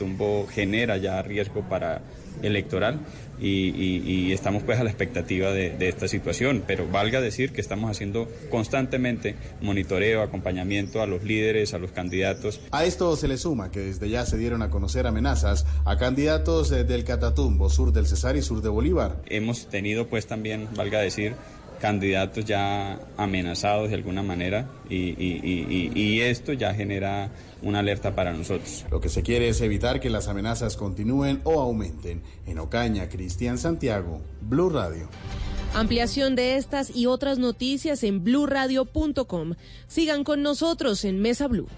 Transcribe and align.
Tumbo 0.00 0.46
genera 0.48 0.96
ya 0.98 1.20
riesgo 1.20 1.62
para 1.68 2.00
electoral 2.42 3.00
y, 3.40 3.68
y- 3.70 4.02
y 4.06 4.32
estamos 4.32 4.62
pues 4.62 4.78
a 4.78 4.84
la 4.84 4.90
expectativa 4.90 5.50
de, 5.50 5.70
de 5.76 5.88
esta 5.88 6.06
situación, 6.06 6.62
pero 6.66 6.86
valga 6.88 7.20
decir 7.20 7.50
que 7.52 7.60
estamos 7.60 7.90
haciendo 7.90 8.28
constantemente 8.50 9.34
monitoreo, 9.60 10.22
acompañamiento 10.22 11.02
a 11.02 11.06
los 11.06 11.24
líderes, 11.24 11.74
a 11.74 11.78
los 11.78 11.90
candidatos. 11.90 12.60
A 12.70 12.84
esto 12.84 13.14
se 13.16 13.26
le 13.28 13.36
suma 13.36 13.70
que 13.72 13.80
desde 13.80 14.08
ya 14.08 14.24
se 14.24 14.38
dieron 14.38 14.62
a 14.62 14.70
conocer 14.70 15.06
amenazas 15.08 15.66
a 15.84 15.98
candidatos 15.98 16.70
eh, 16.70 16.84
del 16.84 17.02
Catatumbo, 17.04 17.68
sur 17.68 17.92
del 17.92 18.06
Cesar 18.06 18.36
y 18.36 18.42
sur 18.42 18.62
de 18.62 18.68
Bolívar. 18.68 19.16
Hemos 19.26 19.66
tenido 19.68 20.06
pues 20.06 20.26
también, 20.26 20.68
valga 20.76 21.00
decir, 21.00 21.34
candidatos 21.80 22.44
ya 22.44 23.00
amenazados 23.16 23.88
de 23.88 23.96
alguna 23.96 24.22
manera 24.22 24.68
y, 24.88 24.96
y- 24.96 25.40
y- 25.42 25.90
y- 25.94 26.00
y 26.00 26.20
esto 26.20 26.52
ya 26.52 26.74
genera 26.74 27.30
una 27.62 27.80
alerta 27.80 28.14
para 28.14 28.32
nosotros. 28.32 28.84
Lo 28.90 29.00
que 29.00 29.08
se 29.08 29.22
quiere 29.22 29.48
es 29.48 29.60
evitar 29.60 30.00
que 30.00 30.10
las 30.10 30.28
amenazas 30.28 30.76
continúen 30.76 31.40
o 31.44 31.60
aumenten. 31.60 32.22
En 32.46 32.58
Ocaña, 32.58 33.08
Cristian 33.08 33.58
Santiago, 33.58 34.20
Blue 34.40 34.70
Radio. 34.70 35.08
Ampliación 35.74 36.34
de 36.36 36.56
estas 36.56 36.94
y 36.94 37.06
otras 37.06 37.38
noticias 37.38 38.02
en 38.02 38.24
bluradio.com. 38.24 39.54
Sigan 39.88 40.24
con 40.24 40.42
nosotros 40.42 41.04
en 41.04 41.20
Mesa 41.20 41.46
Blue. 41.48 41.68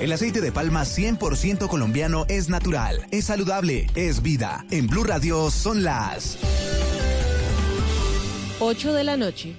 El 0.00 0.12
aceite 0.12 0.40
de 0.40 0.52
palma 0.52 0.82
100% 0.84 1.66
colombiano 1.68 2.24
es 2.28 2.48
natural, 2.48 3.06
es 3.10 3.24
saludable, 3.24 3.88
es 3.96 4.22
vida. 4.22 4.64
En 4.70 4.86
Blue 4.86 5.02
Radio 5.04 5.50
son 5.50 5.82
las 5.82 6.38
8 8.60 8.92
de 8.92 9.04
la 9.04 9.16
noche. 9.16 9.54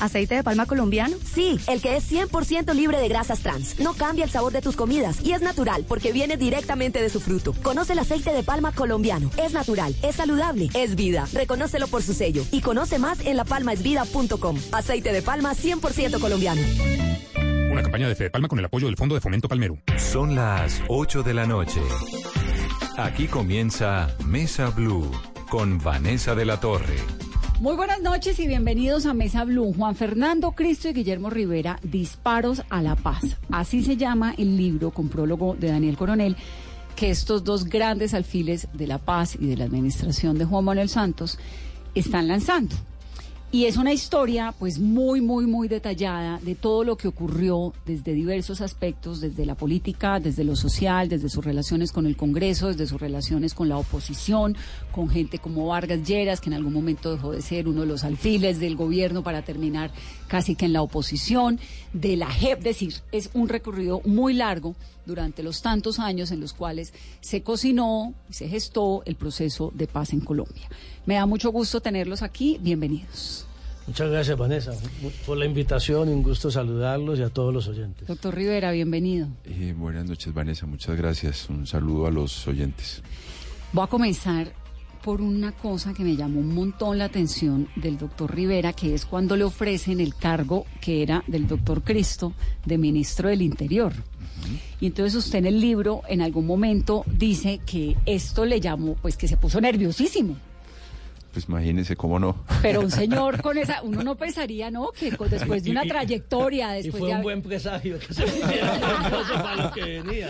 ¿Aceite 0.00 0.34
de 0.34 0.42
palma 0.42 0.66
colombiano? 0.66 1.16
Sí, 1.22 1.58
el 1.68 1.80
que 1.80 1.96
es 1.96 2.10
100% 2.10 2.74
libre 2.74 2.98
de 2.98 3.08
grasas 3.08 3.40
trans. 3.40 3.78
No 3.78 3.94
cambia 3.94 4.24
el 4.24 4.30
sabor 4.30 4.52
de 4.52 4.60
tus 4.60 4.76
comidas 4.76 5.24
y 5.24 5.32
es 5.32 5.42
natural 5.42 5.84
porque 5.86 6.12
viene 6.12 6.36
directamente 6.36 7.00
de 7.00 7.10
su 7.10 7.20
fruto. 7.20 7.54
Conoce 7.62 7.92
el 7.92 8.00
aceite 8.00 8.32
de 8.32 8.42
palma 8.42 8.72
colombiano. 8.72 9.30
Es 9.36 9.52
natural, 9.52 9.94
es 10.02 10.16
saludable, 10.16 10.68
es 10.74 10.96
vida. 10.96 11.28
Reconócelo 11.32 11.86
por 11.86 12.02
su 12.02 12.14
sello 12.14 12.44
y 12.50 12.60
conoce 12.60 12.98
más 12.98 13.20
en 13.20 13.36
lapalmaesvida.com. 13.36 14.56
Aceite 14.72 15.12
de 15.12 15.22
palma 15.22 15.54
100% 15.54 16.18
colombiano. 16.18 16.62
Una 17.70 17.82
campaña 17.82 18.08
de 18.08 18.14
Fede 18.14 18.30
Palma 18.30 18.48
con 18.48 18.58
el 18.58 18.64
apoyo 18.64 18.86
del 18.86 18.96
Fondo 18.96 19.14
de 19.14 19.20
Fomento 19.20 19.48
Palmero. 19.48 19.78
Son 19.96 20.34
las 20.34 20.80
8 20.88 21.22
de 21.22 21.34
la 21.34 21.46
noche. 21.46 21.80
Aquí 22.96 23.26
comienza 23.26 24.16
Mesa 24.24 24.70
Blue 24.70 25.10
con 25.50 25.78
Vanessa 25.78 26.34
de 26.34 26.44
la 26.44 26.60
Torre. 26.60 27.23
Muy 27.64 27.76
buenas 27.76 28.02
noches 28.02 28.38
y 28.40 28.46
bienvenidos 28.46 29.06
a 29.06 29.14
Mesa 29.14 29.42
Blue. 29.42 29.72
Juan 29.72 29.96
Fernando 29.96 30.52
Cristo 30.52 30.90
y 30.90 30.92
Guillermo 30.92 31.30
Rivera, 31.30 31.80
Disparos 31.82 32.62
a 32.68 32.82
la 32.82 32.94
Paz. 32.94 33.38
Así 33.50 33.82
se 33.82 33.96
llama 33.96 34.34
el 34.36 34.58
libro 34.58 34.90
con 34.90 35.08
prólogo 35.08 35.56
de 35.58 35.68
Daniel 35.68 35.96
Coronel 35.96 36.36
que 36.94 37.08
estos 37.08 37.42
dos 37.42 37.64
grandes 37.64 38.12
alfiles 38.12 38.68
de 38.74 38.86
la 38.86 38.98
paz 38.98 39.38
y 39.40 39.46
de 39.46 39.56
la 39.56 39.64
administración 39.64 40.36
de 40.36 40.44
Juan 40.44 40.62
Manuel 40.62 40.90
Santos 40.90 41.38
están 41.94 42.28
lanzando. 42.28 42.76
Y 43.54 43.66
es 43.66 43.76
una 43.76 43.92
historia 43.92 44.52
pues 44.58 44.80
muy, 44.80 45.20
muy, 45.20 45.46
muy 45.46 45.68
detallada 45.68 46.40
de 46.42 46.56
todo 46.56 46.82
lo 46.82 46.96
que 46.96 47.06
ocurrió 47.06 47.72
desde 47.86 48.12
diversos 48.12 48.60
aspectos, 48.60 49.20
desde 49.20 49.46
la 49.46 49.54
política, 49.54 50.18
desde 50.18 50.42
lo 50.42 50.56
social, 50.56 51.08
desde 51.08 51.28
sus 51.28 51.44
relaciones 51.44 51.92
con 51.92 52.04
el 52.06 52.16
Congreso, 52.16 52.66
desde 52.66 52.88
sus 52.88 53.00
relaciones 53.00 53.54
con 53.54 53.68
la 53.68 53.78
oposición, 53.78 54.56
con 54.90 55.08
gente 55.08 55.38
como 55.38 55.68
Vargas 55.68 56.02
Lleras, 56.02 56.40
que 56.40 56.50
en 56.50 56.54
algún 56.54 56.72
momento 56.72 57.14
dejó 57.14 57.30
de 57.30 57.42
ser 57.42 57.68
uno 57.68 57.82
de 57.82 57.86
los 57.86 58.02
alfiles 58.02 58.58
del 58.58 58.74
gobierno 58.74 59.22
para 59.22 59.42
terminar 59.42 59.92
casi 60.26 60.56
que 60.56 60.64
en 60.64 60.72
la 60.72 60.82
oposición, 60.82 61.60
de 61.92 62.16
la 62.16 62.26
JEP, 62.26 62.58
es 62.58 62.64
decir, 62.64 62.94
es 63.12 63.30
un 63.34 63.48
recorrido 63.48 64.00
muy 64.04 64.34
largo 64.34 64.74
durante 65.06 65.44
los 65.44 65.62
tantos 65.62 66.00
años 66.00 66.32
en 66.32 66.40
los 66.40 66.54
cuales 66.54 66.92
se 67.20 67.42
cocinó 67.42 68.14
y 68.28 68.32
se 68.32 68.48
gestó 68.48 69.02
el 69.06 69.14
proceso 69.14 69.70
de 69.76 69.86
paz 69.86 70.12
en 70.12 70.20
Colombia. 70.20 70.68
Me 71.06 71.14
da 71.14 71.26
mucho 71.26 71.52
gusto 71.52 71.80
tenerlos 71.80 72.22
aquí. 72.22 72.58
Bienvenidos. 72.60 73.43
Muchas 73.86 74.10
gracias, 74.10 74.38
Vanessa, 74.38 74.72
por 75.26 75.36
la 75.36 75.44
invitación. 75.44 76.08
Un 76.08 76.22
gusto 76.22 76.50
saludarlos 76.50 77.18
y 77.18 77.22
a 77.22 77.28
todos 77.28 77.52
los 77.52 77.68
oyentes. 77.68 78.08
Doctor 78.08 78.34
Rivera, 78.34 78.72
bienvenido. 78.72 79.28
Eh, 79.44 79.74
buenas 79.76 80.06
noches, 80.06 80.32
Vanessa. 80.32 80.64
Muchas 80.66 80.96
gracias. 80.96 81.48
Un 81.50 81.66
saludo 81.66 82.06
a 82.06 82.10
los 82.10 82.46
oyentes. 82.48 83.02
Voy 83.72 83.84
a 83.84 83.88
comenzar 83.88 84.52
por 85.04 85.20
una 85.20 85.52
cosa 85.52 85.92
que 85.92 86.02
me 86.02 86.16
llamó 86.16 86.40
un 86.40 86.54
montón 86.54 86.96
la 86.96 87.04
atención 87.04 87.68
del 87.76 87.98
doctor 87.98 88.34
Rivera, 88.34 88.72
que 88.72 88.94
es 88.94 89.04
cuando 89.04 89.36
le 89.36 89.44
ofrecen 89.44 90.00
el 90.00 90.14
cargo 90.14 90.64
que 90.80 91.02
era 91.02 91.22
del 91.26 91.46
doctor 91.46 91.82
Cristo 91.82 92.32
de 92.64 92.78
ministro 92.78 93.28
del 93.28 93.42
Interior. 93.42 93.92
Y 94.80 94.86
entonces 94.86 95.14
usted 95.14 95.40
en 95.40 95.46
el 95.46 95.60
libro 95.60 96.00
en 96.08 96.22
algún 96.22 96.46
momento 96.46 97.04
dice 97.06 97.60
que 97.66 97.96
esto 98.06 98.46
le 98.46 98.60
llamó, 98.60 98.94
pues 98.94 99.18
que 99.18 99.28
se 99.28 99.36
puso 99.36 99.60
nerviosísimo. 99.60 100.36
Pues 101.34 101.48
imagínense 101.48 101.96
cómo 101.96 102.20
no. 102.20 102.36
Pero 102.62 102.80
un 102.80 102.90
señor 102.92 103.42
con 103.42 103.58
esa, 103.58 103.82
uno 103.82 104.04
no 104.04 104.14
pensaría, 104.14 104.70
¿no? 104.70 104.92
Que 104.92 105.10
después 105.10 105.64
de 105.64 105.72
una 105.72 105.82
trayectoria, 105.82 106.70
después 106.70 106.94
y 106.94 106.98
fue 106.98 107.08
de 107.08 107.16
un 107.16 107.22
buen 107.22 107.42
presagio 107.42 107.98
que 107.98 108.14
se 108.14 108.22
para 108.22 109.56
lo 109.68 109.72
que 109.72 109.80
venía. 109.80 110.28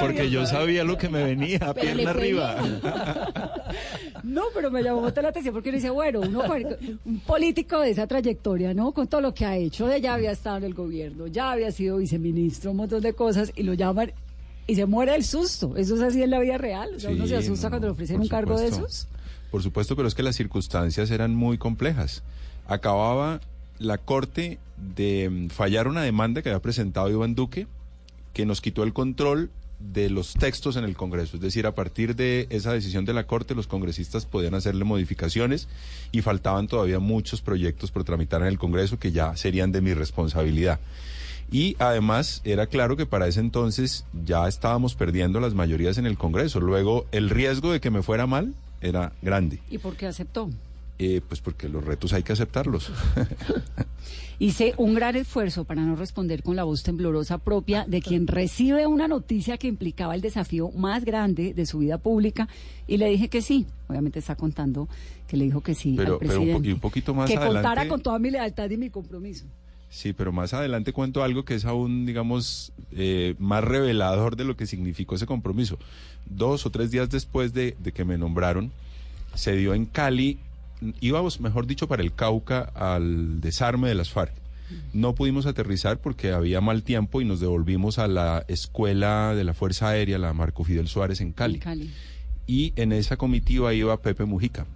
Porque, 0.00 0.30
yo 0.30 0.46
sabía 0.46 0.82
lo 0.82 0.96
que 0.96 1.10
me 1.10 1.22
venía, 1.22 1.58
Pero 1.58 1.74
pierna 1.74 2.10
arriba. 2.10 2.56
No, 4.22 4.42
pero 4.52 4.72
me 4.72 4.82
llamó 4.82 5.02
mucho 5.02 5.22
la 5.22 5.28
atención 5.28 5.54
porque 5.54 5.68
uno 5.68 5.76
dice, 5.76 5.90
bueno, 5.90 6.20
uno 6.20 6.42
un 7.04 7.20
político 7.20 7.80
de 7.80 7.90
esa 7.90 8.08
trayectoria, 8.08 8.74
¿no? 8.74 8.90
Con 8.92 9.06
todo 9.06 9.20
lo 9.20 9.32
que 9.32 9.44
ha 9.44 9.56
hecho, 9.56 9.94
ya 9.98 10.14
había 10.14 10.32
estado 10.32 10.56
en 10.56 10.64
el 10.64 10.74
gobierno, 10.74 11.28
ya 11.28 11.52
había 11.52 11.70
sido 11.70 11.98
viceministro, 11.98 12.72
un 12.72 12.78
montón 12.78 13.02
de 13.02 13.12
cosas, 13.12 13.52
y 13.54 13.62
lo 13.62 13.74
llaman 13.74 14.12
y 14.66 14.74
se 14.74 14.86
muere 14.86 15.12
del 15.12 15.24
susto. 15.24 15.76
Eso 15.76 15.94
es 15.94 16.02
así 16.02 16.22
en 16.22 16.30
la 16.30 16.40
vida 16.40 16.58
real. 16.58 16.94
O 16.96 17.00
sea, 17.00 17.10
uno 17.10 17.26
se 17.26 17.36
asusta 17.36 17.66
no, 17.66 17.70
cuando 17.70 17.86
le 17.88 17.92
ofrecen 17.92 18.20
un 18.20 18.28
cargo 18.28 18.58
de 18.58 18.68
esos. 18.68 19.06
Por 19.50 19.62
supuesto, 19.62 19.96
pero 19.96 20.08
es 20.08 20.14
que 20.14 20.22
las 20.22 20.36
circunstancias 20.36 21.10
eran 21.10 21.34
muy 21.34 21.58
complejas. 21.58 22.22
Acababa 22.66 23.40
la 23.78 23.98
Corte 23.98 24.58
de 24.76 25.28
mm, 25.30 25.48
fallar 25.48 25.88
una 25.88 26.02
demanda 26.02 26.42
que 26.42 26.50
había 26.50 26.60
presentado 26.60 27.10
Iván 27.10 27.34
Duque, 27.34 27.66
que 28.32 28.46
nos 28.46 28.60
quitó 28.60 28.82
el 28.82 28.92
control 28.92 29.50
de 29.78 30.08
los 30.10 30.34
textos 30.34 30.76
en 30.76 30.84
el 30.84 30.96
Congreso. 30.96 31.36
Es 31.36 31.42
decir, 31.42 31.66
a 31.66 31.74
partir 31.74 32.16
de 32.16 32.46
esa 32.50 32.72
decisión 32.72 33.04
de 33.04 33.12
la 33.12 33.26
Corte, 33.26 33.54
los 33.54 33.66
congresistas 33.66 34.24
podían 34.24 34.54
hacerle 34.54 34.84
modificaciones 34.84 35.68
y 36.12 36.22
faltaban 36.22 36.66
todavía 36.66 36.98
muchos 36.98 37.42
proyectos 37.42 37.90
por 37.90 38.04
tramitar 38.04 38.40
en 38.42 38.48
el 38.48 38.58
Congreso 38.58 38.98
que 38.98 39.12
ya 39.12 39.36
serían 39.36 39.72
de 39.72 39.82
mi 39.82 39.94
responsabilidad. 39.94 40.80
Y 41.50 41.76
además 41.78 42.40
era 42.44 42.66
claro 42.66 42.96
que 42.96 43.06
para 43.06 43.28
ese 43.28 43.40
entonces 43.40 44.04
ya 44.24 44.48
estábamos 44.48 44.96
perdiendo 44.96 45.38
las 45.40 45.54
mayorías 45.54 45.98
en 45.98 46.06
el 46.06 46.18
Congreso. 46.18 46.60
Luego 46.60 47.06
el 47.12 47.30
riesgo 47.30 47.70
de 47.70 47.80
que 47.80 47.90
me 47.90 48.02
fuera 48.02 48.26
mal 48.26 48.54
era 48.80 49.12
grande. 49.22 49.60
¿Y 49.70 49.78
por 49.78 49.96
qué 49.96 50.06
aceptó? 50.06 50.50
Eh, 50.98 51.20
pues 51.28 51.40
porque 51.40 51.68
los 51.68 51.84
retos 51.84 52.12
hay 52.14 52.22
que 52.22 52.32
aceptarlos. 52.32 52.90
Hice 54.38 54.74
un 54.76 54.94
gran 54.94 55.16
esfuerzo 55.16 55.64
para 55.64 55.80
no 55.82 55.96
responder 55.96 56.42
con 56.42 56.56
la 56.56 56.64
voz 56.64 56.82
temblorosa 56.82 57.38
propia 57.38 57.86
de 57.88 58.02
quien 58.02 58.26
recibe 58.26 58.86
una 58.86 59.08
noticia 59.08 59.56
que 59.56 59.66
implicaba 59.66 60.14
el 60.14 60.20
desafío 60.20 60.70
más 60.72 61.04
grande 61.06 61.54
de 61.54 61.64
su 61.64 61.78
vida 61.78 61.96
pública 61.96 62.46
y 62.86 62.98
le 62.98 63.08
dije 63.08 63.28
que 63.28 63.40
sí. 63.40 63.66
Obviamente 63.88 64.18
está 64.18 64.36
contando 64.36 64.88
que 65.26 65.38
le 65.38 65.44
dijo 65.46 65.62
que 65.62 65.74
sí 65.74 65.94
Pero, 65.96 66.14
al 66.20 66.26
pero 66.28 66.40
un, 66.42 66.74
po- 66.74 66.80
poquito 66.82 67.14
más 67.14 67.30
que 67.30 67.36
adelante. 67.36 67.62
contara 67.62 67.88
con 67.88 68.02
toda 68.02 68.18
mi 68.18 68.30
lealtad 68.30 68.68
y 68.68 68.76
mi 68.76 68.90
compromiso. 68.90 69.46
Sí, 69.88 70.12
pero 70.12 70.32
más 70.32 70.52
adelante 70.52 70.92
cuento 70.92 71.22
algo 71.22 71.44
que 71.46 71.54
es 71.54 71.64
aún, 71.64 72.04
digamos, 72.04 72.72
eh, 72.92 73.34
más 73.38 73.64
revelador 73.64 74.36
de 74.36 74.44
lo 74.44 74.54
que 74.56 74.66
significó 74.66 75.14
ese 75.14 75.24
compromiso. 75.26 75.78
Dos 76.26 76.66
o 76.66 76.70
tres 76.70 76.90
días 76.90 77.08
después 77.10 77.52
de, 77.52 77.76
de 77.78 77.92
que 77.92 78.04
me 78.04 78.18
nombraron, 78.18 78.72
se 79.34 79.56
dio 79.56 79.74
en 79.74 79.86
Cali, 79.86 80.38
íbamos, 81.00 81.40
mejor 81.40 81.66
dicho, 81.66 81.88
para 81.88 82.02
el 82.02 82.14
Cauca 82.14 82.60
al 82.74 83.40
desarme 83.40 83.88
de 83.88 83.94
las 83.94 84.10
FARC. 84.10 84.32
No 84.92 85.14
pudimos 85.14 85.46
aterrizar 85.46 85.98
porque 85.98 86.32
había 86.32 86.60
mal 86.60 86.82
tiempo 86.82 87.20
y 87.20 87.24
nos 87.24 87.38
devolvimos 87.38 87.98
a 88.00 88.08
la 88.08 88.44
escuela 88.48 89.34
de 89.34 89.44
la 89.44 89.54
Fuerza 89.54 89.90
Aérea, 89.90 90.18
la 90.18 90.32
Marco 90.32 90.64
Fidel 90.64 90.88
Suárez, 90.88 91.20
en 91.20 91.32
Cali. 91.32 91.54
En 91.54 91.60
Cali. 91.60 91.90
Y 92.48 92.72
en 92.76 92.92
esa 92.92 93.16
comitiva 93.16 93.74
iba 93.74 93.96
Pepe 94.00 94.24
Mujica. 94.24 94.66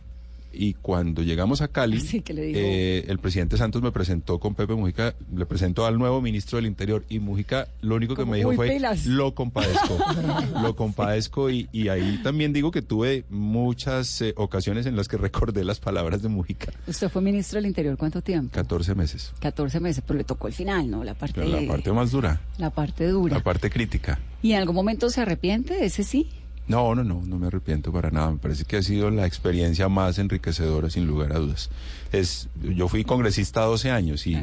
Y 0.52 0.75
cuando 0.75 1.23
llegamos 1.23 1.61
a 1.61 1.69
Cali, 1.69 2.00
Sí, 2.11 2.20
que 2.23 2.35
le 2.35 2.43
dijo- 2.43 2.58
eh, 2.61 3.05
el 3.08 3.19
presidente 3.19 3.56
Santos 3.56 3.82
me 3.82 3.93
presentó 3.93 4.38
con 4.41 4.55
Pepe 4.55 4.75
Mujica, 4.75 5.14
le 5.35 5.47
presentó 5.47 5.87
al 5.87 5.99
nuevo 5.99 6.20
ministro 6.20 6.56
del 6.56 6.67
Interior 6.67 7.05
y 7.08 7.19
Mujica 7.20 7.69
lo 7.82 7.94
único 7.94 8.17
que 8.17 8.25
me 8.25 8.38
dijo 8.38 8.49
"Uy, 8.50 8.56
fue, 8.56 8.69
pilas". 8.70 9.06
lo 9.06 9.35
compadezco, 9.35 9.99
lo 10.62 10.75
compadezco 10.76 11.50
y, 11.50 11.69
y 11.73 11.88
ahí 11.88 12.19
también 12.23 12.52
digo 12.52 12.70
que 12.70 12.82
tuve 12.82 13.25
muchas 13.29 14.20
eh, 14.23 14.32
ocasiones 14.37 14.87
en 14.87 14.97
las 14.97 15.08
que 15.08 15.17
recordé 15.19 15.64
las 15.64 15.81
palabras 15.81 16.23
de 16.23 16.29
Mujica, 16.29 16.73
Usted 16.87 17.08
fue 17.08 17.23
ministro 17.23 17.56
del 17.58 17.67
Interior 17.67 17.97
cuánto 17.97 18.23
tiempo? 18.23 18.55
14 18.55 18.94
meses, 18.94 19.32
14 19.41 19.81
meses, 19.81 20.02
pero 20.06 20.19
le 20.19 20.25
tocó 20.25 20.49
el 20.49 20.52
final, 20.55 20.91
¿no? 20.91 21.05
La 21.05 21.14
parte, 21.14 21.41
pero 21.41 21.61
la 21.61 21.67
parte 21.67 21.93
más 21.93 22.11
dura, 22.11 22.41
la 22.58 22.70
parte 22.70 23.06
dura. 23.08 23.37
la 23.37 23.43
parte 23.43 23.70
crítica. 23.70 24.19
¿Y 24.43 24.52
en 24.52 24.58
algún 24.58 24.75
momento 24.75 25.11
se 25.11 25.20
arrepiente 25.20 25.85
ese 25.85 26.02
sí? 26.02 26.29
No, 26.70 26.94
no, 26.94 27.02
no, 27.05 27.20
no 27.26 27.38
me 27.38 27.49
arrepiento 27.49 27.93
para 27.93 28.11
nada. 28.11 28.31
Me 28.31 28.38
parece 28.38 28.64
que 28.64 28.76
ha 28.76 28.82
sido 28.82 29.11
la 29.11 29.26
experiencia 29.26 29.88
más 29.88 30.19
enriquecedora, 30.19 30.88
sin 30.88 31.06
lugar 31.06 31.32
a 31.32 31.38
dudas. 31.40 31.69
Es, 32.12 32.49
yo 32.62 32.88
fui 32.88 33.05
congresista 33.05 33.62
12 33.62 33.90
años 33.90 34.26
y, 34.26 34.38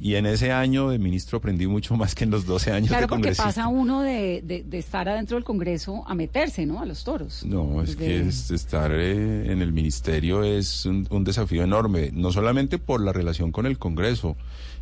y 0.00 0.14
en 0.16 0.26
ese 0.26 0.52
año 0.52 0.90
de 0.90 0.98
ministro 0.98 1.38
aprendí 1.38 1.66
mucho 1.66 1.96
más 1.96 2.14
que 2.14 2.24
en 2.24 2.30
los 2.30 2.46
12 2.46 2.72
años 2.72 2.88
Claro, 2.88 3.02
de 3.02 3.08
porque 3.08 3.32
pasa 3.32 3.68
uno 3.68 4.02
de, 4.02 4.42
de- 4.44 4.64
de 4.64 4.78
estar 4.78 5.08
adentro 5.08 5.36
del 5.36 5.44
Congreso 5.44 6.02
a 6.06 6.14
meterse, 6.14 6.66
¿no? 6.66 6.80
A 6.80 6.86
los 6.86 7.04
toros. 7.04 7.44
No, 7.44 7.82
es 7.82 7.96
que 7.96 8.20
es- 8.20 8.50
estar 8.50 8.90
eh, 8.92 9.50
en 9.52 9.62
el 9.62 9.72
ministerio 9.72 10.44
es 10.44 10.84
un, 10.86 11.06
un 11.10 11.24
desafío 11.24 11.62
enorme, 11.64 12.10
no 12.12 12.30
solamente 12.32 12.78
por 12.78 13.00
la 13.00 13.12
relación 13.12 13.50
con 13.52 13.66
el 13.66 13.78
Congreso, 13.78 14.36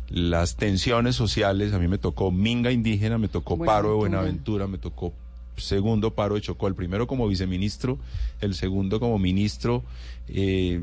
las 0.09 0.55
tensiones 0.55 1.15
sociales, 1.15 1.73
a 1.73 1.79
mí 1.79 1.87
me 1.87 1.97
tocó 1.97 2.31
Minga 2.31 2.71
Indígena, 2.71 3.17
me 3.17 3.27
tocó 3.27 3.57
paro 3.57 3.89
de. 3.89 3.95
Buenaventura, 3.95 4.65
me 4.67 4.77
tocó 4.77 5.13
segundo 5.57 6.13
paro 6.13 6.35
de 6.35 6.41
Chocó, 6.41 6.67
el 6.67 6.75
primero 6.75 7.07
como 7.07 7.27
viceministro, 7.27 7.97
el 8.41 8.55
segundo 8.55 8.99
como 8.99 9.17
ministro, 9.19 9.83
eh, 10.29 10.81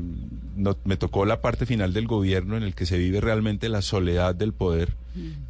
no- 0.55 0.75
me 0.85 0.97
tocó 0.97 1.25
la 1.25 1.41
parte 1.41 1.65
final 1.65 1.93
del 1.93 2.07
gobierno 2.07 2.57
en 2.57 2.63
el 2.63 2.73
que 2.75 2.85
se 2.85 2.97
vive 2.97 3.21
realmente 3.21 3.69
la 3.69 3.81
soledad 3.81 4.33
del 4.35 4.53
poder, 4.53 4.93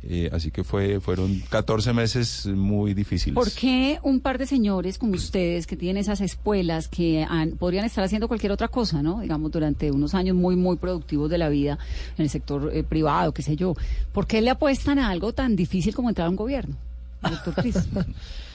eh, 0.04 0.30
así 0.32 0.52
que 0.52 0.64
fue 0.64 1.00
fueron 1.00 1.42
14 1.50 1.92
meses 1.94 2.46
muy 2.46 2.94
difíciles. 2.94 3.34
¿Por 3.36 3.52
qué 3.52 3.98
un 4.04 4.20
par 4.20 4.38
de 4.38 4.46
señores 4.46 4.98
como 5.00 5.14
ustedes 5.14 5.66
que 5.66 5.76
tienen 5.76 6.02
esas 6.02 6.22
espuelas 6.22 6.88
que 6.88 7.26
han- 7.28 7.52
podrían 7.52 7.86
estar 7.86 8.04
haciendo 8.04 8.28
cualquier 8.28 8.52
otra 8.52 8.68
cosa, 8.68 9.02
¿no? 9.02 9.22
Digamos, 9.22 9.50
durante 9.52 9.90
unos 9.92 10.14
años 10.14 10.36
muy, 10.36 10.56
muy 10.56 10.76
productivos 10.76 11.30
de 11.32 11.38
la 11.40 11.50
vida 11.50 11.80
en 12.18 12.24
el 12.26 12.30
sector 12.30 12.70
eh, 12.74 12.84
privado, 12.84 13.34
qué 13.34 13.42
sé 13.42 13.56
yo. 13.56 13.74
¿Por 14.14 14.28
qué 14.28 14.42
le 14.42 14.50
apuestan 14.52 15.00
a 15.00 15.10
algo 15.10 15.34
tan 15.34 15.56
difícil 15.56 15.96
como 15.96 16.10
entrar 16.10 16.28
a 16.28 16.30
un 16.30 16.36
gobierno? 16.36 16.76
Doctor 17.24 17.56
Cris. 17.56 17.76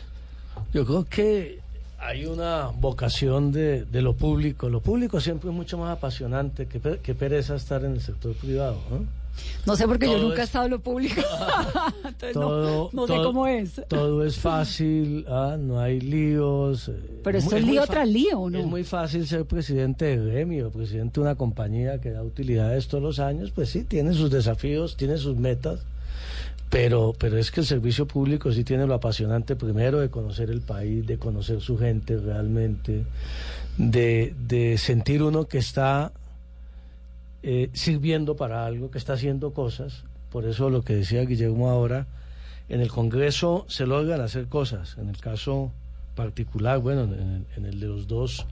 Yo 0.72 0.84
creo 0.87 1.05
que 1.05 1.58
hay 1.99 2.25
una 2.26 2.69
vocación 2.69 3.52
de, 3.52 3.84
de 3.84 4.02
lo 4.02 4.14
público. 4.14 4.69
Lo 4.69 4.81
público 4.81 5.20
siempre 5.20 5.50
es 5.50 5.56
mucho 5.56 5.76
más 5.78 5.96
apasionante 5.96 6.67
que, 6.67 6.81
que 7.02 7.14
pereza 7.14 7.55
estar 7.56 7.84
en 7.84 7.93
el 7.93 8.00
sector 8.00 8.34
privado. 8.34 8.76
¿no? 8.90 9.05
No 9.67 9.76
sé 9.76 9.87
porque 9.87 10.06
yo 10.06 10.19
nunca 10.19 10.37
he 10.40 10.43
es- 10.43 10.44
estado 10.49 10.64
en 10.67 10.70
lo 10.72 10.81
público. 10.81 11.20
Entonces 12.05 12.32
Todo, 12.32 12.90
no, 12.93 13.06
sé 13.06 13.12
todo- 13.14 13.25
cómo 13.25 13.46
es. 13.46 13.81
Todo 13.88 14.25
es 14.25 14.38
fácil, 14.38 15.25
ah, 15.28 15.56
no 15.58 15.81
hay 15.81 16.00
líos. 16.00 16.88
eh, 16.88 16.96
Pero 17.25 17.38
es 17.38 17.44
esto 17.44 17.56
es 17.56 17.64
lío 17.64 17.87
tras 17.87 18.08
lío, 18.08 18.40
¿o 18.40 18.50
no? 18.50 18.58
Es 18.58 18.67
muy 18.67 18.84
fácil 18.84 19.26
ser 19.26 19.44
presidente 19.46 20.05
de 20.05 20.17
gremio, 20.26 20.70
presidente 20.70 21.14
de 21.20 21.26
una 21.26 21.34
compañía 21.37 22.00
que 22.00 22.11
da 22.11 22.22
utilidades 22.22 22.88
todos 22.88 23.02
los 23.02 23.19
años, 23.19 23.50
pues 23.55 23.70
sí, 23.70 23.84
tiene 23.84 24.12
sus 24.14 24.31
desafíos, 24.31 24.96
tiene 24.96 25.17
sus 25.17 25.37
metas, 25.37 25.81
pero, 26.70 27.14
pero 27.19 27.37
es 27.37 27.50
que 27.50 27.61
el 27.61 27.67
servicio 27.67 28.06
público 28.06 28.52
sí 28.52 28.62
tiene 28.62 28.87
lo 28.87 28.94
apasionante 28.94 29.56
primero 29.56 29.99
de 29.99 30.08
conocer 30.08 30.50
el 30.50 30.61
país, 30.61 31.05
de 31.05 31.19
conocer 31.19 31.61
su 31.61 31.76
gente 31.76 32.17
realmente, 32.17 33.05
de, 33.76 34.34
de 34.38 34.78
sentir 34.78 35.25
uno 35.25 35.49
que 35.49 35.58
está 35.58 36.12
eh, 37.43 37.70
sirviendo 37.72 38.37
para 38.37 38.64
algo, 38.64 38.90
que 38.93 38.99
está 38.99 39.14
haciendo 39.14 39.52
cosas. 39.52 40.05
Por 40.31 40.46
eso 40.46 40.70
lo 40.70 40.82
que 40.82 40.94
decía 40.94 41.25
Guillermo 41.25 41.69
ahora, 41.69 42.06
en 42.69 42.81
el 42.81 42.88
Congreso 42.88 43.67
se 43.69 43.84
logran 43.84 44.20
hacer 44.20 44.46
cosas. 44.46 44.96
En 44.96 45.08
el 45.08 45.17
caso 45.17 45.72
particular, 46.14 46.78
bueno, 46.78 47.02
en 47.02 47.12
el, 47.12 47.46
en 47.56 47.67
el 47.67 47.81
de 47.81 47.87
los 47.88 48.06
dos, 48.06 48.46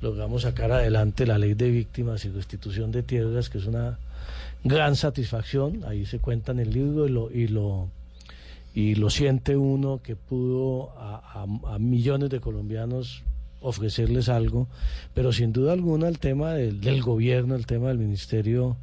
logramos 0.00 0.42
sacar 0.42 0.72
adelante 0.72 1.26
la 1.26 1.38
ley 1.38 1.54
de 1.54 1.70
víctimas 1.70 2.24
y 2.24 2.30
restitución 2.30 2.90
de 2.90 3.04
tierras, 3.04 3.48
que 3.48 3.58
es 3.58 3.66
una 3.66 4.00
gran 4.64 4.96
satisfacción. 4.96 5.84
Ahí 5.86 6.06
se 6.06 6.18
cuenta 6.18 6.52
en 6.52 6.60
el 6.60 6.72
libro 6.72 7.06
y 7.06 7.10
lo, 7.10 7.30
y 7.30 7.48
lo, 7.48 7.88
y 8.74 8.94
lo 8.94 9.10
siente 9.10 9.56
uno 9.56 10.00
que 10.02 10.16
pudo 10.16 10.90
a, 10.98 11.44
a- 11.44 11.74
a 11.74 11.78
millones 11.78 12.30
de 12.30 12.40
colombianos 12.40 13.22
ofrecerles 13.60 14.28
algo, 14.28 14.66
pero 15.14 15.32
sin 15.32 15.52
duda 15.52 15.72
alguna 15.72 16.08
el 16.08 16.18
tema 16.18 16.52
del, 16.54 16.80
del 16.80 17.00
gobierno, 17.00 17.54
el 17.54 17.66
tema 17.66 17.88
del 17.88 17.98
Ministerio 17.98 18.76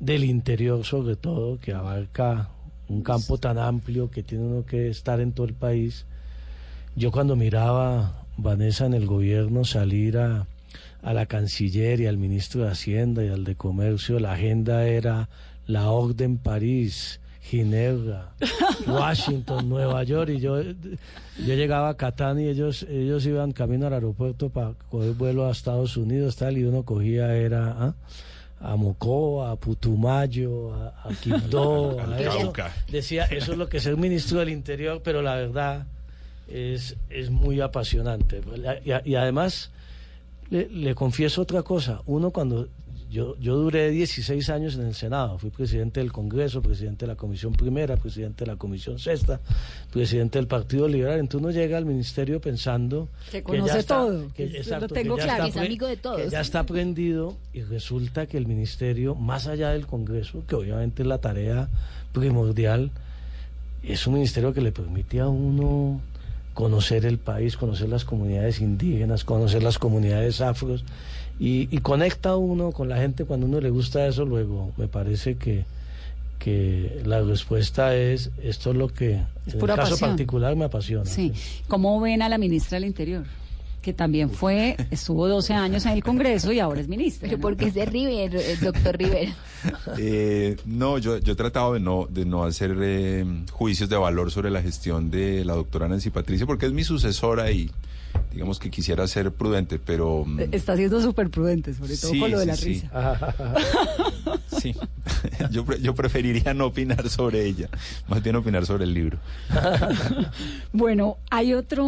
del 0.00 0.24
Interior 0.24 0.84
sobre 0.84 1.14
todo, 1.16 1.58
que 1.60 1.72
abarca 1.72 2.48
un 2.88 3.02
campo 3.02 3.38
tan 3.38 3.56
amplio 3.56 4.10
que 4.10 4.22
tiene 4.24 4.44
uno 4.44 4.66
que 4.66 4.88
estar 4.88 5.20
en 5.20 5.32
todo 5.32 5.46
el 5.46 5.54
país. 5.54 6.06
Yo 6.96 7.12
cuando 7.12 7.36
miraba 7.36 8.24
Vanessa 8.36 8.84
en 8.86 8.94
el 8.94 9.06
gobierno 9.06 9.64
salir 9.64 10.18
a, 10.18 10.46
a 11.04 11.12
la 11.12 11.26
canciller 11.26 12.00
y 12.00 12.06
al 12.06 12.16
ministro 12.16 12.64
de 12.64 12.70
Hacienda 12.70 13.22
y 13.22 13.28
al 13.28 13.44
de 13.44 13.54
Comercio, 13.54 14.18
la 14.18 14.32
agenda 14.32 14.86
era 14.86 15.28
la 15.66 15.90
Orden 15.90 16.38
París, 16.38 17.20
Ginebra, 17.42 18.32
Washington, 18.86 19.68
Nueva 19.68 20.02
York 20.02 20.30
y 20.30 20.40
yo, 20.40 20.62
yo 20.62 21.54
llegaba 21.54 21.90
a 21.90 21.96
Catán 21.98 22.40
y 22.40 22.48
ellos, 22.48 22.86
ellos 22.88 23.26
iban 23.26 23.52
camino 23.52 23.86
al 23.86 23.92
aeropuerto 23.92 24.48
para 24.48 24.72
coger 24.90 25.12
vuelo 25.12 25.46
a 25.46 25.50
Estados 25.50 25.98
Unidos 25.98 26.36
tal 26.36 26.56
y 26.56 26.64
uno 26.64 26.84
cogía 26.84 27.36
era 27.36 27.70
¿ah? 27.78 27.94
a 28.60 28.76
Mocoa, 28.76 29.50
a 29.50 29.56
Putumayo, 29.56 30.72
a, 30.72 30.86
a 31.04 31.14
Quibdó, 31.22 32.00
a 32.12 32.18
eso. 32.18 32.30
Cauca. 32.30 32.72
Decía, 32.90 33.24
eso 33.24 33.52
es 33.52 33.58
lo 33.58 33.68
que 33.68 33.76
es 33.76 33.82
ser 33.82 33.98
ministro 33.98 34.38
del 34.38 34.48
Interior, 34.48 35.02
pero 35.04 35.20
la 35.20 35.34
verdad 35.34 35.84
es, 36.48 36.96
es 37.10 37.28
muy 37.28 37.60
apasionante. 37.60 38.40
Y, 38.86 39.10
y 39.10 39.14
además, 39.16 39.70
le, 40.50 40.68
le 40.68 40.94
confieso 40.94 41.42
otra 41.42 41.62
cosa. 41.62 42.00
Uno 42.06 42.30
cuando... 42.30 42.68
Yo, 43.10 43.36
yo 43.38 43.54
duré 43.56 43.90
16 43.90 44.50
años 44.50 44.74
en 44.74 44.86
el 44.86 44.94
Senado. 44.94 45.38
Fui 45.38 45.50
presidente 45.50 46.00
del 46.00 46.10
Congreso, 46.10 46.60
presidente 46.60 47.06
de 47.06 47.12
la 47.12 47.16
Comisión 47.16 47.52
Primera, 47.52 47.96
presidente 47.96 48.44
de 48.44 48.50
la 48.50 48.56
Comisión 48.56 48.98
Sexta, 48.98 49.38
presidente 49.92 50.36
del 50.38 50.48
Partido 50.48 50.88
Liberal. 50.88 51.20
Entonces 51.20 51.44
uno 51.44 51.50
llega 51.52 51.78
al 51.78 51.84
ministerio 51.84 52.40
pensando 52.40 53.08
Que 53.30 53.38
ya 53.38 53.44
conoce 53.44 53.78
está- 53.78 53.98
todo, 53.98 54.32
que- 54.34 54.50
que 54.50 54.64
lo 54.64 54.80
que 54.88 54.94
tengo 54.94 55.16
ya 55.16 55.22
claro. 55.24 55.44
está 55.44 55.60
Que 55.60 55.64
es 55.64 55.66
amigo 55.70 55.86
de 55.86 55.96
todos. 55.96 56.20
que 56.22 56.28
ya 56.30 56.40
está 56.40 56.58
aprendido 56.60 57.36
y 57.52 57.62
resulta 57.62 58.26
que 58.26 58.36
el 58.36 58.48
ministerio, 58.48 59.14
más 59.14 59.46
allá 59.46 59.70
del 59.70 59.86
Congreso, 59.86 60.42
que 60.48 60.56
obviamente 60.56 61.02
es 61.02 61.06
la 61.08 61.18
tarea 61.18 61.68
primordial, 62.12 62.90
es 63.84 64.08
un 64.08 64.14
ministerio 64.14 64.52
que 64.52 64.60
le 64.60 64.72
permite 64.72 65.20
a 65.20 65.28
uno 65.28 66.00
conocer 66.54 67.04
el 67.04 67.18
país, 67.18 67.56
conocer 67.56 67.88
las 67.88 68.04
comunidades 68.04 68.60
indígenas, 68.60 69.24
conocer 69.24 69.62
las 69.62 69.78
comunidades 69.78 70.40
afros 70.40 70.84
y, 71.38 71.68
y 71.74 71.78
conecta 71.78 72.36
uno 72.36 72.72
con 72.72 72.88
la 72.88 72.96
gente 72.96 73.24
cuando 73.24 73.46
uno 73.46 73.60
le 73.60 73.70
gusta 73.70 74.06
eso, 74.06 74.24
luego 74.24 74.72
me 74.76 74.86
parece 74.88 75.36
que, 75.36 75.64
que 76.38 77.02
la 77.04 77.20
respuesta 77.22 77.96
es 77.96 78.30
esto 78.42 78.70
es 78.70 78.76
lo 78.76 78.88
que 78.88 79.14
en 79.14 79.26
el 79.46 79.60
caso 79.60 79.92
pasión. 79.92 80.10
particular 80.10 80.56
me 80.56 80.66
apasiona. 80.66 81.06
Sí. 81.06 81.32
¿Cómo 81.68 82.00
ven 82.00 82.22
a 82.22 82.28
la 82.28 82.38
ministra 82.38 82.76
del 82.76 82.84
Interior? 82.86 83.24
Que 83.84 83.92
también 83.92 84.30
fue, 84.30 84.76
estuvo 84.90 85.28
12 85.28 85.52
años 85.52 85.84
en 85.84 85.92
el 85.92 86.02
Congreso 86.02 86.50
y 86.52 86.58
ahora 86.58 86.80
es 86.80 86.88
ministra. 86.88 87.28
Pero 87.28 87.38
porque 87.38 87.66
es 87.66 87.74
de 87.74 87.84
Rivera, 87.84 88.40
el 88.40 88.58
doctor 88.60 88.96
Rivera. 88.96 89.32
Eh, 89.98 90.56
no, 90.66 90.98
yo, 90.98 91.16
yo 91.18 91.32
he 91.32 91.36
tratado 91.36 91.72
de 91.72 91.80
no, 91.80 92.06
de 92.10 92.26
no 92.26 92.44
hacer 92.44 92.76
eh, 92.82 93.24
juicios 93.50 93.88
de 93.88 93.96
valor 93.96 94.30
sobre 94.30 94.50
la 94.50 94.60
gestión 94.60 95.10
de 95.10 95.42
la 95.42 95.54
doctora 95.54 95.88
Nancy 95.88 96.10
Patricia, 96.10 96.44
porque 96.46 96.66
es 96.66 96.72
mi 96.72 96.84
sucesora 96.84 97.50
y 97.50 97.70
digamos 98.30 98.58
que 98.58 98.70
quisiera 98.70 99.06
ser 99.08 99.32
prudente, 99.32 99.78
pero... 99.78 100.24
mm, 100.26 100.40
Está 100.52 100.76
siendo 100.76 101.00
súper 101.00 101.30
prudente, 101.30 101.72
sobre 101.72 101.96
todo 101.96 102.10
Sí, 102.12 102.20
con 102.20 102.30
lo 102.30 102.40
de 102.40 102.44
sí, 102.44 102.48
la 102.50 102.56
sí. 102.56 102.64
risa. 102.68 103.34
Sí, 104.60 104.74
yo, 105.50 105.64
yo 105.76 105.94
preferiría 105.94 106.52
no 106.52 106.66
opinar 106.66 107.08
sobre 107.08 107.44
ella, 107.46 107.68
más 108.08 108.22
bien 108.22 108.36
opinar 108.36 108.66
sobre 108.66 108.84
el 108.84 108.92
libro. 108.92 109.18
Bueno, 110.72 111.16
hay 111.30 111.54
otro, 111.54 111.84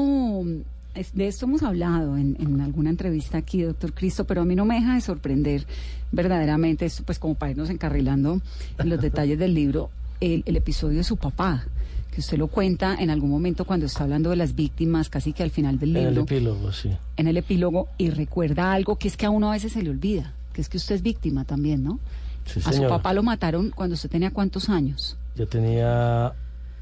de 1.14 1.26
esto 1.26 1.46
hemos 1.46 1.62
hablado 1.62 2.16
en, 2.16 2.36
en 2.40 2.60
alguna 2.60 2.90
entrevista 2.90 3.38
aquí, 3.38 3.62
doctor 3.62 3.92
Cristo, 3.92 4.24
pero 4.24 4.42
a 4.42 4.44
mí 4.44 4.54
no 4.54 4.64
me 4.64 4.76
deja 4.76 4.94
de 4.94 5.00
sorprender 5.00 5.66
verdaderamente 6.12 6.86
esto, 6.86 7.02
pues 7.04 7.18
como 7.18 7.34
para 7.34 7.52
irnos 7.52 7.70
encarrilando 7.70 8.40
en 8.78 8.88
los 8.88 9.00
detalles 9.00 9.38
del 9.38 9.54
libro, 9.54 9.90
el, 10.20 10.42
el 10.46 10.56
episodio 10.56 10.98
de 10.98 11.04
su 11.04 11.16
papá, 11.16 11.66
que 12.12 12.20
usted 12.20 12.38
lo 12.38 12.48
cuenta 12.48 12.94
en 12.98 13.10
algún 13.10 13.30
momento 13.30 13.64
cuando 13.64 13.86
está 13.86 14.04
hablando 14.04 14.30
de 14.30 14.36
las 14.36 14.54
víctimas, 14.54 15.08
casi 15.08 15.32
que 15.32 15.42
al 15.42 15.50
final 15.50 15.78
del 15.78 15.90
En 15.90 15.96
el 15.96 16.08
libro, 16.14 16.22
epílogo, 16.22 16.72
sí. 16.72 16.90
en 17.16 17.28
el 17.28 17.36
epílogo, 17.36 17.88
y 17.98 18.10
recuerda 18.10 18.72
algo 18.72 18.96
que 18.96 19.08
es 19.08 19.16
que 19.16 19.26
a 19.26 19.30
uno 19.30 19.50
a 19.50 19.52
veces 19.52 19.72
se 19.72 19.82
le 19.82 19.90
olvida, 19.90 20.32
que 20.52 20.62
es 20.62 20.68
que 20.68 20.78
usted 20.78 20.94
es 20.94 21.02
víctima 21.02 21.44
también, 21.44 21.84
¿no? 21.84 22.00
Sí, 22.46 22.60
a 22.64 22.72
su 22.72 22.86
papá 22.86 23.12
lo 23.12 23.22
mataron 23.22 23.70
cuando 23.70 23.94
usted 23.94 24.08
tenía 24.08 24.30
cuántos 24.30 24.68
años? 24.68 25.16
Yo 25.34 25.46
tenía 25.46 26.32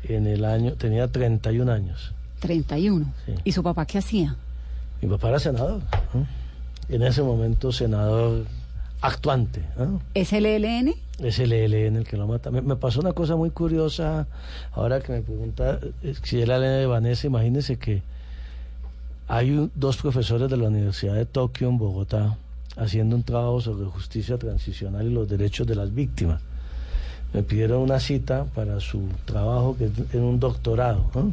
en 0.04 0.26
el 0.26 0.44
año, 0.44 0.74
tenía 0.74 1.08
31 1.08 1.72
años. 1.72 2.12
31. 2.48 3.06
Sí. 3.24 3.32
¿Y 3.44 3.52
su 3.52 3.62
papá 3.62 3.86
qué 3.86 3.96
hacía? 3.98 4.36
Mi 5.00 5.08
papá 5.08 5.30
era 5.30 5.38
senador. 5.38 5.80
en 6.90 7.02
ese 7.02 7.22
momento 7.22 7.72
senador 7.72 8.44
actuante. 9.00 9.62
¿Es 10.12 10.32
el 10.34 10.44
ELN? 10.46 10.94
Es 11.18 11.38
el 11.38 11.52
ELN 11.52 11.96
el 11.96 12.04
que 12.06 12.16
lo 12.18 12.26
mata. 12.26 12.50
Me, 12.50 12.60
me 12.60 12.76
pasó 12.76 13.00
una 13.00 13.12
cosa 13.12 13.34
muy 13.36 13.50
curiosa 13.50 14.26
ahora 14.72 15.00
que 15.00 15.12
me 15.12 15.22
pregunta 15.22 15.78
eh, 16.02 16.14
si 16.22 16.40
el 16.42 16.50
ELN 16.50 16.80
de 16.80 16.86
Vanessa. 16.86 17.26
Imagínese 17.26 17.78
que 17.78 18.02
hay 19.28 19.50
un- 19.52 19.70
dos 19.74 19.96
profesores 19.96 20.50
de 20.50 20.56
la 20.58 20.68
Universidad 20.68 21.14
de 21.14 21.24
Tokio 21.26 21.68
en 21.70 21.78
Bogotá 21.78 22.36
haciendo 22.76 23.16
un 23.16 23.22
trabajo 23.22 23.60
sobre 23.62 23.86
justicia 23.86 24.36
transicional 24.36 25.06
y 25.06 25.10
los 25.14 25.28
derechos 25.28 25.66
de 25.66 25.76
las 25.76 25.94
víctimas. 25.94 26.40
Me 27.32 27.42
pidieron 27.42 27.80
una 27.82 28.00
cita 28.00 28.44
para 28.54 28.78
su 28.80 29.08
trabajo, 29.24 29.76
que 29.78 29.86
es 29.86 29.90
en 30.12 30.22
un 30.22 30.38
doctorado. 30.40 31.04
¿no? 31.14 31.32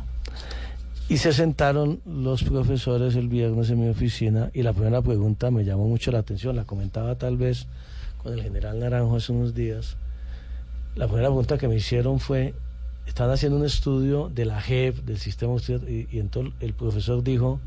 Y 1.12 1.18
se 1.18 1.34
sentaron 1.34 2.00
los 2.06 2.42
profesores 2.42 3.18
el 3.18 3.28
viernes 3.28 3.70
en 3.70 3.82
mi 3.82 3.90
oficina 3.90 4.50
y 4.54 4.64
la 4.64 4.72
primera 4.72 5.02
pregunta 5.02 5.52
me 5.52 5.66
llamó 5.66 5.86
mucho 5.90 6.10
la 6.10 6.20
atención, 6.20 6.56
la 6.56 6.64
comentaba 6.64 7.16
tal 7.16 7.36
vez 7.36 7.68
con 8.24 8.32
el 8.32 8.42
general 8.42 8.80
Naranjo 8.80 9.18
hace 9.18 9.34
unos 9.34 9.54
días. 9.54 9.98
La 10.96 11.08
primera 11.08 11.28
pregunta 11.28 11.58
que 11.58 11.68
me 11.68 11.76
hicieron 11.76 12.22
fue, 12.22 12.54
están 13.08 13.30
haciendo 13.30 13.58
un 13.58 13.66
estudio 13.66 14.32
de 14.34 14.46
la 14.46 14.62
JEP, 14.62 15.00
del 15.00 15.18
sistema 15.18 15.54
y, 15.86 16.08
y 16.16 16.20
entonces 16.20 16.54
el 16.62 16.74
profesor 16.74 17.22
dijo, 17.22 17.60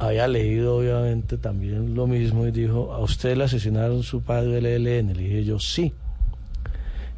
había 0.00 0.26
leído 0.26 0.78
obviamente 0.78 1.38
también 1.38 1.94
lo 1.94 2.08
mismo 2.08 2.48
y 2.48 2.50
dijo, 2.50 2.92
¿a 2.92 2.98
usted 2.98 3.36
le 3.36 3.44
asesinaron 3.44 4.02
su 4.02 4.22
padre 4.22 4.58
el 4.58 4.66
ELN? 4.66 5.14
Le 5.16 5.22
dije 5.22 5.44
yo, 5.44 5.60
sí. 5.60 5.92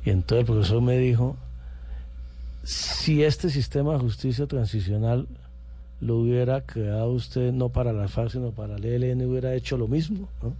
Y 0.04 0.10
entonces 0.10 0.40
el 0.40 0.44
profesor 0.52 0.82
me 0.82 0.98
dijo, 0.98 1.38
si 2.66 3.22
este 3.22 3.48
sistema 3.48 3.94
de 3.94 4.00
justicia 4.00 4.46
transicional 4.46 5.26
lo 6.00 6.16
hubiera 6.18 6.60
creado 6.60 7.10
usted 7.12 7.52
no 7.52 7.70
para 7.70 7.92
la 7.92 8.08
FARC 8.08 8.32
sino 8.32 8.50
para 8.50 8.76
el 8.76 8.84
ELN 8.84 9.24
hubiera 9.26 9.54
hecho 9.54 9.78
lo 9.78 9.88
mismo 9.88 10.28
¿no? 10.42 10.54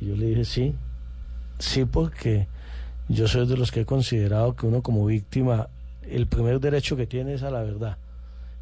y 0.00 0.06
yo 0.06 0.16
le 0.16 0.26
dije 0.26 0.44
sí 0.44 0.74
sí 1.58 1.84
porque 1.84 2.48
yo 3.08 3.28
soy 3.28 3.46
de 3.46 3.56
los 3.56 3.70
que 3.70 3.82
he 3.82 3.86
considerado 3.86 4.56
que 4.56 4.66
uno 4.66 4.82
como 4.82 5.04
víctima 5.06 5.68
el 6.08 6.26
primer 6.26 6.60
derecho 6.60 6.96
que 6.96 7.06
tiene 7.06 7.34
es 7.34 7.42
a 7.42 7.50
la 7.50 7.62
verdad. 7.62 7.98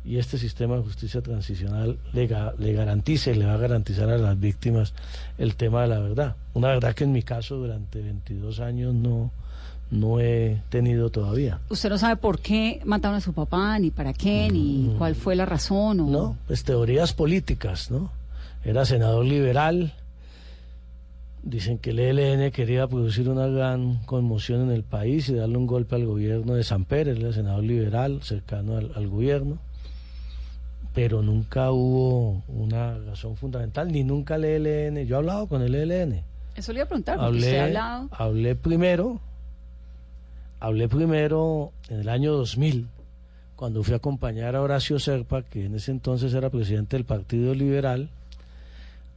Y 0.04 0.18
este 0.18 0.36
sistema 0.36 0.76
de 0.76 0.82
justicia 0.82 1.20
transicional 1.20 1.98
le, 2.12 2.28
le 2.58 2.72
garantiza 2.72 3.30
y 3.30 3.34
le 3.34 3.46
va 3.46 3.54
a 3.54 3.58
garantizar 3.58 4.10
a 4.10 4.18
las 4.18 4.38
víctimas 4.38 4.94
el 5.38 5.54
tema 5.54 5.82
de 5.82 5.88
la 5.88 6.00
verdad. 6.00 6.36
Una 6.54 6.68
verdad 6.68 6.94
que 6.94 7.04
en 7.04 7.12
mi 7.12 7.22
caso 7.22 7.56
durante 7.56 8.00
22 8.00 8.58
años 8.58 8.94
no 8.94 9.30
no 9.92 10.20
he 10.20 10.62
tenido 10.70 11.10
todavía 11.10 11.60
Usted 11.68 11.90
no 11.90 11.98
sabe 11.98 12.16
por 12.16 12.40
qué 12.40 12.80
mataron 12.84 13.18
a 13.18 13.20
su 13.20 13.34
papá, 13.34 13.78
ni 13.78 13.90
para 13.90 14.14
qué, 14.14 14.48
ni 14.50 14.94
cuál 14.98 15.14
fue 15.14 15.36
la 15.36 15.44
razón. 15.46 16.00
O... 16.00 16.06
No, 16.06 16.36
pues 16.46 16.64
teorías 16.64 17.12
políticas, 17.12 17.90
¿no? 17.90 18.10
Era 18.64 18.84
senador 18.84 19.24
liberal. 19.24 19.92
Dicen 21.42 21.78
que 21.78 21.90
el 21.90 21.98
ELN 21.98 22.50
quería 22.52 22.86
producir 22.86 23.28
una 23.28 23.46
gran 23.48 23.98
conmoción 24.04 24.62
en 24.62 24.70
el 24.70 24.82
país 24.82 25.28
y 25.28 25.34
darle 25.34 25.58
un 25.58 25.66
golpe 25.66 25.96
al 25.96 26.06
gobierno 26.06 26.54
de 26.54 26.64
Samper, 26.64 27.08
él 27.08 27.20
era 27.20 27.32
senador 27.32 27.64
liberal, 27.64 28.22
cercano 28.22 28.76
al, 28.76 28.92
al 28.94 29.08
gobierno. 29.08 29.58
Pero 30.94 31.22
nunca 31.22 31.70
hubo 31.70 32.42
una 32.48 32.96
razón 32.98 33.36
fundamental, 33.36 33.90
ni 33.90 34.04
nunca 34.04 34.36
el 34.36 34.44
ELN. 34.44 35.04
Yo 35.06 35.16
he 35.16 35.18
hablado 35.18 35.48
con 35.48 35.62
el 35.62 35.74
ELN. 35.74 36.22
Eso 36.54 36.72
le 36.72 36.78
iba 36.78 36.84
a 36.84 36.88
preguntar, 36.88 37.18
porque 37.18 37.38
usted 37.38 37.58
ha 37.58 37.64
hablado. 37.64 38.08
hablé 38.12 38.54
primero, 38.54 39.20
hablé 40.62 40.88
primero 40.88 41.72
en 41.88 41.98
el 41.98 42.08
año 42.08 42.32
2000, 42.34 42.86
cuando 43.56 43.82
fui 43.82 43.94
a 43.94 43.96
acompañar 43.96 44.54
a 44.54 44.62
Horacio 44.62 45.00
Serpa, 45.00 45.42
que 45.42 45.64
en 45.64 45.74
ese 45.74 45.90
entonces 45.90 46.32
era 46.34 46.50
presidente 46.50 46.96
del 46.96 47.04
Partido 47.04 47.52
Liberal, 47.52 48.10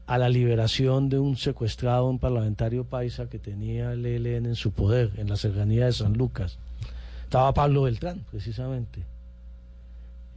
a 0.07 0.17
la 0.17 0.27
liberación 0.27 1.07
de 1.07 1.19
un 1.19 1.37
secuestrado, 1.37 2.09
un 2.09 2.17
parlamentario 2.17 2.83
paisa 2.83 3.29
que 3.29 3.37
tenía 3.37 3.93
el 3.93 4.03
ELN 4.07 4.47
en 4.47 4.55
su 4.55 4.71
poder, 4.71 5.11
en 5.17 5.29
la 5.29 5.37
cercanía 5.37 5.85
de 5.85 5.93
San 5.93 6.13
Lucas. 6.13 6.57
Estaba 7.25 7.53
Pablo 7.53 7.83
Beltrán, 7.83 8.25
precisamente. 8.31 9.03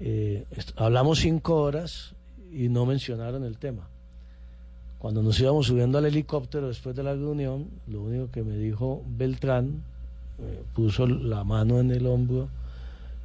Eh, 0.00 0.44
hablamos 0.76 1.20
cinco 1.20 1.62
horas 1.62 2.12
y 2.52 2.68
no 2.68 2.84
mencionaron 2.84 3.44
el 3.44 3.56
tema. 3.56 3.88
Cuando 4.98 5.22
nos 5.22 5.40
íbamos 5.40 5.68
subiendo 5.68 5.96
al 5.96 6.04
helicóptero 6.04 6.68
después 6.68 6.94
de 6.94 7.02
la 7.02 7.14
reunión, 7.14 7.66
lo 7.86 8.02
único 8.02 8.30
que 8.30 8.42
me 8.42 8.56
dijo 8.56 9.02
Beltrán, 9.06 9.84
eh, 10.40 10.62
puso 10.74 11.06
la 11.06 11.44
mano 11.44 11.80
en 11.80 11.90
el 11.90 12.06
hombro 12.06 12.48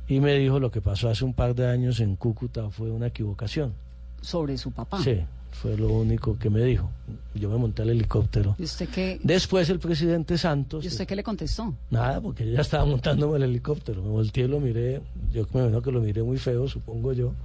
y 0.07 0.19
me 0.19 0.33
dijo 0.33 0.59
lo 0.59 0.71
que 0.71 0.81
pasó 0.81 1.09
hace 1.09 1.23
un 1.23 1.33
par 1.33 1.55
de 1.55 1.67
años 1.67 1.99
en 1.99 2.15
Cúcuta 2.15 2.69
fue 2.69 2.91
una 2.91 3.07
equivocación. 3.07 3.73
Sobre 4.21 4.57
su 4.57 4.71
papá. 4.71 5.01
Sí, 5.01 5.19
fue 5.51 5.77
lo 5.77 5.89
único 5.89 6.37
que 6.37 6.49
me 6.49 6.61
dijo. 6.63 6.89
Yo 7.35 7.49
me 7.49 7.57
monté 7.57 7.83
al 7.83 7.89
helicóptero. 7.89 8.55
¿Y 8.57 8.63
usted 8.63 8.89
qué, 8.89 9.19
Después 9.23 9.69
el 9.69 9.79
presidente 9.79 10.37
Santos... 10.37 10.83
¿y 10.83 10.87
usted 10.87 11.07
qué 11.07 11.15
le 11.15 11.23
contestó? 11.23 11.73
Nada, 11.89 12.19
porque 12.21 12.45
yo 12.45 12.53
ya 12.53 12.61
estaba 12.61 12.85
montándome 12.85 13.37
el 13.37 13.43
helicóptero. 13.43 14.01
Me 14.01 14.09
volteé 14.09 14.45
y 14.45 14.47
lo 14.47 14.59
miré. 14.59 15.01
Yo 15.31 15.45
me 15.53 15.61
imagino 15.61 15.81
que 15.81 15.91
lo 15.91 16.01
miré 16.01 16.23
muy 16.23 16.37
feo, 16.37 16.67
supongo 16.67 17.13
yo. 17.13 17.33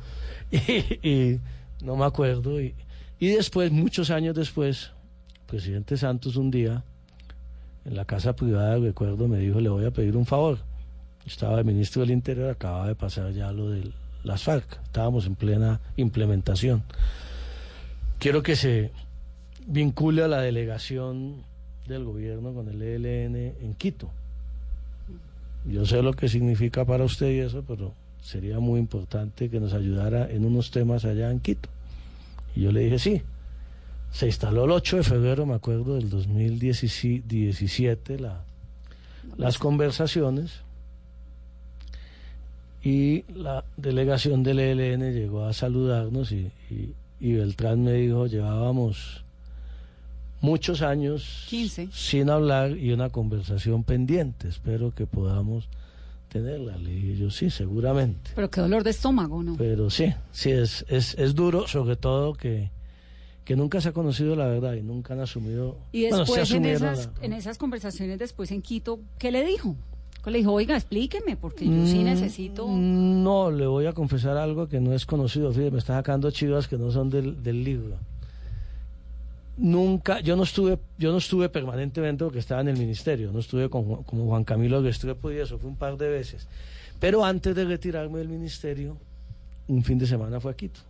Y, 0.50 1.06
y 1.06 1.40
no 1.82 1.94
me 1.96 2.06
acuerdo. 2.06 2.60
Y, 2.60 2.75
y 3.20 3.28
después, 3.28 3.70
muchos 3.70 4.10
años 4.10 4.34
después, 4.34 4.92
el 5.34 5.46
presidente 5.46 5.96
Santos 5.96 6.37
un 6.37 6.50
día, 6.50 6.84
en 7.88 7.97
la 7.97 8.04
casa 8.04 8.37
privada, 8.37 8.76
recuerdo, 8.76 9.28
me 9.28 9.38
dijo, 9.38 9.61
le 9.61 9.71
voy 9.71 9.87
a 9.87 9.90
pedir 9.90 10.14
un 10.16 10.26
favor. 10.26 10.59
Estaba 11.26 11.59
el 11.59 11.64
ministro 11.64 12.02
del 12.02 12.11
Interior, 12.11 12.50
acababa 12.50 12.87
de 12.87 12.95
pasar 12.95 13.33
ya 13.33 13.50
lo 13.50 13.71
de 13.71 13.90
las 14.25 14.42
FARC. 14.42 14.80
Estábamos 14.85 15.25
en 15.26 15.35
plena 15.35 15.80
implementación. 15.97 16.83
Quiero 18.18 18.42
que 18.42 18.57
se 18.57 18.90
vincule 19.66 20.23
a 20.23 20.28
la 20.28 20.42
delegación 20.42 21.45
del 21.87 22.04
gobierno 22.04 22.52
con 22.52 22.68
el 22.68 22.83
ELN 22.83 23.37
en 23.37 23.75
Quito. 23.75 24.11
Yo 25.64 25.87
sé 25.87 26.02
lo 26.02 26.12
que 26.12 26.28
significa 26.28 26.85
para 26.85 27.04
usted 27.04 27.30
y 27.30 27.38
eso, 27.38 27.64
pero 27.66 27.95
sería 28.21 28.61
muy 28.61 28.80
importante 28.80 29.49
que 29.49 29.61
nos 29.61 29.73
ayudara 29.73 30.30
en 30.30 30.45
unos 30.45 30.71
temas 30.71 31.07
allá 31.07 31.30
en 31.30 31.40
Quito. 31.40 31.71
Y 32.54 32.62
yo 32.62 32.73
le 32.73 32.80
dije, 32.80 32.99
sí. 32.99 33.23
Se 34.12 34.26
instaló 34.26 34.64
el 34.64 34.70
8 34.72 34.96
de 34.98 35.02
febrero, 35.04 35.46
me 35.46 35.54
acuerdo, 35.54 35.94
del 35.96 36.10
2017, 36.10 38.18
la, 38.18 38.42
las 39.36 39.58
conversaciones 39.58 40.60
y 42.82 43.24
la 43.34 43.64
delegación 43.76 44.42
del 44.42 44.60
ELN 44.60 45.12
llegó 45.12 45.44
a 45.44 45.52
saludarnos 45.52 46.32
y, 46.32 46.50
y- 46.70 46.94
y 47.20 47.32
Beltrán 47.32 47.82
me 47.82 47.92
dijo, 47.94 48.26
llevábamos 48.28 49.24
muchos 50.40 50.82
años 50.82 51.46
15. 51.48 51.88
sin 51.92 52.30
hablar 52.30 52.76
y 52.76 52.92
una 52.92 53.10
conversación 53.10 53.82
pendiente, 53.82 54.46
espero 54.48 54.94
que 54.94 55.06
podamos 55.06 55.68
tenerla. 56.28 56.76
Le 56.78 56.90
dije 56.92 57.16
yo, 57.16 57.30
sí, 57.30 57.50
seguramente. 57.50 58.30
Pero 58.36 58.48
qué 58.50 58.60
dolor 58.60 58.84
de 58.84 58.90
estómago, 58.90 59.42
¿no? 59.42 59.56
Pero 59.56 59.90
sí, 59.90 60.14
sí, 60.30 60.50
es, 60.52 60.84
es, 60.88 61.16
es 61.18 61.34
duro, 61.34 61.66
sobre 61.66 61.96
todo 61.96 62.34
que, 62.34 62.70
que 63.49 63.57
nunca 63.57 63.81
se 63.81 63.88
ha 63.88 63.93
conocido 63.93 64.37
la 64.37 64.47
verdad 64.47 64.75
y 64.75 64.83
nunca 64.83 65.14
han 65.14 65.21
asumido... 65.21 65.78
Y 65.90 66.02
bueno, 66.02 66.19
después 66.19 66.37
en, 66.37 66.43
asumieron 66.43 66.93
esas, 66.93 67.07
la- 67.19 67.25
en 67.25 67.33
esas 67.33 67.57
conversaciones 67.57 68.19
después 68.19 68.50
en 68.50 68.61
Quito, 68.61 69.00
¿qué 69.19 69.33
le 69.33 69.43
dijo? 69.43 69.75
¿Qué 70.23 70.31
le 70.31 70.37
dijo? 70.40 70.52
Oiga, 70.52 70.76
explíqueme, 70.76 71.35
porque 71.38 71.64
yo 71.64 71.87
sí 71.87 72.00
Mm, 72.00 72.05
necesito... 72.05 72.69
No, 72.69 73.50
le 73.50 73.67
voy 73.67 73.87
a 73.87 73.95
confesar 73.95 74.37
algo 74.37 74.69
que 74.69 74.81
no 74.81 74.93
es 74.93 75.07
conocido. 75.07 75.50
Fíjate, 75.50 75.71
me 75.71 75.78
está 75.78 75.95
sacando 75.95 76.31
chivas 76.31 76.69
que 76.69 76.76
no 76.76 76.90
son 76.93 77.09
del, 77.09 77.43
del 77.43 77.64
libro. 77.64 77.97
Nunca, 79.57 80.21
yo 80.21 80.37
no 80.37 80.43
estuve, 80.43 80.78
yo 80.99 81.11
no 81.11 81.17
estuve 81.17 81.49
permanentemente 81.49 82.25
porque 82.25 82.40
estaba 82.40 82.61
en 82.61 82.69
el 82.69 82.76
ministerio, 82.76 83.33
no 83.33 83.38
estuve 83.38 83.71
con, 83.71 84.02
como 84.05 84.26
Juan 84.26 84.45
Camilo 84.45 84.83
Restrepo 84.83 85.33
y 85.33 85.38
eso, 85.38 85.59
fue 85.59 85.71
un 85.71 85.76
par 85.76 85.97
de 85.97 86.09
veces. 86.11 86.47
Pero 87.00 87.25
antes 87.25 87.55
de 87.57 87.64
retirarme 87.64 88.19
del 88.19 88.28
ministerio, 88.28 88.99
un 89.69 89.83
fin 89.83 89.97
de 89.99 90.07
semana 90.07 90.38
fue 90.38 90.52
a 90.52 90.55
Quito. 90.55 90.81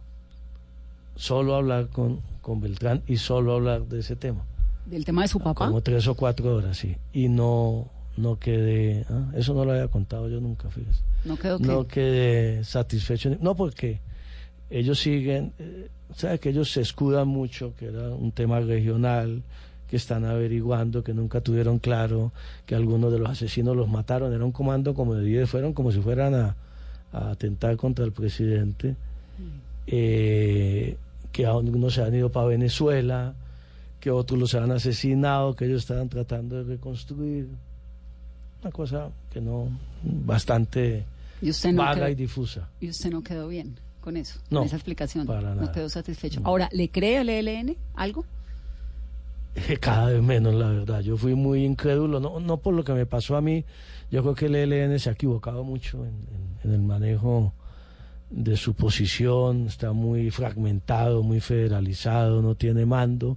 Solo 1.19 1.57
hablar 1.57 1.89
con, 1.89 2.21
con 2.41 2.61
Beltrán 2.61 3.03
y 3.09 3.17
solo 3.17 3.55
hablar 3.55 3.87
de 3.87 3.99
ese 3.99 4.15
tema. 4.15 4.45
Del 4.87 5.05
tema 5.05 5.23
de 5.23 5.29
su 5.29 5.41
papá. 5.41 5.67
Como 5.67 5.81
tres 5.81 6.07
o 6.07 6.15
cuatro 6.15 6.55
horas, 6.55 6.79
sí. 6.79 6.97
Y 7.13 7.29
no, 7.29 7.89
no 8.17 8.39
quedé, 8.39 9.05
ah, 9.11 9.33
eso 9.35 9.53
no 9.53 9.65
lo 9.65 9.73
había 9.73 9.89
contado 9.89 10.29
yo 10.29 10.41
nunca, 10.41 10.71
fíjese. 10.71 11.03
No 11.25 11.37
quedó 11.37 11.59
que... 11.59 11.67
No 11.67 11.87
quedé 11.89 12.63
satisfecho. 12.63 13.37
No, 13.41 13.57
porque 13.57 14.01
ellos 14.71 15.01
siguen, 15.01 15.53
eh, 15.59 15.89
sabe 16.15 16.39
que 16.39 16.51
ellos 16.51 16.71
se 16.71 16.83
escudan 16.83 17.27
mucho, 17.27 17.75
que 17.77 17.87
era 17.87 18.11
un 18.11 18.31
tema 18.31 18.61
regional, 18.61 19.43
que 19.89 19.97
están 19.97 20.25
averiguando, 20.25 21.03
que 21.03 21.15
nunca 21.15 21.41
tuvieron 21.41 21.81
claro 21.81 22.31
que 22.65 22.77
algunos 22.77 23.11
de 23.13 23.19
los 23.19 23.29
asesinos 23.29 23.77
los 23.77 23.89
mataron. 23.89 24.33
Era 24.33 24.45
un 24.45 24.53
comando 24.53 24.95
como 24.95 25.17
de 25.17 25.25
10, 25.25 25.51
fueron 25.51 25.73
como 25.73 25.91
si 25.91 26.01
fueran 26.01 26.35
a, 26.37 26.57
a 27.13 27.31
atentar 27.31 27.77
contra 27.77 28.05
el 28.05 28.13
presidente. 28.13 28.95
Eh, 29.87 30.97
que 31.39 31.47
algunos 31.47 31.95
se 31.95 32.03
han 32.03 32.13
ido 32.13 32.33
para 32.33 32.49
Venezuela, 32.49 33.33
que 34.01 34.11
otros 34.11 34.41
los 34.41 34.55
han 34.57 34.73
asesinado, 34.73 35.55
que 35.55 35.67
ellos 35.67 35.83
estaban 35.83 36.09
tratando 36.09 36.57
de 36.57 36.65
reconstruir. 36.65 37.47
Una 38.61 38.73
cosa 38.73 39.11
que 39.31 39.41
no, 39.41 39.69
bastante 40.03 41.05
Y 41.41 41.51
usted 41.51 41.71
no 41.73 41.83
vaga 41.83 41.95
quedó- 42.07 42.09
y 42.09 42.15
difusa. 42.17 42.69
Y 42.81 42.89
usted 42.91 43.11
no 43.13 43.23
quedó 43.23 43.47
bien 43.47 43.77
con 44.01 44.17
eso, 44.17 44.41
No, 44.51 44.59
con 44.61 44.67
esa 44.67 44.75
explicación. 44.75 45.29
para 45.29 45.55
no 45.55 45.71
quedó 45.71 45.89
satisfecho. 45.89 46.41
Ahora, 46.43 46.69
¿le 46.73 46.91
cree 46.91 47.19
al 47.19 47.29
ELN 47.29 47.77
algo? 47.95 48.25
Cada 49.81 50.07
vez 50.07 50.21
menos, 50.23 50.57
la 50.57 50.71
verdad. 50.71 51.01
Yo 51.03 51.17
fui 51.17 51.37
muy 51.37 51.65
incrédulo, 51.65 52.19
no, 52.19 52.41
no 52.41 52.57
por 52.57 52.75
lo 52.75 52.83
que 52.83 52.95
me 52.95 53.07
pasó 53.07 53.37
a 53.37 53.41
mí. 53.41 53.65
Yo 54.11 54.23
creo 54.23 54.35
que 54.35 54.47
el 54.47 54.57
ELN 54.57 54.99
se 54.99 55.09
ha 55.09 55.13
equivocado 55.13 55.63
mucho 55.63 55.99
en, 56.05 56.11
en- 56.11 56.59
en 56.65 56.73
el 56.73 56.83
manejo 56.83 57.53
de 58.31 58.57
su 58.57 58.75
posición. 58.75 59.67
Está 59.67 59.93
muy 59.93 60.31
fragmentado, 60.31 61.23
muy 61.23 61.41
federalizado, 61.41 62.43
no 62.43 62.55
tiene 62.55 62.87
mando. 62.87 63.37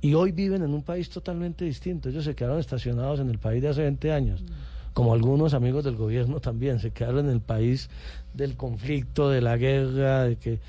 Y 0.00 0.14
hoy 0.14 0.32
viven 0.32 0.62
en 0.62 0.74
un 0.74 0.82
país 0.82 1.10
totalmente 1.10 1.64
distinto. 1.64 2.08
Ellos 2.08 2.24
se 2.24 2.34
quedaron 2.34 2.60
estacionados 2.60 3.20
en 3.20 3.30
el 3.30 3.38
país 3.38 3.62
de 3.62 3.68
hace 3.68 3.82
20 3.82 4.12
años. 4.12 4.44
Como 4.92 5.12
algunos 5.12 5.54
amigos 5.54 5.84
del 5.84 5.96
gobierno 5.96 6.40
también, 6.40 6.78
se 6.78 6.92
quedaron 6.92 7.26
en 7.26 7.32
el 7.32 7.40
país 7.40 7.90
del 8.34 8.56
conflicto, 8.56 9.28
de 9.28 9.40
la 9.40 9.56
guerra, 9.56 10.24
de 10.24 10.36
que 10.36 10.60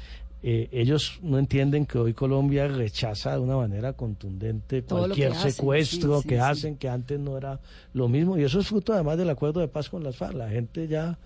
eh, 0.42 0.70
ellos 0.72 1.20
no 1.22 1.38
entienden 1.38 1.86
que 1.86 1.98
hoy 1.98 2.14
Colombia 2.14 2.68
rechaza 2.68 3.34
de 3.34 3.40
una 3.40 3.58
manera 3.58 3.92
contundente 3.92 4.82
Todo 4.82 5.00
lo 5.08 5.14
que 5.16 5.22
cualquier 5.24 5.32
hacen, 5.34 5.52
secuestro 5.52 6.16
sí, 6.18 6.22
sí, 6.24 6.28
que 6.30 6.36
sí. 6.36 6.42
hacen, 6.42 6.76
que 6.78 6.88
antes 6.88 7.20
no 7.20 7.38
era 7.38 7.60
lo 7.94 8.08
mismo. 8.08 8.38
Y 8.38 8.44
eso 8.44 8.60
es 8.62 8.68
fruto 8.68 8.94
además 8.94 9.18
del 9.18 9.30
acuerdo 9.30 9.60
de 9.60 9.68
paz 9.68 9.90
con 9.90 10.02
las 10.04 10.16
FARC. 10.16 10.36
La 10.36 10.48
gente 10.50 10.88
ya, 10.88 11.18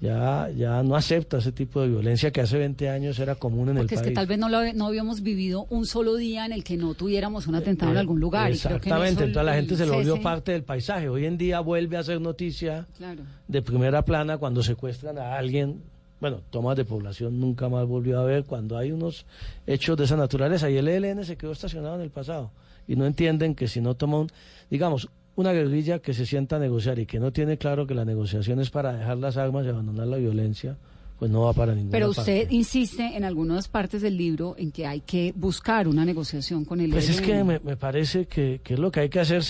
ya, 0.00 0.50
ya 0.50 0.82
no 0.82 0.96
acepta 0.96 1.38
ese 1.38 1.52
tipo 1.52 1.80
de 1.80 1.88
violencia 1.88 2.32
que 2.32 2.40
hace 2.40 2.58
20 2.58 2.88
años 2.88 3.18
era 3.20 3.36
común 3.36 3.68
en 3.68 3.76
Porque 3.76 3.94
el 3.94 3.98
es 3.98 4.02
país. 4.02 4.08
que 4.10 4.14
tal 4.14 4.26
vez 4.26 4.38
no, 4.38 4.48
lo, 4.48 4.72
no 4.72 4.86
habíamos 4.86 5.22
vivido 5.22 5.66
un 5.70 5.86
solo 5.86 6.16
día 6.16 6.44
en 6.44 6.50
el 6.52 6.64
que 6.64 6.76
no 6.76 6.94
tuviéramos 6.94 7.46
un 7.46 7.54
atentado 7.54 7.92
en 7.92 7.98
Eh, 7.98 8.00
algún 8.00 8.18
lugar. 8.18 8.50
y 8.52 8.58
creo 8.58 8.80
que 8.80 8.88
en 8.88 8.94
Exactamente, 8.94 9.22
el- 9.22 9.28
entonces 9.28 9.46
la 9.46 9.54
gente 9.54 9.76
se 9.76 9.86
lo 9.86 9.94
volvió 9.94 10.20
parte 10.20 10.50
del 10.50 10.64
paisaje. 10.64 11.08
Hoy 11.08 11.24
en 11.26 11.38
día 11.38 11.60
vuelve 11.60 11.96
a 11.98 12.02
ser 12.02 12.20
noticia 12.20 12.88
Claro. 12.96 13.22
de 13.46 13.62
primera 13.62 14.04
plana 14.04 14.38
cuando 14.38 14.62
secuestran 14.64 15.18
a 15.18 15.36
alguien. 15.38 15.82
Bueno, 16.20 16.40
tomas 16.50 16.76
de 16.76 16.84
población 16.84 17.38
nunca 17.40 17.68
más 17.68 17.86
volvió 17.86 18.18
a 18.20 18.24
ver 18.24 18.44
cuando 18.44 18.78
hay 18.78 18.90
unos 18.92 19.26
hechos 19.66 19.96
de 19.98 20.04
esa 20.04 20.16
naturaleza. 20.16 20.70
Y 20.70 20.76
el 20.76 20.88
ELN 20.88 21.24
se 21.24 21.36
quedó 21.36 21.52
estacionado 21.52 21.96
en 21.96 22.00
el 22.02 22.10
pasado. 22.10 22.50
Y 22.88 22.96
no 22.96 23.04
entienden 23.06 23.54
que 23.54 23.68
si 23.68 23.80
no 23.80 23.94
toma 23.94 24.20
un, 24.20 24.28
digamos, 24.70 25.08
una 25.34 25.52
guerrilla 25.52 25.98
que 25.98 26.14
se 26.14 26.24
sienta 26.24 26.56
a 26.56 26.58
negociar 26.58 26.98
y 26.98 27.04
que 27.06 27.20
no 27.20 27.32
tiene 27.32 27.58
claro 27.58 27.86
que 27.86 27.94
la 27.94 28.04
negociación 28.06 28.60
es 28.60 28.70
para 28.70 28.94
dejar 28.96 29.18
las 29.18 29.36
armas 29.36 29.66
y 29.66 29.68
abandonar 29.68 30.06
la 30.06 30.16
violencia, 30.16 30.78
pues 31.18 31.30
no 31.30 31.42
va 31.42 31.52
para 31.52 31.74
ninguna 31.74 31.92
Pero 31.92 32.06
parte. 32.12 32.20
usted 32.20 32.50
insiste 32.50 33.14
en 33.16 33.24
algunas 33.24 33.68
partes 33.68 34.00
del 34.00 34.16
libro 34.16 34.54
en 34.56 34.72
que 34.72 34.86
hay 34.86 35.00
que 35.00 35.34
buscar 35.36 35.88
una 35.88 36.04
negociación 36.06 36.64
con 36.64 36.80
el 36.80 36.90
Pues 36.90 37.10
es 37.10 37.18
ELN. 37.18 37.26
que 37.26 37.44
me, 37.44 37.58
me 37.60 37.76
parece 37.76 38.24
que, 38.26 38.60
que 38.64 38.74
es 38.74 38.80
lo 38.80 38.90
que 38.90 39.00
hay 39.00 39.08
que 39.10 39.20
hacer, 39.20 39.42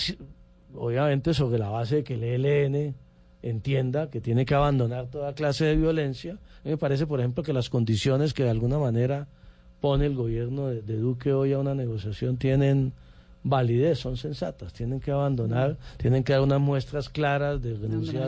obviamente 0.75 1.33
sobre 1.33 1.59
la 1.59 1.69
base 1.69 1.97
de 1.97 2.03
que 2.03 2.15
el 2.15 2.23
ELN 2.23 2.95
entienda 3.49 4.09
que 4.09 4.21
tiene 4.21 4.45
que 4.45 4.55
abandonar 4.55 5.07
toda 5.07 5.33
clase 5.33 5.65
de 5.65 5.75
violencia. 5.75 6.33
A 6.33 6.61
mí 6.65 6.71
me 6.71 6.77
parece, 6.77 7.05
por 7.07 7.19
ejemplo, 7.19 7.43
que 7.43 7.53
las 7.53 7.69
condiciones 7.69 8.33
que 8.33 8.43
de 8.43 8.49
alguna 8.49 8.77
manera 8.79 9.27
pone 9.81 10.05
el 10.05 10.15
gobierno 10.15 10.67
de, 10.67 10.81
de 10.81 10.97
Duque 10.97 11.33
hoy 11.33 11.53
a 11.53 11.59
una 11.59 11.75
negociación 11.75 12.37
tienen 12.37 12.93
validez, 13.43 13.99
son 13.99 14.17
sensatas, 14.17 14.73
tienen 14.73 14.99
que 14.99 15.11
abandonar, 15.11 15.77
tienen 15.97 16.23
que 16.23 16.33
dar 16.33 16.41
unas 16.41 16.59
muestras 16.59 17.07
claras 17.09 17.61
de 17.61 17.75
renunciar 17.75 18.23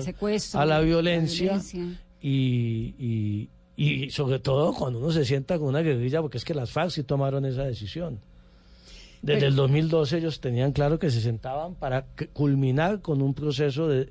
a 0.54 0.66
la 0.66 0.76
la 0.76 0.80
violencia, 0.82 1.60
y, 2.22 2.94
y, 2.98 3.50
y 3.76 4.10
sobre 4.12 4.40
todo 4.40 4.74
cuando 4.74 5.00
uno 5.00 5.12
se 5.12 5.26
sienta 5.26 5.58
con 5.58 5.70
una 5.70 5.82
guerrilla, 5.82 6.22
porque 6.22 6.38
es 6.38 6.46
que 6.46 6.54
las 6.54 6.72
FARC 6.72 6.92
sí 6.92 7.04
tomaron 7.04 7.46
esa 7.46 7.64
decisión. 7.64 8.20
Desde 9.22 9.40
Pero- 9.42 9.48
el 9.50 9.56
2012 9.58 10.18
ellos 10.20 10.40
tenían 10.40 10.72
claro 10.72 11.00
que 11.00 11.10
se 11.12 11.20
sentaban 11.20 11.76
para 11.76 12.06
culminar 12.32 13.02
con 13.02 13.22
un 13.22 13.34
proceso 13.34 13.88
de 13.90 14.10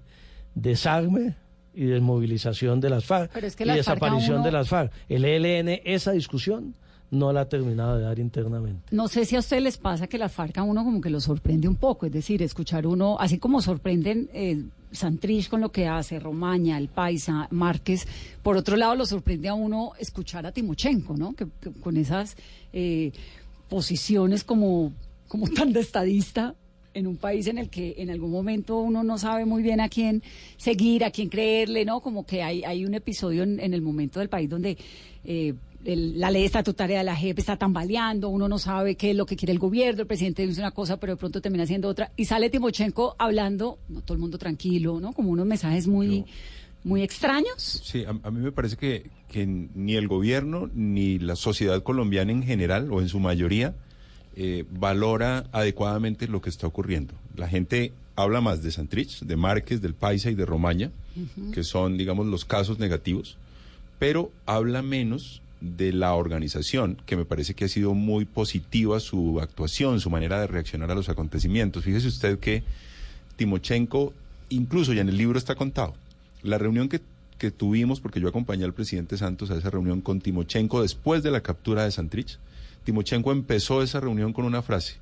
desarme 0.62 1.34
y 1.74 1.84
desmovilización 1.86 2.80
de 2.80 2.90
las 2.90 3.04
FARC 3.04 3.30
Pero 3.32 3.46
es 3.46 3.54
que 3.56 3.64
y 3.64 3.66
las 3.66 3.76
desaparición 3.76 4.36
uno- 4.36 4.44
de 4.44 4.52
las 4.52 4.68
FARC. 4.68 4.92
El 5.08 5.24
ELN 5.24 5.80
esa 5.84 6.12
discusión 6.12 6.74
no 7.10 7.32
la 7.32 7.42
ha 7.42 7.48
terminado 7.48 7.96
de 7.96 8.02
dar 8.02 8.18
internamente. 8.18 8.82
No 8.90 9.08
sé 9.08 9.24
si 9.24 9.34
a 9.36 9.38
ustedes 9.38 9.62
les 9.62 9.78
pasa 9.78 10.08
que 10.08 10.18
la 10.18 10.28
FARC 10.28 10.58
a 10.58 10.62
uno 10.62 10.84
como 10.84 11.00
que 11.00 11.08
lo 11.08 11.20
sorprende 11.20 11.66
un 11.68 11.76
poco, 11.76 12.04
es 12.06 12.12
decir, 12.12 12.42
escuchar 12.42 12.86
uno, 12.86 13.16
así 13.18 13.38
como 13.38 13.62
sorprenden 13.62 14.28
eh, 14.34 14.62
Santrich 14.92 15.48
con 15.48 15.60
lo 15.62 15.70
que 15.72 15.86
hace, 15.86 16.18
Romaña, 16.18 16.76
El 16.76 16.88
Paisa, 16.88 17.46
Márquez, 17.50 18.06
por 18.42 18.56
otro 18.58 18.76
lado 18.76 18.94
lo 18.94 19.06
sorprende 19.06 19.48
a 19.48 19.54
uno 19.54 19.92
escuchar 19.98 20.44
a 20.46 20.52
Timochenko, 20.52 21.16
¿no? 21.16 21.32
Que, 21.34 21.46
que 21.60 21.72
con 21.80 21.96
esas 21.96 22.36
eh, 22.74 23.12
posiciones 23.68 24.44
como, 24.44 24.92
como 25.28 25.48
tan 25.48 25.72
de 25.72 25.80
estadista 25.80 26.54
en 26.98 27.06
un 27.06 27.16
país 27.16 27.46
en 27.46 27.58
el 27.58 27.70
que 27.70 27.94
en 27.98 28.10
algún 28.10 28.30
momento 28.30 28.78
uno 28.78 29.02
no 29.04 29.16
sabe 29.18 29.44
muy 29.44 29.62
bien 29.62 29.80
a 29.80 29.88
quién 29.88 30.22
seguir, 30.56 31.04
a 31.04 31.10
quién 31.10 31.28
creerle, 31.28 31.84
¿no? 31.84 32.00
Como 32.00 32.26
que 32.26 32.42
hay, 32.42 32.64
hay 32.64 32.84
un 32.84 32.94
episodio 32.94 33.42
en, 33.44 33.60
en 33.60 33.72
el 33.72 33.80
momento 33.82 34.18
del 34.20 34.28
país 34.28 34.48
donde 34.50 34.76
eh, 35.24 35.54
el- 35.84 36.18
la 36.18 36.30
ley 36.30 36.44
estatutaria 36.44 36.98
de 36.98 37.04
la 37.04 37.14
JEP 37.16 37.38
está 37.38 37.56
tambaleando, 37.56 38.28
uno 38.28 38.48
no 38.48 38.58
sabe 38.58 38.96
qué 38.96 39.10
es 39.12 39.16
lo 39.16 39.24
que 39.26 39.36
quiere 39.36 39.52
el 39.52 39.58
gobierno, 39.60 40.02
el 40.02 40.06
presidente 40.08 40.46
dice 40.46 40.60
una 40.60 40.72
cosa, 40.72 40.98
pero 40.98 41.12
de 41.12 41.16
pronto 41.16 41.40
termina 41.40 41.64
haciendo 41.64 41.88
otra, 41.88 42.10
y 42.16 42.24
sale 42.24 42.50
Timochenko 42.50 43.14
hablando, 43.18 43.78
no 43.88 44.00
todo 44.02 44.14
el 44.14 44.20
mundo 44.20 44.38
tranquilo, 44.38 44.98
¿no? 45.00 45.12
Como 45.12 45.30
unos 45.30 45.46
mensajes 45.46 45.86
muy, 45.86 46.24
muy 46.82 47.02
extraños. 47.02 47.56
Sí, 47.84 48.04
a, 48.04 48.10
a 48.10 48.30
mí 48.32 48.40
me 48.40 48.50
parece 48.52 48.76
que, 48.76 49.10
que 49.28 49.46
ni 49.46 49.94
el 49.94 50.08
gobierno 50.08 50.68
ni 50.74 51.18
la 51.20 51.36
sociedad 51.36 51.82
colombiana 51.82 52.32
en 52.32 52.42
general, 52.42 52.90
o 52.92 53.00
en 53.00 53.08
su 53.08 53.20
mayoría, 53.20 53.74
eh, 54.40 54.64
valora 54.70 55.46
adecuadamente 55.50 56.28
lo 56.28 56.40
que 56.40 56.48
está 56.48 56.68
ocurriendo. 56.68 57.12
La 57.36 57.48
gente 57.48 57.92
habla 58.14 58.40
más 58.40 58.62
de 58.62 58.70
Santrich, 58.70 59.22
de 59.22 59.34
Márquez, 59.34 59.82
del 59.82 59.94
Paisa 59.94 60.30
y 60.30 60.36
de 60.36 60.46
Romaña, 60.46 60.92
que 61.52 61.64
son, 61.64 61.98
digamos, 61.98 62.24
los 62.28 62.44
casos 62.44 62.78
negativos, 62.78 63.36
pero 63.98 64.30
habla 64.46 64.80
menos 64.80 65.42
de 65.60 65.92
la 65.92 66.14
organización, 66.14 66.98
que 67.04 67.16
me 67.16 67.24
parece 67.24 67.54
que 67.54 67.64
ha 67.64 67.68
sido 67.68 67.94
muy 67.94 68.26
positiva 68.26 69.00
su 69.00 69.40
actuación, 69.40 69.98
su 69.98 70.08
manera 70.08 70.40
de 70.40 70.46
reaccionar 70.46 70.92
a 70.92 70.94
los 70.94 71.08
acontecimientos. 71.08 71.82
Fíjese 71.82 72.06
usted 72.06 72.38
que 72.38 72.62
Timochenko, 73.34 74.12
incluso 74.50 74.92
ya 74.92 75.00
en 75.00 75.08
el 75.08 75.16
libro 75.16 75.36
está 75.36 75.56
contado, 75.56 75.96
la 76.44 76.58
reunión 76.58 76.88
que, 76.88 77.00
que 77.38 77.50
tuvimos, 77.50 77.98
porque 77.98 78.20
yo 78.20 78.28
acompañé 78.28 78.64
al 78.64 78.72
presidente 78.72 79.16
Santos 79.16 79.50
a 79.50 79.56
esa 79.56 79.70
reunión 79.70 80.00
con 80.00 80.20
Timochenko 80.20 80.82
después 80.82 81.24
de 81.24 81.32
la 81.32 81.40
captura 81.40 81.82
de 81.82 81.90
Santrich, 81.90 82.38
Timochenko 82.92 83.32
empezó 83.32 83.82
esa 83.82 84.00
reunión 84.00 84.32
con 84.32 84.46
una 84.46 84.62
frase. 84.62 84.94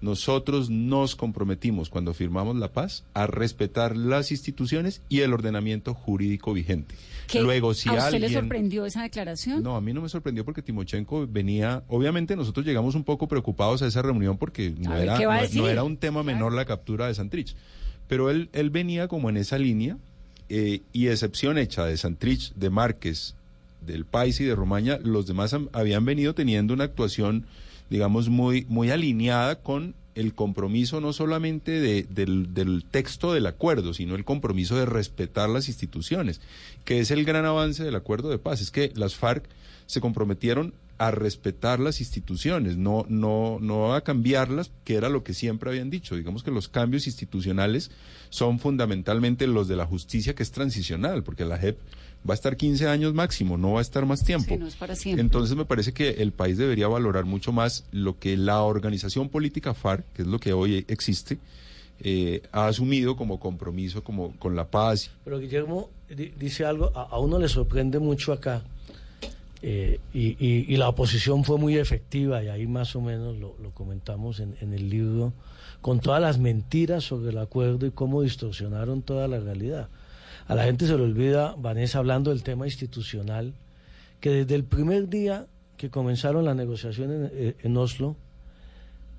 Nosotros 0.00 0.70
nos 0.70 1.16
comprometimos 1.16 1.88
cuando 1.90 2.14
firmamos 2.14 2.54
la 2.54 2.68
paz 2.72 3.02
a 3.14 3.26
respetar 3.26 3.96
las 3.96 4.30
instituciones 4.30 5.02
y 5.08 5.22
el 5.22 5.32
ordenamiento 5.32 5.92
jurídico 5.92 6.52
vigente. 6.52 6.94
¿Qué- 7.26 7.42
Luego, 7.42 7.74
si 7.74 7.88
¿A 7.88 7.94
usted 7.94 8.04
alguien... 8.04 8.22
le 8.22 8.32
sorprendió 8.32 8.86
esa 8.86 9.02
declaración? 9.02 9.60
No, 9.64 9.74
a 9.74 9.80
mí 9.80 9.92
no 9.92 10.02
me 10.02 10.08
sorprendió 10.08 10.44
porque 10.44 10.62
Timochenko 10.62 11.26
venía, 11.26 11.82
obviamente 11.88 12.36
nosotros 12.36 12.64
llegamos 12.64 12.94
un 12.94 13.02
poco 13.02 13.26
preocupados 13.26 13.82
a 13.82 13.88
esa 13.88 14.02
reunión 14.02 14.38
porque 14.38 14.72
no 14.78 15.66
era 15.66 15.82
un 15.82 15.96
tema 15.96 16.22
menor 16.22 16.52
la 16.52 16.64
captura 16.64 17.08
de 17.08 17.14
Santrich, 17.16 17.56
pero 18.06 18.30
él, 18.30 18.50
él 18.52 18.70
venía 18.70 19.08
como 19.08 19.30
en 19.30 19.36
esa 19.36 19.58
línea 19.58 19.96
eh, 20.48 20.82
y 20.92 21.08
excepción 21.08 21.58
hecha 21.58 21.84
de 21.86 21.96
Santrich, 21.96 22.52
de 22.54 22.70
Márquez, 22.70 23.34
del 23.86 24.04
País 24.04 24.40
y 24.40 24.44
de 24.44 24.54
Romaña, 24.54 24.98
los 25.02 25.26
demás 25.26 25.54
habían 25.72 26.04
venido 26.04 26.34
teniendo 26.34 26.74
una 26.74 26.84
actuación, 26.84 27.46
digamos, 27.90 28.28
muy, 28.28 28.66
muy 28.68 28.90
alineada 28.90 29.56
con 29.56 29.94
el 30.14 30.34
compromiso 30.34 31.00
no 31.00 31.12
solamente 31.14 31.72
de- 31.80 32.02
del, 32.02 32.52
del 32.52 32.84
texto 32.90 33.32
del 33.32 33.46
acuerdo, 33.46 33.94
sino 33.94 34.14
el 34.14 34.24
compromiso 34.26 34.76
de 34.76 34.84
respetar 34.84 35.48
las 35.48 35.68
instituciones, 35.68 36.40
que 36.84 37.00
es 37.00 37.10
el 37.10 37.24
gran 37.24 37.46
avance 37.46 37.82
del 37.82 37.94
acuerdo 37.96 38.28
de 38.28 38.38
paz. 38.38 38.60
Es 38.60 38.70
que 38.70 38.92
las 38.94 39.14
FARC 39.14 39.44
se 39.86 40.00
comprometieron 40.02 40.74
a 40.98 41.10
respetar 41.10 41.80
las 41.80 42.00
instituciones, 42.00 42.76
no, 42.76 43.06
no, 43.08 43.56
no 43.60 43.94
a 43.94 44.02
cambiarlas, 44.04 44.70
que 44.84 44.94
era 44.94 45.08
lo 45.08 45.24
que 45.24 45.32
siempre 45.34 45.70
habían 45.70 45.90
dicho. 45.90 46.14
Digamos 46.14 46.42
que 46.44 46.50
los 46.50 46.68
cambios 46.68 47.06
institucionales 47.06 47.90
son 48.28 48.58
fundamentalmente 48.58 49.46
los 49.46 49.66
de 49.66 49.76
la 49.76 49.86
justicia, 49.86 50.34
que 50.34 50.42
es 50.42 50.52
transicional, 50.52 51.24
porque 51.24 51.44
la 51.46 51.58
JEP 51.58 51.78
va 52.28 52.34
a 52.34 52.36
estar 52.36 52.56
15 52.56 52.86
años 52.88 53.14
máximo, 53.14 53.56
no 53.58 53.72
va 53.72 53.78
a 53.80 53.82
estar 53.82 54.06
más 54.06 54.24
tiempo. 54.24 54.48
Sí, 54.54 54.56
no 54.56 54.66
es 54.66 54.76
para 54.76 54.94
siempre. 54.94 55.20
Entonces 55.22 55.56
me 55.56 55.64
parece 55.64 55.92
que 55.92 56.10
el 56.10 56.32
país 56.32 56.56
debería 56.58 56.86
valorar 56.88 57.24
mucho 57.24 57.52
más 57.52 57.84
lo 57.92 58.18
que 58.18 58.36
la 58.36 58.62
organización 58.62 59.28
política 59.28 59.74
FARC, 59.74 60.04
que 60.12 60.22
es 60.22 60.28
lo 60.28 60.38
que 60.38 60.52
hoy 60.52 60.84
existe, 60.88 61.38
eh, 62.00 62.42
ha 62.52 62.66
asumido 62.66 63.16
como 63.16 63.38
compromiso 63.40 64.02
como 64.04 64.32
con 64.38 64.54
la 64.56 64.66
paz. 64.68 65.10
Pero 65.24 65.38
Guillermo 65.40 65.88
di- 66.08 66.32
dice 66.38 66.64
algo, 66.64 66.90
a, 66.96 67.02
a 67.02 67.18
uno 67.18 67.38
le 67.38 67.48
sorprende 67.48 67.98
mucho 67.98 68.32
acá, 68.32 68.62
eh, 69.64 70.00
y, 70.12 70.30
y- 70.44 70.66
y 70.68 70.76
la 70.76 70.88
oposición 70.88 71.44
fue 71.44 71.58
muy 71.58 71.76
efectiva, 71.76 72.42
y 72.42 72.48
ahí 72.48 72.66
más 72.66 72.96
o 72.96 73.00
menos 73.00 73.36
lo, 73.38 73.54
lo 73.62 73.70
comentamos 73.70 74.40
en, 74.40 74.56
en 74.60 74.72
el 74.72 74.88
libro, 74.90 75.32
con 75.80 76.00
todas 76.00 76.20
las 76.20 76.38
mentiras 76.38 77.04
sobre 77.04 77.30
el 77.30 77.38
acuerdo 77.38 77.86
y 77.86 77.90
cómo 77.92 78.22
distorsionaron 78.22 79.02
toda 79.02 79.28
la 79.28 79.38
realidad. 79.40 79.88
A 80.48 80.54
la 80.54 80.64
gente 80.64 80.86
se 80.86 80.96
le 80.96 81.02
olvida, 81.02 81.54
Vanessa, 81.56 81.98
hablando 81.98 82.30
del 82.30 82.42
tema 82.42 82.66
institucional, 82.66 83.54
que 84.20 84.30
desde 84.30 84.54
el 84.54 84.64
primer 84.64 85.08
día 85.08 85.46
que 85.76 85.90
comenzaron 85.90 86.44
las 86.44 86.56
negociaciones 86.56 87.32
en, 87.32 87.38
eh, 87.48 87.56
en 87.62 87.76
Oslo, 87.76 88.16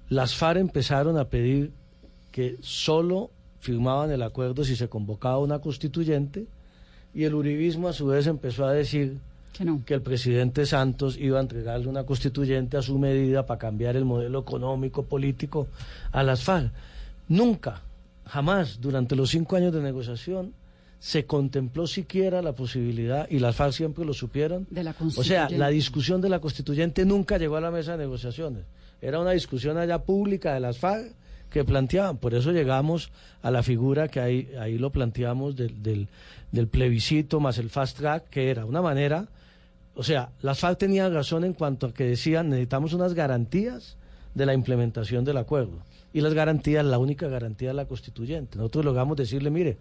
las 0.09 0.35
FARC 0.35 0.59
empezaron 0.59 1.17
a 1.17 1.25
pedir 1.25 1.71
que 2.31 2.57
solo 2.61 3.31
firmaban 3.59 4.11
el 4.11 4.21
acuerdo 4.21 4.63
si 4.63 4.75
se 4.75 4.89
convocaba 4.89 5.39
una 5.39 5.59
constituyente 5.59 6.45
y 7.13 7.23
el 7.23 7.35
uribismo 7.35 7.87
a 7.87 7.93
su 7.93 8.07
vez 8.07 8.27
empezó 8.27 8.65
a 8.65 8.73
decir 8.73 9.17
que 9.85 9.93
el 9.93 10.01
presidente 10.01 10.65
Santos 10.65 11.15
iba 11.17 11.37
a 11.37 11.41
entregarle 11.41 11.87
una 11.87 12.05
constituyente 12.05 12.75
a 12.75 12.81
su 12.81 12.97
medida 12.97 13.45
para 13.45 13.59
cambiar 13.59 13.95
el 13.95 14.03
modelo 14.03 14.39
económico, 14.39 15.03
político 15.03 15.67
a 16.11 16.23
las 16.23 16.43
FARC. 16.43 16.71
Nunca, 17.29 17.81
jamás, 18.25 18.81
durante 18.81 19.15
los 19.15 19.29
cinco 19.29 19.55
años 19.55 19.71
de 19.73 19.81
negociación, 19.81 20.53
se 21.03 21.25
contempló 21.25 21.85
siquiera 21.85 22.41
la 22.41 22.53
posibilidad, 22.53 23.27
y 23.29 23.39
las 23.39 23.57
FARC 23.57 23.73
siempre 23.73 24.05
lo 24.05 24.13
supieron, 24.13 24.65
De 24.69 24.85
la 24.85 24.95
o 24.97 25.23
sea, 25.25 25.49
la 25.49 25.67
discusión 25.67 26.21
de 26.21 26.29
la 26.29 26.39
constituyente 26.39 27.03
nunca 27.03 27.37
llegó 27.37 27.57
a 27.57 27.61
la 27.61 27.71
mesa 27.71 27.91
de 27.91 28.05
negociaciones. 28.05 28.63
Era 29.01 29.19
una 29.19 29.31
discusión 29.31 29.77
allá 29.77 29.99
pública 29.99 30.53
de 30.53 30.61
las 30.61 30.77
FARC 30.77 31.11
que 31.49 31.65
planteaban. 31.65 32.19
Por 32.19 32.33
eso 32.33 32.53
llegamos 32.53 33.11
a 33.41 33.51
la 33.51 33.63
figura 33.63 34.07
que 34.07 34.21
ahí, 34.21 34.49
ahí 34.57 34.77
lo 34.77 34.91
planteamos 34.91 35.57
del, 35.57 35.83
del, 35.83 36.07
del 36.53 36.67
plebiscito 36.69 37.41
más 37.41 37.57
el 37.57 37.69
fast 37.69 37.97
track, 37.97 38.29
que 38.29 38.49
era 38.49 38.63
una 38.63 38.81
manera, 38.81 39.27
o 39.95 40.03
sea, 40.03 40.29
las 40.41 40.59
FARC 40.59 40.79
tenían 40.79 41.13
razón 41.13 41.43
en 41.43 41.51
cuanto 41.51 41.87
a 41.87 41.93
que 41.93 42.05
decían 42.05 42.47
necesitamos 42.47 42.93
unas 42.93 43.13
garantías 43.13 43.97
de 44.35 44.45
la 44.45 44.53
implementación 44.53 45.25
del 45.25 45.35
acuerdo. 45.35 45.83
Y 46.13 46.21
las 46.21 46.33
garantías, 46.33 46.85
la 46.85 46.97
única 46.97 47.27
garantía 47.27 47.71
es 47.71 47.75
la 47.75 47.87
constituyente. 47.87 48.57
Nosotros 48.57 48.85
logramos 48.85 49.17
decirle, 49.17 49.49
mire, 49.49 49.77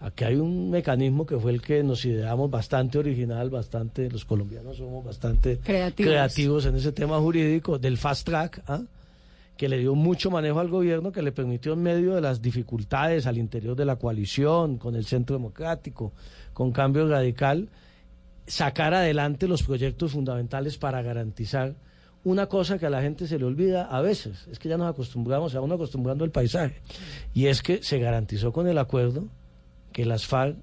aquí 0.00 0.24
hay 0.24 0.36
un 0.36 0.70
mecanismo 0.70 1.26
que 1.26 1.38
fue 1.38 1.52
el 1.52 1.60
que 1.60 1.82
nos 1.82 2.04
ideamos 2.04 2.50
bastante 2.50 2.98
original, 2.98 3.50
bastante, 3.50 4.10
los 4.10 4.24
colombianos 4.24 4.78
somos 4.78 5.04
bastante 5.04 5.58
Creativos. 5.58 6.10
creativos 6.10 6.66
en 6.66 6.76
ese 6.76 6.92
tema 6.92 7.18
jurídico 7.18 7.78
del 7.78 7.98
fast 7.98 8.26
track, 8.26 8.62
¿ah? 8.66 8.82
que 9.58 9.68
le 9.68 9.78
dio 9.78 9.94
mucho 9.94 10.30
manejo 10.30 10.58
al 10.58 10.68
gobierno, 10.68 11.12
que 11.12 11.20
le 11.20 11.32
permitió 11.32 11.74
en 11.74 11.82
medio 11.82 12.14
de 12.14 12.22
las 12.22 12.40
dificultades 12.40 13.26
al 13.26 13.36
interior 13.36 13.76
de 13.76 13.84
la 13.84 13.96
coalición, 13.96 14.78
con 14.78 14.96
el 14.96 15.04
Centro 15.04 15.36
Democrático, 15.36 16.12
con 16.54 16.72
Cambio 16.72 17.06
Radical, 17.06 17.68
sacar 18.46 18.94
adelante 18.94 19.46
los 19.46 19.62
proyectos 19.62 20.12
fundamentales 20.12 20.78
para 20.78 21.02
garantizar 21.02 21.74
una 22.24 22.46
cosa 22.46 22.78
que 22.78 22.86
a 22.86 22.90
la 22.90 23.02
gente 23.02 23.26
se 23.26 23.38
le 23.38 23.44
olvida 23.44 23.84
a 23.84 24.00
veces, 24.00 24.46
es 24.50 24.58
que 24.58 24.70
ya 24.70 24.78
nos 24.78 24.88
acostumbramos, 24.88 25.54
va 25.54 25.60
uno 25.60 25.74
acostumbrando 25.74 26.24
al 26.24 26.30
paisaje, 26.30 26.80
y 27.34 27.46
es 27.46 27.62
que 27.62 27.82
se 27.82 27.98
garantizó 27.98 28.52
con 28.52 28.66
el 28.66 28.78
acuerdo 28.78 29.28
que 30.00 30.06
las 30.06 30.26
FARC 30.26 30.56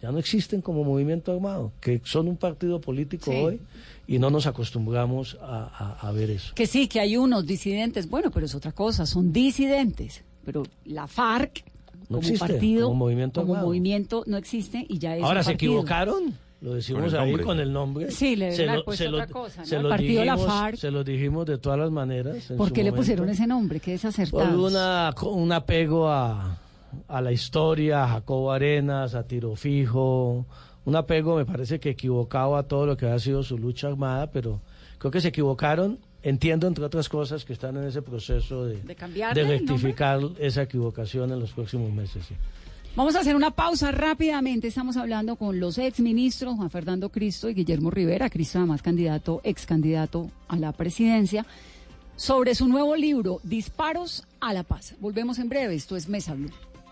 ya 0.00 0.10
no 0.12 0.18
existen 0.18 0.60
como 0.62 0.84
movimiento 0.84 1.32
armado, 1.32 1.72
que 1.80 2.00
son 2.04 2.28
un 2.28 2.36
partido 2.36 2.80
político 2.80 3.30
Sí. 3.30 3.36
hoy 3.36 3.60
y 4.06 4.18
no 4.18 4.30
nos 4.30 4.46
acostumbramos 4.46 5.36
a, 5.40 5.96
a- 6.00 6.08
a 6.08 6.12
ver 6.12 6.30
eso. 6.30 6.54
Que 6.54 6.66
sí, 6.66 6.86
que 6.88 7.00
hay 7.00 7.16
unos 7.16 7.46
disidentes, 7.46 8.08
bueno, 8.08 8.30
pero 8.30 8.46
es 8.46 8.54
otra 8.54 8.72
cosa, 8.72 9.06
son 9.06 9.32
disidentes. 9.32 10.24
Pero 10.44 10.62
la 10.84 11.06
FARC, 11.06 11.64
No 12.02 12.06
como 12.16 12.18
existe, 12.20 12.38
partido, 12.46 12.88
como 12.88 12.98
movimiento 13.04 13.40
como 13.42 13.54
armado. 13.54 13.68
movimiento 13.68 14.24
no 14.26 14.36
existe 14.36 14.84
y 14.88 14.98
ya 14.98 15.16
es 15.16 15.22
Ahora 15.22 15.40
un 15.40 15.44
se 15.44 15.52
equivocaron, 15.52 16.34
lo 16.60 16.74
decimos 16.74 17.02
Con 17.02 17.10
el 17.14 17.20
ahí 17.20 17.26
nombre. 17.30 17.44
con 17.46 17.60
el 17.60 17.72
nombre. 17.72 18.10
Sí, 18.10 18.34
le 18.36 18.52
se 18.52 18.66
lo, 18.66 18.84
se 18.92 19.08
lo- 19.08 19.18
otra 19.18 19.26
cosa, 19.28 19.60
¿no? 19.60 19.66
se 19.66 19.76
El 19.76 19.82
lo 19.84 19.88
partido 19.88 20.24
La 20.24 20.32
dijimos, 20.34 20.52
FARC. 20.54 20.76
se 20.78 20.90
lo 20.90 21.04
dijimos 21.04 21.46
de 21.46 21.58
todas 21.58 21.78
las 21.78 21.90
maneras. 21.90 22.50
en 22.50 22.56
¿Por 22.56 22.68
su 22.68 22.74
qué 22.74 22.82
le 22.82 22.90
momento. 22.90 23.02
pusieron 23.02 23.28
ese 23.28 23.46
nombre? 23.46 23.78
Que 23.80 23.94
es 23.94 24.02
Por 24.02 24.08
acertado. 24.10 24.66
una, 24.66 25.14
un 25.22 25.52
apego 25.52 26.08
a, 26.08 26.58
a 27.08 27.20
la 27.20 27.32
historia, 27.32 28.04
a 28.04 28.08
Jacobo 28.08 28.52
Arenas, 28.52 29.14
a 29.14 29.26
Tiro 29.26 29.56
Fijo, 29.56 30.46
un 30.84 30.96
apego 30.96 31.36
me 31.36 31.44
parece 31.44 31.78
que 31.78 31.90
equivocado 31.90 32.56
a 32.56 32.64
todo 32.64 32.86
lo 32.86 32.96
que 32.96 33.06
ha 33.06 33.18
sido 33.18 33.42
su 33.42 33.56
lucha 33.56 33.86
armada, 33.86 34.30
pero 34.30 34.60
creo 34.98 35.10
que 35.10 35.20
se 35.20 35.28
equivocaron. 35.28 35.98
Entiendo, 36.24 36.68
entre 36.68 36.84
otras 36.84 37.08
cosas, 37.08 37.44
que 37.44 37.52
están 37.52 37.76
en 37.76 37.84
ese 37.84 38.00
proceso 38.00 38.64
de, 38.64 38.80
¿De 38.80 39.44
rectificar 39.44 40.20
esa 40.38 40.62
equivocación 40.62 41.32
en 41.32 41.40
los 41.40 41.50
próximos 41.50 41.92
meses. 41.92 42.24
sí. 42.26 42.34
Vamos 42.94 43.16
a 43.16 43.20
hacer 43.20 43.34
una 43.34 43.50
pausa 43.50 43.90
rápidamente. 43.90 44.68
Estamos 44.68 44.98
hablando 44.98 45.36
con 45.36 45.58
los 45.58 45.78
exministros 45.78 46.56
Juan 46.56 46.70
Fernando 46.70 47.08
Cristo 47.08 47.48
y 47.48 47.54
Guillermo 47.54 47.90
Rivera, 47.90 48.28
Cristo 48.28 48.58
además 48.58 48.82
candidato, 48.82 49.40
ex 49.44 49.64
candidato 49.66 50.30
a 50.46 50.56
la 50.56 50.72
presidencia, 50.72 51.46
sobre 52.16 52.54
su 52.54 52.68
nuevo 52.68 52.94
libro, 52.94 53.40
Disparos 53.44 54.24
a 54.40 54.52
la 54.52 54.62
Paz. 54.62 54.94
Volvemos 55.00 55.38
en 55.38 55.48
breve. 55.48 55.74
Esto 55.74 55.96
es 55.96 56.08
Mesa 56.08 56.34
Blue. 56.34 56.50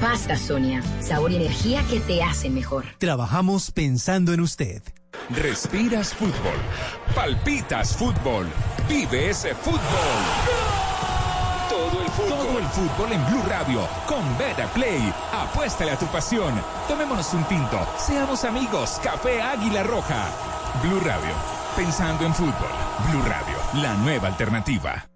Pasta 0.00 0.36
Sonia, 0.36 0.80
sabor 1.00 1.32
y 1.32 1.36
energía 1.36 1.82
que 1.90 1.98
te 1.98 2.22
hacen 2.22 2.54
mejor. 2.54 2.84
Trabajamos 2.98 3.72
pensando 3.72 4.32
en 4.32 4.40
usted. 4.40 4.82
Respiras 5.30 6.14
fútbol. 6.14 6.58
Palpitas 7.14 7.96
fútbol. 7.96 8.46
Vive 8.88 9.30
ese 9.30 9.54
fútbol. 9.56 9.80
Todo 11.68 12.02
el 12.02 12.10
fútbol. 12.10 12.28
Todo 12.28 12.58
el 12.58 12.66
fútbol 12.66 13.12
en 13.12 13.26
Blue 13.26 13.42
Radio 13.48 13.88
con 14.06 14.38
Beta 14.38 14.66
Play. 14.72 15.12
Apuéstale 15.32 15.90
a 15.90 15.98
tu 15.98 16.06
pasión. 16.06 16.54
Tomémonos 16.86 17.34
un 17.34 17.44
tinto. 17.44 17.86
Seamos 17.98 18.44
amigos. 18.44 19.00
Café 19.02 19.42
Águila 19.42 19.82
Roja. 19.82 20.28
Blue 20.82 21.00
Radio. 21.00 21.34
Pensando 21.76 22.24
en 22.24 22.34
fútbol. 22.34 22.70
Blue 23.10 23.22
Radio. 23.22 23.82
La 23.82 23.94
nueva 23.94 24.28
alternativa. 24.28 25.08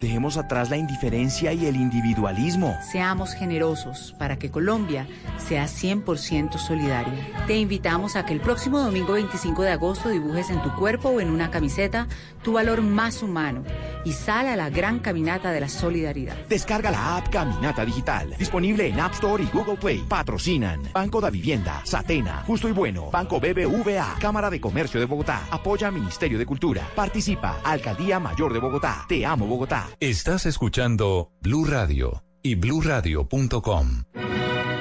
Dejemos 0.00 0.38
atrás 0.38 0.70
la 0.70 0.78
indiferencia 0.78 1.52
y 1.52 1.66
el 1.66 1.76
individualismo. 1.76 2.74
Seamos 2.90 3.34
generosos 3.34 4.14
para 4.18 4.38
que 4.38 4.50
Colombia 4.50 5.06
sea 5.36 5.66
100% 5.66 6.56
solidaria. 6.56 7.44
Te 7.46 7.58
invitamos 7.58 8.16
a 8.16 8.24
que 8.24 8.32
el 8.32 8.40
próximo 8.40 8.80
domingo 8.80 9.12
25 9.12 9.62
de 9.62 9.72
agosto 9.72 10.08
dibujes 10.08 10.48
en 10.48 10.62
tu 10.62 10.74
cuerpo 10.74 11.10
o 11.10 11.20
en 11.20 11.28
una 11.28 11.50
camiseta 11.50 12.08
tu 12.42 12.54
valor 12.54 12.80
más 12.80 13.22
humano 13.22 13.62
y 14.06 14.12
sal 14.12 14.48
a 14.48 14.56
la 14.56 14.70
gran 14.70 15.00
caminata 15.00 15.52
de 15.52 15.60
la 15.60 15.68
solidaridad. 15.68 16.34
Descarga 16.48 16.90
la 16.90 17.18
app 17.18 17.28
Caminata 17.28 17.84
Digital, 17.84 18.34
disponible 18.38 18.86
en 18.88 18.98
App 18.98 19.12
Store 19.12 19.42
y 19.42 19.48
Google 19.48 19.76
Play. 19.76 20.02
Patrocinan 20.08 20.80
Banco 20.94 21.20
da 21.20 21.28
Vivienda, 21.28 21.82
Satena, 21.84 22.42
Justo 22.46 22.70
y 22.70 22.72
Bueno, 22.72 23.10
Banco 23.10 23.38
BBVA, 23.38 24.16
Cámara 24.18 24.48
de 24.48 24.62
Comercio 24.62 24.98
de 24.98 25.04
Bogotá, 25.04 25.42
apoya 25.50 25.90
Ministerio 25.90 26.38
de 26.38 26.46
Cultura, 26.46 26.88
participa 26.96 27.58
Alcaldía 27.62 28.18
Mayor 28.18 28.54
de 28.54 28.60
Bogotá. 28.60 29.04
Te 29.06 29.26
amo 29.26 29.44
Bogotá. 29.44 29.89
Estás 29.98 30.46
escuchando 30.46 31.32
Blue 31.40 31.64
Radio 31.64 32.22
y 32.42 32.54
bluradio.com. 32.54 34.04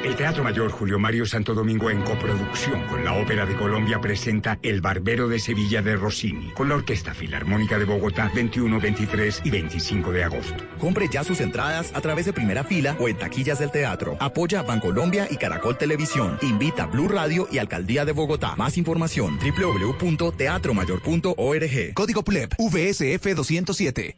El 0.04 0.16
Teatro 0.16 0.44
Mayor 0.46 0.72
Julio 0.72 0.98
Mario 0.98 1.26
Santo 1.26 1.54
Domingo 1.54 1.90
en 1.90 2.02
coproducción 2.04 2.88
con 2.88 3.04
la 3.04 3.16
Ópera 3.16 3.46
de 3.46 3.58
Colombia 3.58 4.00
presenta 4.00 4.58
El 4.64 4.80
Barbero 4.80 5.28
de 5.28 5.40
Sevilla 5.40 5.82
de 5.82 5.98
Rossini 5.98 6.54
con 6.54 6.70
la 6.70 6.76
Orquesta 6.76 7.14
Filarmónica 7.14 7.78
de 7.78 7.84
Bogotá 7.84 8.32
21, 8.34 8.80
23 8.80 9.42
y 9.44 9.50
25 9.50 10.14
de 10.14 10.24
agosto. 10.24 10.64
Compre 10.80 11.10
ya 11.12 11.26
sus 11.26 11.42
entradas 11.42 11.92
a 11.94 12.00
través 12.00 12.26
de 12.26 12.32
primera 12.34 12.64
fila 12.64 12.96
o 13.00 13.10
en 13.10 13.18
taquillas 13.18 13.60
del 13.60 13.72
teatro. 13.72 14.16
Apoya 14.22 14.62
Bancolombia 14.64 15.28
y 15.30 15.36
Caracol 15.36 15.78
Televisión. 15.78 16.38
Invita 16.44 16.86
Blue 16.86 17.10
Radio 17.10 17.50
y 17.52 17.58
Alcaldía 17.58 18.06
de 18.06 18.14
Bogotá. 18.14 18.56
Más 18.56 18.78
información 18.78 19.38
www.teatromayor.org. 19.38 21.94
Código 21.94 22.24
PLEP 22.24 22.54
VSF 22.58 23.36
207. 23.36 24.18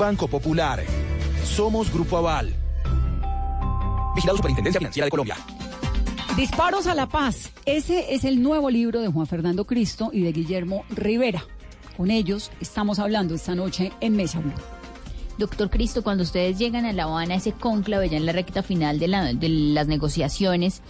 Banco 0.00 0.28
Popular. 0.28 0.82
Somos 1.44 1.92
Grupo 1.92 2.16
Aval. 2.16 2.54
Vigilado 4.14 4.38
Superintendencia 4.38 4.78
Financiera 4.80 5.04
de 5.04 5.10
Colombia. 5.10 5.36
Disparos 6.38 6.86
a 6.86 6.94
la 6.94 7.06
Paz. 7.06 7.50
Ese 7.66 8.14
es 8.14 8.24
el 8.24 8.42
nuevo 8.42 8.70
libro 8.70 9.02
de 9.02 9.08
Juan 9.08 9.26
Fernando 9.26 9.66
Cristo 9.66 10.08
y 10.10 10.22
de 10.22 10.32
Guillermo 10.32 10.84
Rivera. 10.88 11.44
Con 11.98 12.10
ellos 12.10 12.50
estamos 12.62 12.98
hablando 12.98 13.34
esta 13.34 13.54
noche 13.54 13.92
en 14.00 14.16
Mesa 14.16 14.40
Blue. 14.40 14.54
Doctor 15.36 15.68
Cristo, 15.68 16.02
cuando 16.02 16.22
ustedes 16.22 16.58
llegan 16.58 16.86
a 16.86 16.94
La 16.94 17.02
Habana, 17.02 17.34
ese 17.34 17.52
cónclave 17.52 18.08
ya 18.08 18.16
en 18.16 18.24
la 18.24 18.32
recta 18.32 18.62
final 18.62 18.98
de, 18.98 19.08
la- 19.08 19.34
de 19.34 19.48
las 19.50 19.86
negociaciones, 19.86 20.80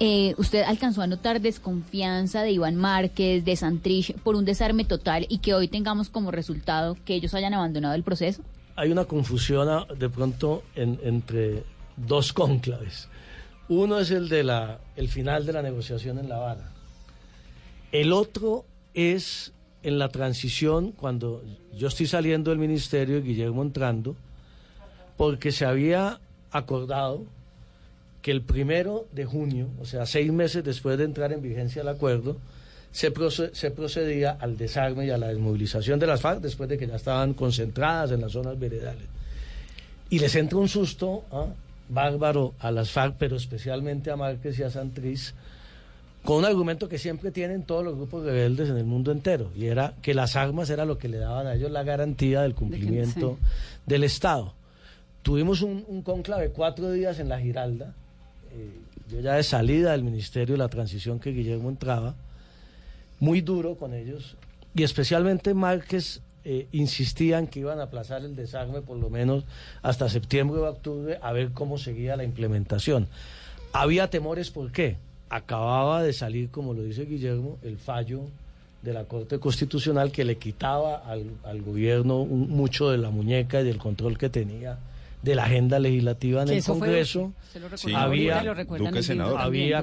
eh, 0.00 0.34
¿usted 0.38 0.62
alcanzó 0.62 1.02
a 1.02 1.06
notar 1.06 1.40
desconfianza 1.40 2.42
de 2.42 2.52
Iván 2.52 2.74
Márquez, 2.76 3.44
de 3.44 3.54
Santrich, 3.56 4.14
por 4.20 4.34
un 4.34 4.44
desarme 4.44 4.84
total 4.84 5.26
y 5.28 5.38
que 5.38 5.54
hoy 5.54 5.68
tengamos 5.68 6.08
como 6.08 6.30
resultado 6.30 6.96
que 7.04 7.14
ellos 7.14 7.34
hayan 7.34 7.54
abandonado 7.54 7.94
el 7.94 8.02
proceso? 8.02 8.42
hay 8.76 8.90
una 8.90 9.04
confusión 9.04 9.68
ah, 9.68 9.86
de 9.98 10.08
pronto 10.08 10.62
en- 10.74 10.98
entre 11.02 11.64
dos 11.98 12.32
cónclaves. 12.32 13.08
Uno 13.68 13.98
es 13.98 14.10
el 14.10 14.28
de 14.30 14.42
la 14.42 14.78
el 14.96 15.08
final 15.08 15.44
de 15.44 15.52
la 15.52 15.60
negociación 15.62 16.18
en 16.18 16.28
La 16.30 16.36
Habana. 16.36 16.72
El 17.92 18.12
otro 18.12 18.64
es 18.94 19.52
en 19.82 19.98
la 19.98 20.08
transición 20.08 20.92
cuando 20.92 21.42
yo 21.74 21.88
estoy 21.88 22.06
saliendo 22.06 22.50
del 22.50 22.58
ministerio 22.58 23.18
y 23.18 23.22
Guillermo 23.22 23.62
entrando, 23.62 24.16
porque 25.18 25.52
se 25.52 25.66
había 25.66 26.18
acordado 26.50 27.24
que 28.22 28.30
el 28.30 28.42
primero 28.42 29.06
de 29.12 29.24
junio, 29.24 29.68
o 29.80 29.84
sea, 29.84 30.06
seis 30.06 30.32
meses 30.32 30.62
después 30.64 30.98
de 30.98 31.04
entrar 31.04 31.32
en 31.32 31.42
vigencia 31.42 31.82
el 31.82 31.88
acuerdo, 31.88 32.36
se, 32.92 33.12
se 33.52 33.70
procedía 33.70 34.36
al 34.40 34.56
desarme 34.56 35.06
y 35.06 35.10
a 35.10 35.18
la 35.18 35.28
desmovilización 35.28 35.98
de 35.98 36.06
las 36.06 36.20
FARC 36.20 36.40
después 36.40 36.68
de 36.68 36.76
que 36.76 36.86
ya 36.86 36.96
estaban 36.96 37.34
concentradas 37.34 38.12
en 38.12 38.20
las 38.20 38.32
zonas 38.32 38.58
veredales. 38.58 39.04
Y 40.10 40.18
les 40.18 40.34
entra 40.34 40.58
un 40.58 40.68
susto 40.68 41.24
¿ah? 41.30 41.46
bárbaro 41.88 42.54
a 42.58 42.70
las 42.70 42.90
FARC, 42.90 43.14
pero 43.18 43.36
especialmente 43.36 44.10
a 44.10 44.16
Márquez 44.16 44.58
y 44.58 44.64
a 44.64 44.70
Santriz, 44.70 45.34
con 46.24 46.38
un 46.38 46.44
argumento 46.44 46.88
que 46.88 46.98
siempre 46.98 47.30
tienen 47.30 47.62
todos 47.62 47.84
los 47.84 47.94
grupos 47.94 48.24
rebeldes 48.24 48.68
en 48.68 48.76
el 48.76 48.84
mundo 48.84 49.12
entero, 49.12 49.50
y 49.56 49.66
era 49.66 49.94
que 50.02 50.12
las 50.12 50.36
armas 50.36 50.68
era 50.68 50.84
lo 50.84 50.98
que 50.98 51.08
le 51.08 51.18
daban 51.18 51.46
a 51.46 51.54
ellos 51.54 51.70
la 51.70 51.84
garantía 51.84 52.42
del 52.42 52.54
cumplimiento 52.54 53.38
del 53.86 54.04
Estado. 54.04 54.52
Tuvimos 55.22 55.62
un, 55.62 55.84
un 55.86 56.02
cónclave 56.02 56.50
cuatro 56.50 56.90
días 56.90 57.20
en 57.20 57.28
la 57.28 57.40
Giralda, 57.40 57.94
yo 59.08 59.20
ya 59.20 59.34
de 59.34 59.42
salida 59.42 59.92
del 59.92 60.04
ministerio, 60.04 60.56
la 60.56 60.68
transición 60.68 61.18
que 61.18 61.30
Guillermo 61.30 61.68
entraba, 61.68 62.14
muy 63.18 63.40
duro 63.40 63.76
con 63.76 63.94
ellos, 63.94 64.36
y 64.74 64.82
especialmente 64.82 65.52
Márquez 65.54 66.20
eh, 66.44 66.68
insistían 66.72 67.46
que 67.46 67.60
iban 67.60 67.80
a 67.80 67.84
aplazar 67.84 68.24
el 68.24 68.34
desarme 68.34 68.80
por 68.80 68.96
lo 68.96 69.10
menos 69.10 69.44
hasta 69.82 70.08
septiembre 70.08 70.60
o 70.60 70.68
octubre 70.70 71.18
a 71.20 71.32
ver 71.32 71.50
cómo 71.52 71.76
seguía 71.76 72.16
la 72.16 72.24
implementación. 72.24 73.08
Había 73.72 74.08
temores, 74.08 74.50
¿por 74.50 74.72
qué? 74.72 74.96
Acababa 75.28 76.02
de 76.02 76.12
salir, 76.12 76.50
como 76.50 76.72
lo 76.72 76.82
dice 76.82 77.04
Guillermo, 77.04 77.58
el 77.62 77.76
fallo 77.76 78.22
de 78.82 78.94
la 78.94 79.04
Corte 79.04 79.38
Constitucional 79.38 80.10
que 80.10 80.24
le 80.24 80.38
quitaba 80.38 80.96
al, 80.96 81.62
gobierno 81.62 82.24
mucho 82.24 82.90
de 82.90 82.98
la 82.98 83.10
muñeca 83.10 83.60
y 83.60 83.64
del 83.64 83.78
control 83.78 84.16
que 84.16 84.30
tenía 84.30 84.78
de 85.22 85.34
la 85.34 85.44
agenda 85.44 85.78
legislativa 85.78 86.42
en 86.42 86.48
el 86.48 86.54
eso 86.58 86.74
fue- 86.74 86.86
Congreso. 86.88 87.32
se 87.52 87.60
lo 87.60 87.76
Sí, 87.76 87.92
había, 87.94 88.42
lo 88.42 88.52
había 88.52 88.64
Duque 88.64 89.00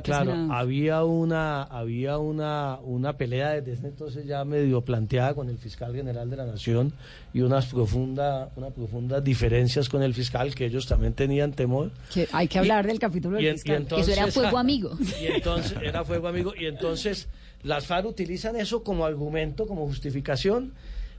claro, 0.01 0.31
senador. 0.31 0.51
había 0.55 1.03
una, 1.03 1.61
había 1.63 2.17
una, 2.17 2.79
una 2.83 3.13
pelea 3.13 3.49
desde 3.51 3.73
ese 3.73 3.87
entonces 3.87 4.25
ya 4.25 4.43
medio 4.45 4.81
planteada 4.81 5.35
con 5.35 5.49
el 5.49 5.57
fiscal 5.59 5.93
general 5.93 6.29
de 6.31 6.37
la 6.37 6.45
nación 6.47 6.91
y 7.35 7.41
unas 7.41 7.67
profunda, 7.67 8.49
unas 8.55 8.73
profundas 8.73 9.23
diferencias 9.23 9.89
con 9.89 10.01
el 10.01 10.15
fiscal 10.15 10.55
que 10.55 10.65
ellos 10.65 10.87
también 10.87 11.13
tenían 11.13 11.51
temor. 11.53 11.91
Que 12.11 12.27
hay 12.31 12.47
que 12.47 12.57
hablar 12.57 12.87
del 12.87 12.97
capítulo 12.97 13.37
del 13.37 13.53
fiscal. 13.53 13.75
entonces- 13.75 14.07
Eso 14.13 14.21
era 14.23 14.31
fuego 14.31 14.57
amigo. 14.57 14.97
Y 15.21 15.25
entonces 15.27 15.77
era 15.83 16.03
fuego 16.03 16.27
amigo 16.29 16.53
y 16.59 16.65
entonces 16.65 17.27
las 17.63 17.85
FARC 17.85 18.07
utilizan 18.07 18.55
eso 18.55 18.81
como 18.83 19.05
argumento, 19.05 19.67
como 19.67 19.85
justificación, 19.85 20.73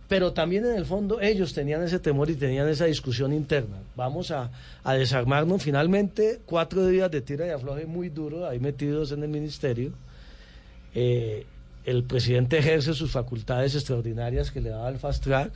pero 0.09 0.33
también 0.33 0.65
en 0.65 0.75
el 0.75 0.87
fondo 0.87 1.21
ellos 1.21 1.53
tenían 1.53 1.83
ese 1.83 1.99
temor 1.99 2.31
y 2.31 2.35
tenían 2.35 2.67
esa 2.69 2.87
discusión 2.87 3.33
interna. 3.33 3.77
Vamos 3.95 4.31
a, 4.31 4.51
desarmarnos 4.85 5.63
finalmente 5.63 6.41
cuatro 6.47 6.87
días 6.87 7.11
de 7.11 7.21
tira 7.21 7.47
y 7.47 7.51
afloje 7.51 7.85
muy 7.85 8.09
duro 8.09 8.49
ahí 8.49 8.59
metidos 8.59 9.13
en 9.13 9.23
el 9.23 9.29
ministerio. 9.29 9.93
Eh, 10.95 11.47
el 11.85 12.05
presidente 12.05 12.59
ejerce 12.59 12.95
sus 12.95 13.13
facultades 13.13 13.75
extraordinarias 13.75 14.51
que 14.51 14.63
le 14.63 14.71
daba 14.71 14.89
el 14.89 14.99
fast 14.99 15.23
track, 15.23 15.53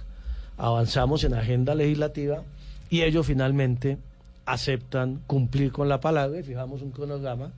avanzamos 0.58 1.24
en 1.24 1.32
agenda 1.32 1.74
legislativa 1.74 2.42
y 2.90 3.02
ellos 3.02 3.26
finalmente 3.26 3.96
aceptan 4.44 5.22
cumplir 5.26 5.72
con 5.72 5.88
la 5.88 6.00
palabra 6.00 6.38
y 6.38 6.42
fijamos 6.42 6.82
un 6.82 6.90
cronograma 6.90 7.52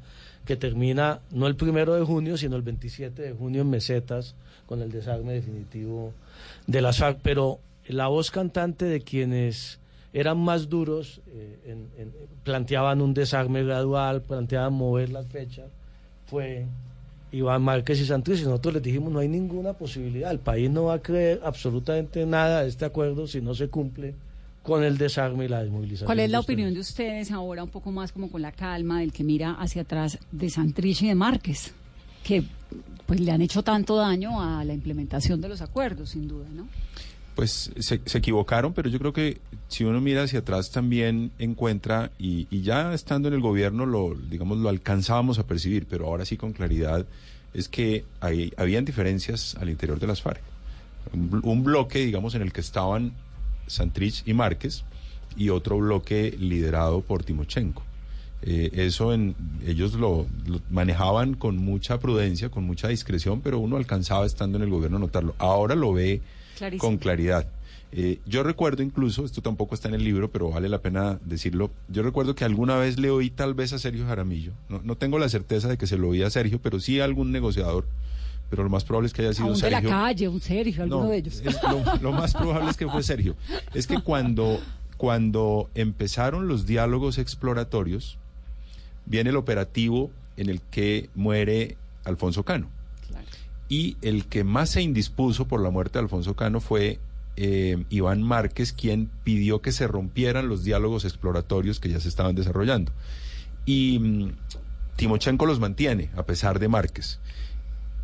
que 0.45 0.57
termina 0.57 1.21
no 1.31 1.47
el 1.47 1.57
primero 1.57 1.95
de 1.95 2.05
junio, 2.05 2.37
sino 2.37 2.57
el 2.57 2.63
27 2.63 3.23
de 3.23 3.33
junio 3.33 3.63
en 3.63 3.71
mesetas 3.71 4.35
con 4.67 4.83
el 4.83 4.91
desarme 4.91 5.33
definitivo 5.33 6.13
de 6.67 6.81
las 6.83 6.99
FARC. 6.99 7.19
Pero 7.23 7.61
la 7.89 8.09
voz 8.09 8.31
cantante 8.31 8.85
de 8.85 9.01
quienes 9.01 9.79
eran 10.13 10.39
más 10.39 10.69
duros 10.69 11.21
eh, 11.29 11.77
planteaban 12.45 13.01
un 13.01 13.15
desarme 13.15 13.65
gradual, 13.65 14.23
planteaban 14.23 14.73
mover 14.73 15.11
las 15.11 15.27
fechas, 15.27 15.67
fue 16.27 16.67
Iván 17.33 17.63
Márquez 17.63 18.01
y 18.01 18.07
Santos 18.07 18.41
y 18.41 18.45
nosotros 18.45 18.75
les 18.75 18.83
dijimos 18.83 19.13
no 19.13 19.19
hay 19.19 19.29
ninguna 19.29 19.73
posibilidad, 19.73 20.31
el 20.31 20.39
país 20.39 20.71
no 20.71 20.85
va 20.85 20.95
a 20.95 21.03
creer 21.03 21.41
absolutamente 21.43 22.25
nada 22.27 22.63
de 22.63 22.69
este 22.69 22.85
acuerdo 22.85 23.27
si 23.27 23.41
no 23.41 23.55
se 23.55 23.69
cumple 23.69 24.15
con 24.65 24.83
el 24.83 24.97
desarme 24.97 25.45
y 25.45 25.49
la 25.49 25.63
desmovilización. 25.63 26.07
¿Cuál 26.07 26.21
es 26.21 26.31
la 26.31 26.41
opinión 26.41 26.73
de 26.73 26.81
ustedes 26.81 27.31
ahora, 27.31 27.63
un 27.63 27.69
poco 27.69 27.93
más 27.93 28.13
como 28.13 28.31
con 28.31 28.41
la 28.41 28.51
calma 28.51 29.01
del 29.01 29.13
que 29.13 29.23
mira 29.23 29.53
hacia 29.53 29.83
atrás 29.83 30.19
de 30.33 30.49
Santrich 30.49 31.03
y 31.03 31.09
de 31.09 31.15
Márquez? 31.15 31.73
Que 32.25 32.43
pues 33.05 33.21
le 33.21 33.31
han 33.31 33.43
hecho 33.43 33.63
tanto 33.63 33.95
daño 33.97 34.41
a 34.41 34.65
la 34.65 34.73
implementación 34.73 35.43
de 35.43 35.51
los 35.51 35.61
acuerdos, 35.61 36.11
sin 36.11 36.27
duda, 36.27 36.47
¿no? 36.51 36.67
Pues 37.35 37.73
se, 37.79 38.01
se 38.03 38.19
equivocaron, 38.19 38.73
pero 38.73 38.89
yo 38.89 38.99
creo 38.99 39.13
que 39.13 39.39
si 39.69 39.85
uno 39.85 40.01
mira 40.01 40.23
hacia 40.23 40.39
atrás 40.39 40.71
también 40.71 41.31
encuentra, 41.39 42.11
y, 42.19 42.47
y 42.51 42.63
ya 42.63 42.95
estando 42.95 43.29
en 43.29 43.35
el 43.35 43.41
gobierno 43.41 43.85
lo, 43.85 44.15
digamos, 44.15 44.57
lo 44.57 44.71
alcanzábamos 44.71 45.39
a 45.39 45.47
percibir, 45.47 45.87
pero 45.87 46.07
ahora 46.07 46.25
sí 46.25 46.39
con 46.39 46.55
claridad, 46.55 47.05
es 47.53 47.69
que 47.69 48.07
hay, 48.21 48.55
habían 48.57 48.87
diferencias 48.87 49.57
al 49.57 49.69
interior 49.69 50.01
de 50.01 50.07
las 50.07 50.23
FARC. 50.23 50.41
Un 51.13 51.63
bloque, 51.63 51.99
digamos, 51.99 52.35
en 52.35 52.41
el 52.41 52.51
que 52.51 52.63
estaban 52.63 53.13
Santrich 53.67 54.23
y 54.27 54.35
Márquez, 54.35 54.85
y 55.37 55.49
otro 55.51 55.79
bloque 55.79 56.35
liderado 56.39 57.01
por 57.01 57.25
Timochenko. 57.25 57.83
Eh, 58.43 58.71
eso 58.75 59.15
en, 59.15 59.35
ellos 59.67 59.95
lo, 59.95 60.27
lo 60.47 60.61
manejaban 60.71 61.35
con 61.35 61.57
mucha 61.57 61.99
prudencia, 61.99 62.51
con 62.51 62.65
mucha 62.65 62.89
discreción, 62.89 63.41
pero 63.41 63.59
uno 63.59 63.77
alcanzaba 63.77 64.27
estando 64.27 64.59
en 64.59 64.65
el 64.65 64.71
gobierno 64.71 64.99
a 64.99 65.01
notarlo. 65.01 65.35
Ahora 65.39 65.75
lo 65.75 65.93
ve 65.95 66.21
Clarísimo. 66.59 66.89
con 66.89 66.99
claridad. 66.99 67.49
Eh, 67.97 68.19
yo 68.27 68.43
recuerdo 68.43 68.83
incluso, 68.83 69.25
esto 69.25 69.41
tampoco 69.41 69.75
está 69.75 69.89
en 69.89 69.95
el 69.95 70.05
libro, 70.05 70.29
pero 70.31 70.51
vale 70.51 70.69
la 70.69 70.79
pena 70.83 71.19
decirlo, 71.25 71.71
yo 71.89 72.03
recuerdo 72.03 72.35
que 72.35 72.45
alguna 72.45 72.77
vez 72.77 72.99
le 72.99 73.09
oí 73.11 73.31
tal 73.31 73.55
vez 73.55 73.73
a 73.73 73.79
Sergio 73.79 74.05
Jaramillo, 74.05 74.53
no, 74.69 74.81
no 74.83 74.97
tengo 74.97 75.19
la 75.21 75.29
certeza 75.29 75.69
de 75.69 75.79
que 75.79 75.87
se 75.87 75.97
lo 75.97 76.09
oí 76.09 76.21
a 76.23 76.29
Sergio, 76.29 76.59
pero 76.61 76.81
sí 76.81 76.99
a 77.01 77.05
algún 77.05 77.31
negociador, 77.31 77.87
pero 78.57 78.65
lo 78.65 78.71
más 78.71 78.85
probable 78.85 79.07
es 79.09 79.13
que 79.13 79.23
haya 79.23 79.31
A 79.31 79.35
sido 79.35 79.49
un 79.49 79.55
de 79.55 79.71
la 79.71 79.79
Sergio. 79.81 79.91
calle, 79.91 80.29
un 80.29 80.41
Sergio, 80.41 80.83
alguno 80.85 81.05
No, 81.05 81.11
de 81.11 81.17
ellos. 81.19 81.43
es 81.45 81.57
lo, 81.63 81.97
lo 82.01 82.13
más 82.13 82.33
probable 82.35 82.71
es 82.71 82.77
que 82.77 82.89
fue 82.89 83.03
Sergio. 83.03 83.37
Es 83.75 83.87
que 83.87 84.01
cuando, 84.01 84.61
cuando 84.97 85.71
empezaron 85.75 86.49
los 86.49 86.67
diálogos 86.67 87.19
exploratorios, 87.19 88.19
viene 89.07 89.31
el 89.31 89.37
operativo 89.37 90.11
en 90.37 90.49
el 90.49 90.61
que 90.63 91.11
muere 91.15 91.77
Alfonso 92.05 92.45
Cano. 92.45 92.69
Y 93.69 93.97
el 94.03 94.27
que 94.27 94.45
más 94.45 94.71
se 94.71 94.83
indispuso 94.83 95.47
por 95.49 95.61
la 95.63 95.71
muerte 95.71 95.99
de 95.99 96.03
Alfonso 96.05 96.35
Cano 96.37 96.61
fue 96.61 96.99
eh, 97.37 97.83
Iván 97.89 98.23
Márquez, 98.23 98.73
quien 98.73 99.11
pidió 99.25 99.63
que 99.63 99.73
se 99.73 99.87
rompieran 99.87 100.49
los 100.49 100.65
diálogos 100.65 101.05
exploratorios 101.05 101.81
que 101.81 101.89
ya 101.89 101.99
se 101.99 102.09
estaban 102.09 102.35
desarrollando. 102.35 102.93
Y 103.65 103.99
mm, 103.99 104.33
Timochenko 104.97 105.47
los 105.47 105.61
mantiene, 105.61 106.11
a 106.15 106.25
pesar 106.25 106.59
de 106.59 106.69
Márquez. 106.69 107.19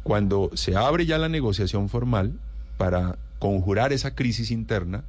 Cuando 0.03 0.51
se 0.55 0.77
abre 0.77 1.07
ya 1.07 1.19
la 1.19 1.29
negociación 1.29 1.89
formal 1.89 2.33
para 2.77 3.19
conjurar 3.39 3.93
esa 3.93 4.15
crisis 4.15 4.51
interna, 4.51 5.05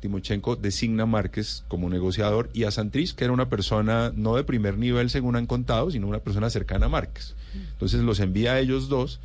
Timochenko 0.00 0.56
designa 0.56 1.04
a 1.04 1.06
Márquez 1.06 1.64
como 1.68 1.90
negociador 1.90 2.50
y 2.54 2.64
a 2.64 2.70
Santrich, 2.70 3.14
que 3.14 3.24
era 3.24 3.32
una 3.32 3.48
persona 3.48 4.12
no 4.14 4.36
de 4.36 4.44
primer 4.44 4.78
nivel, 4.78 5.10
según 5.10 5.36
han 5.36 5.46
contado, 5.46 5.90
sino 5.90 6.06
una 6.06 6.20
persona 6.20 6.50
cercana 6.50 6.86
a 6.86 6.88
Márquez. 6.88 7.34
Entonces 7.72 8.02
los 8.02 8.20
envía 8.20 8.52
a 8.52 8.60
ellos 8.60 8.88
dos 8.88 9.20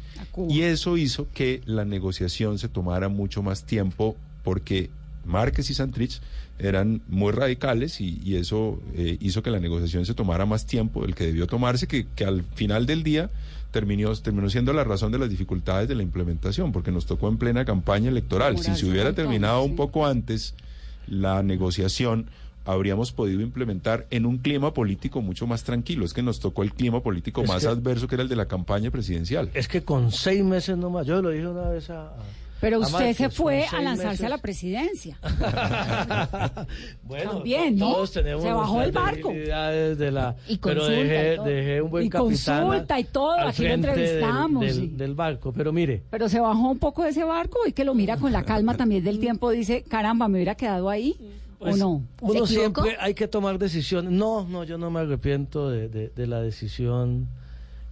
y 0.50 0.62
eso 0.62 0.98
hizo 0.98 1.28
que 1.34 1.62
la 1.66 1.86
negociación 1.86 2.58
se 2.58 2.70
tomara 2.70 3.10
mucho 3.10 3.44
más 3.44 3.66
tiempo 3.66 4.16
porque 4.44 4.90
Márquez 5.26 5.70
y 5.70 5.74
Santrich 5.74 6.22
eran 6.60 7.02
muy 7.08 7.32
radicales 7.32 8.00
y, 8.02 8.22
y 8.24 8.36
eso 8.36 8.82
eh, 8.96 9.18
hizo 9.20 9.42
que 9.44 9.52
la 9.52 9.60
negociación 9.60 10.06
se 10.06 10.14
tomara 10.14 10.46
más 10.46 10.66
tiempo 10.66 11.02
del 11.04 11.16
que 11.16 11.26
debió 11.26 11.48
tomarse, 11.48 11.88
que, 11.88 12.06
que 12.16 12.26
al 12.26 12.44
final 12.56 12.86
del 12.86 13.04
día 13.04 13.30
terminó, 13.72 14.14
terminó 14.16 14.50
siendo 14.50 14.72
la 14.74 14.84
razón 14.84 15.12
de 15.12 15.18
las 15.20 15.30
dificultades 15.30 15.88
de 15.90 15.96
la 15.96 16.04
implementación, 16.04 16.72
porque 16.72 16.92
nos 16.92 17.06
tocó 17.06 17.28
en 17.30 17.38
plena 17.38 17.66
campaña 17.66 18.10
electoral. 18.10 18.60
Si 18.60 18.76
se 18.76 18.86
hubiera 18.86 19.14
terminado 19.14 19.64
un 19.64 19.76
poco 19.76 20.06
antes 20.06 20.54
la 21.08 21.42
negociación, 21.42 22.28
habríamos 22.66 23.12
podido 23.12 23.42
implementar 23.42 24.06
en 24.12 24.26
un 24.26 24.38
clima 24.38 24.74
político 24.74 25.22
mucho 25.22 25.48
más 25.48 25.64
tranquilo. 25.64 26.06
Es 26.06 26.14
que 26.14 26.22
nos 26.22 26.40
tocó 26.40 26.64
el 26.64 26.72
clima 26.74 27.02
político 27.02 27.42
Es 27.42 27.48
más 27.50 27.64
que- 27.64 27.68
adverso 27.70 28.08
que 28.08 28.16
era 28.16 28.22
el 28.24 28.30
de 28.30 28.36
la 28.36 28.46
campaña 28.48 28.92
presidencial. 28.92 29.50
Es 29.54 29.68
que 29.68 29.84
con 29.84 30.12
seis 30.12 30.44
meses 30.46 30.78
nomás, 30.78 31.06
yo 31.08 31.22
lo 31.22 31.30
dije 31.32 31.48
una 31.48 31.68
vez 31.70 31.90
a, 31.90 32.08
a- 32.10 32.14
Pero 32.64 32.80
usted 32.80 33.14
se 33.14 33.30
fue 33.30 33.66
con 33.70 33.80
a 33.80 33.82
lanzarse 33.84 34.10
meses. 34.24 34.26
a 34.26 34.30
la 34.30 34.38
presidencia. 34.38 35.20
Bueno, 37.04 37.32
También, 37.34 37.78
¿no? 37.78 37.92
todos 37.94 38.12
tenemos 38.14 38.44
Se 38.44 38.52
bajó 38.52 38.76
nuestras 38.76 39.04
barco. 39.06 39.30
de 39.30 40.12
la, 40.12 40.36
Y 40.48 40.58
pero 40.58 40.82
consulta 40.82 41.02
y 41.02 41.04
dejé, 41.08 41.36
todo. 41.36 41.46
dejé 41.46 41.82
un 41.82 41.90
buen 41.92 42.06
Y 42.06 42.10
capitán 42.10 42.64
consulta 42.68 43.00
y 43.00 43.04
todo, 43.04 43.40
aquí 43.40 43.64
lo 43.64 43.70
del- 43.70 43.74
entrevistamos, 43.86 44.98
del, 44.98 45.14
barco. 45.16 45.52
Pero 45.54 45.74
mire, 45.74 46.04
Pero 46.10 46.30
se 46.30 46.40
bajó 46.40 46.70
un 46.72 46.80
poco 46.80 47.04
de 47.04 47.10
ese 47.10 47.24
barco 47.24 47.60
y 47.68 47.74
que 47.74 47.84
lo 47.84 47.94
mira 47.94 48.18
con 48.18 48.32
la 48.32 48.44
calma 48.44 48.76
también 48.78 49.04
del 49.04 49.20
tiempo. 49.20 49.50
Dice, 49.52 49.84
caramba, 49.84 50.28
me 50.28 50.38
hubiera 50.38 50.56
quedado 50.56 50.90
ahí. 50.90 51.16
Pues, 51.60 51.76
¿O 51.76 51.78
no? 51.78 52.02
Uno 52.22 52.46
siempre 52.48 52.96
hay 53.00 53.14
que 53.14 53.28
tomar 53.28 53.60
decisiones. 53.60 54.12
No, 54.12 54.46
no, 54.48 54.64
yo 54.64 54.78
no 54.78 54.90
me 54.90 55.02
arrepiento 55.02 55.70
de, 55.70 55.90
de- 55.90 56.10
de 56.16 56.28
la 56.28 56.42
decisión 56.42 57.28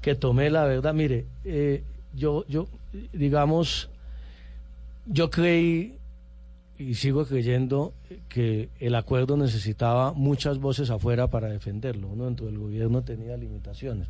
que 0.02 0.16
tomé, 0.16 0.50
la 0.50 0.64
verdad. 0.66 0.94
Mire, 0.94 1.26
eh, 1.46 1.84
yo, 2.16 2.44
yo, 2.48 2.68
digamos, 3.14 3.90
yo 5.12 5.30
creí 5.30 5.98
y 6.78 6.96
sigo 6.96 7.26
creyendo 7.26 7.94
que 8.28 8.70
el 8.80 8.96
acuerdo 8.96 9.38
necesitaba 9.38 10.14
muchas 10.14 10.58
voces 10.58 10.90
afuera 10.90 11.28
para 11.28 11.48
defenderlo. 11.50 12.08
Uno 12.08 12.26
dentro 12.26 12.48
del 12.48 12.58
gobierno 12.58 13.04
tenía 13.04 13.38
limitaciones. 13.38 14.08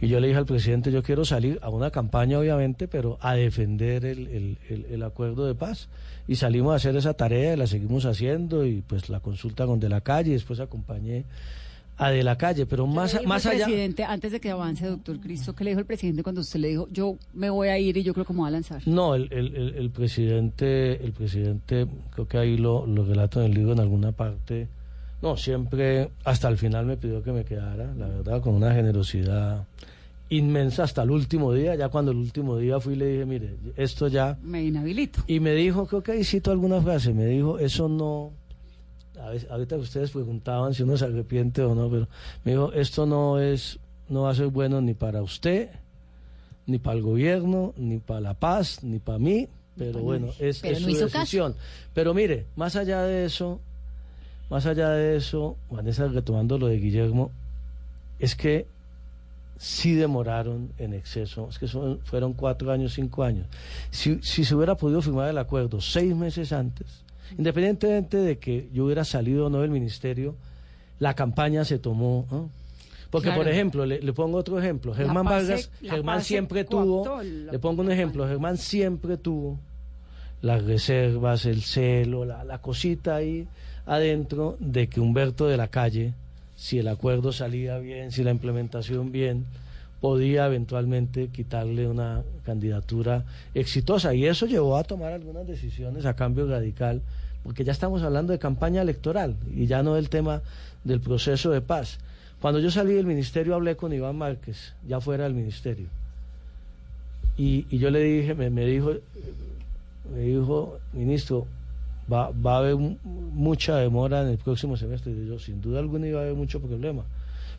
Y 0.00 0.08
yo 0.08 0.20
le 0.20 0.26
dije 0.26 0.38
al 0.38 0.44
presidente, 0.44 0.90
yo 0.92 1.02
quiero 1.02 1.24
salir 1.24 1.58
a 1.62 1.70
una 1.70 1.90
campaña, 1.90 2.38
obviamente, 2.38 2.88
pero 2.88 3.16
a 3.22 3.34
defender 3.34 4.04
el, 4.04 4.58
el- 4.68 4.86
el- 4.90 5.02
acuerdo 5.02 5.46
de 5.46 5.54
paz. 5.54 5.88
Y 6.28 6.34
salimos 6.36 6.72
a 6.72 6.76
hacer 6.76 6.96
esa 6.96 7.14
tarea 7.14 7.54
y 7.54 7.56
la 7.56 7.66
seguimos 7.66 8.04
haciendo 8.04 8.66
y 8.66 8.82
pues 8.82 9.08
la 9.08 9.20
consulta 9.20 9.64
con 9.66 9.78
De 9.80 9.88
la 9.88 10.00
Calle 10.00 10.30
y 10.30 10.34
después 10.34 10.58
acompañé 10.60 11.24
a 11.96 12.10
De 12.10 12.22
la 12.22 12.36
Calle. 12.36 12.66
Pero 12.66 12.86
más, 12.86 13.10
¿Qué 13.12 13.16
le 13.18 13.20
dijo 13.22 13.28
más 13.28 13.46
allá... 13.46 13.64
presidente, 13.66 14.04
antes 14.04 14.32
de 14.32 14.40
que 14.40 14.50
avance, 14.50 14.86
doctor 14.86 15.20
Cristo, 15.20 15.54
¿qué 15.54 15.64
le 15.64 15.70
dijo 15.70 15.80
el 15.80 15.86
presidente 15.86 16.22
cuando 16.22 16.40
usted 16.40 16.60
le 16.60 16.68
dijo, 16.68 16.88
yo 16.90 17.16
me 17.32 17.50
voy 17.50 17.68
a 17.68 17.78
ir 17.78 17.96
y 17.96 18.02
yo 18.02 18.12
creo 18.14 18.24
que 18.26 18.32
me 18.32 18.40
voy 18.40 18.48
a 18.48 18.52
lanzar? 18.52 18.82
No, 18.86 19.14
el, 19.14 19.28
el- 19.32 19.54
el- 19.56 19.74
el 19.76 19.90
presidente, 19.90 21.04
el 21.04 21.12
presidente, 21.12 21.86
creo 22.12 22.26
que 22.28 22.38
ahí 22.38 22.56
lo, 22.56 22.86
lo 22.86 23.04
relato 23.04 23.40
en 23.40 23.46
el 23.46 23.54
libro 23.54 23.72
en 23.72 23.80
alguna 23.80 24.12
parte. 24.12 24.68
No, 25.22 25.36
siempre 25.36 26.10
hasta 26.24 26.48
el 26.48 26.58
final 26.58 26.84
me 26.86 26.96
pidió 26.96 27.22
que 27.22 27.32
me 27.32 27.44
quedara, 27.44 27.94
la 27.94 28.08
verdad, 28.08 28.42
con 28.42 28.54
una 28.54 28.74
generosidad 28.74 29.64
inmensa 30.30 30.82
hasta 30.82 31.02
el 31.02 31.10
último 31.10 31.52
día. 31.52 31.74
Ya 31.76 31.88
cuando 31.88 32.10
el 32.10 32.18
último 32.18 32.56
día 32.58 32.80
fui 32.80 32.96
le 32.96 33.06
dije, 33.06 33.24
mire, 33.24 33.54
esto 33.76 34.08
ya. 34.08 34.36
Me 34.42 34.62
inhabilito. 34.64 35.20
Y 35.26 35.40
me 35.40 35.52
dijo, 35.52 35.86
creo 35.86 36.02
que 36.02 36.12
ahí 36.12 36.24
cito 36.24 36.50
alguna 36.50 36.80
frase, 36.82 37.14
me 37.14 37.26
dijo, 37.26 37.58
eso 37.58 37.88
no. 37.88 38.32
A 39.20 39.30
veces, 39.30 39.50
ahorita 39.50 39.76
ustedes 39.76 40.10
preguntaban 40.10 40.74
si 40.74 40.82
uno 40.82 40.96
se 40.96 41.04
arrepiente 41.04 41.62
o 41.62 41.74
no, 41.74 41.88
pero 41.90 42.08
me 42.44 42.52
dijo, 42.52 42.72
esto 42.72 43.06
no 43.06 43.38
es, 43.38 43.78
no 44.08 44.22
va 44.22 44.30
a 44.30 44.34
ser 44.34 44.48
bueno 44.48 44.80
ni 44.80 44.94
para 44.94 45.22
usted, 45.22 45.70
ni 46.66 46.78
para 46.78 46.96
el 46.96 47.02
gobierno, 47.02 47.72
ni 47.76 47.98
para 47.98 48.20
la 48.20 48.34
paz, 48.34 48.82
ni 48.82 48.98
para 48.98 49.18
mí, 49.18 49.48
pero 49.76 50.00
bueno, 50.00 50.28
es, 50.38 50.60
Pero 50.60 50.76
es 50.76 50.82
no 50.82 50.88
su 50.90 50.94
caso. 51.04 51.18
decisión. 51.18 51.54
Pero 51.94 52.14
mire, 52.14 52.46
más 52.56 52.74
allá 52.76 53.02
de 53.02 53.24
eso, 53.24 53.60
más 54.50 54.66
allá 54.66 54.90
de 54.90 55.16
eso, 55.16 55.56
Vanessa, 55.70 56.06
retomando 56.08 56.58
lo 56.58 56.66
de 56.66 56.78
Guillermo, 56.78 57.30
es 58.18 58.34
que 58.34 58.66
sí 59.58 59.94
demoraron 59.94 60.70
en 60.78 60.92
exceso, 60.94 61.48
es 61.48 61.58
que 61.58 61.68
son- 61.68 62.00
fueron 62.04 62.32
cuatro 62.32 62.72
años, 62.72 62.94
cinco 62.94 63.22
años. 63.22 63.46
Si, 63.90 64.18
si 64.22 64.44
se 64.44 64.54
hubiera 64.54 64.74
podido 64.76 65.00
firmar 65.02 65.28
el 65.30 65.38
acuerdo 65.38 65.80
seis 65.80 66.14
meses 66.14 66.52
antes, 66.52 67.02
independientemente 67.38 68.16
de 68.18 68.38
que 68.38 68.68
yo 68.72 68.84
hubiera 68.86 69.04
salido 69.04 69.46
o 69.46 69.50
no 69.50 69.60
del 69.60 69.70
ministerio, 69.70 70.34
la 70.98 71.14
campaña 71.14 71.64
se 71.64 71.78
tomó. 71.78 72.26
¿no? 72.30 72.50
Porque, 73.10 73.28
Claro. 73.28 73.42
por 73.42 73.50
ejemplo, 73.52 73.86
le, 73.86 74.00
le 74.00 74.12
pongo 74.12 74.38
otro 74.38 74.58
ejemplo. 74.58 74.92
Germán 74.94 75.24
Vargas, 75.24 75.70
Germán 75.80 76.22
siempre 76.22 76.64
tuvo, 76.64 77.22
le 77.22 77.58
pongo 77.58 77.82
un 77.82 77.90
ejemplo, 77.92 78.26
Germán 78.26 78.56
siempre 78.56 79.16
tuvo 79.16 79.58
las 80.42 80.64
reservas, 80.64 81.46
el 81.46 81.62
celo, 81.62 82.24
la, 82.24 82.44
la 82.44 82.58
cosita 82.58 83.16
ahí 83.16 83.46
adentro 83.86 84.56
de 84.60 84.88
que 84.88 85.00
Humberto 85.00 85.46
de 85.46 85.56
la 85.56 85.68
Calle, 85.68 86.12
si 86.56 86.78
el 86.78 86.88
acuerdo 86.88 87.32
salía 87.32 87.78
bien, 87.78 88.10
si 88.12 88.22
la 88.24 88.30
implementación 88.30 89.12
bien, 89.12 89.44
podía 90.04 90.44
eventualmente 90.44 91.28
quitarle 91.28 91.88
una 91.88 92.24
candidatura 92.44 93.24
exitosa. 93.54 94.12
Y 94.12 94.26
eso 94.26 94.44
llevó 94.44 94.76
a 94.76 94.84
tomar 94.84 95.14
algunas 95.14 95.46
decisiones 95.46 96.04
a 96.04 96.14
cambio 96.14 96.46
radical, 96.46 97.00
porque 97.42 97.64
ya 97.64 97.72
estamos 97.72 98.02
hablando 98.02 98.34
de 98.34 98.38
campaña 98.38 98.82
electoral 98.82 99.34
y 99.56 99.64
ya 99.66 99.82
no 99.82 99.94
del 99.94 100.10
tema 100.10 100.42
del 100.84 101.00
proceso 101.00 101.50
de 101.52 101.62
paz. 101.62 102.00
Cuando 102.42 102.60
yo 102.60 102.70
salí 102.70 102.92
del 102.92 103.06
ministerio 103.06 103.54
hablé 103.54 103.76
con 103.76 103.94
Iván 103.94 104.16
Márquez, 104.16 104.74
ya 104.86 105.00
fuera 105.00 105.24
del 105.24 105.32
ministerio. 105.32 105.86
Y, 107.38 107.64
yo 107.78 107.88
le 107.88 108.00
dije, 108.00 108.34
me, 108.34 108.50
me 108.50 108.66
dijo, 108.66 108.92
me 110.14 110.20
dijo, 110.20 110.80
ministro, 110.92 111.46
va, 112.12 112.30
va 112.30 112.56
a 112.56 112.58
haber 112.58 112.76
mu- 112.76 112.98
mucha 113.32 113.76
demora 113.76 114.20
en 114.20 114.28
el 114.28 114.36
próximo 114.36 114.76
semestre. 114.76 115.12
Y 115.12 115.28
yo, 115.28 115.38
sin 115.38 115.62
duda 115.62 115.78
alguna 115.78 116.06
iba 116.06 116.20
a 116.20 116.24
haber 116.24 116.34
mucho 116.34 116.60
problema. 116.60 117.04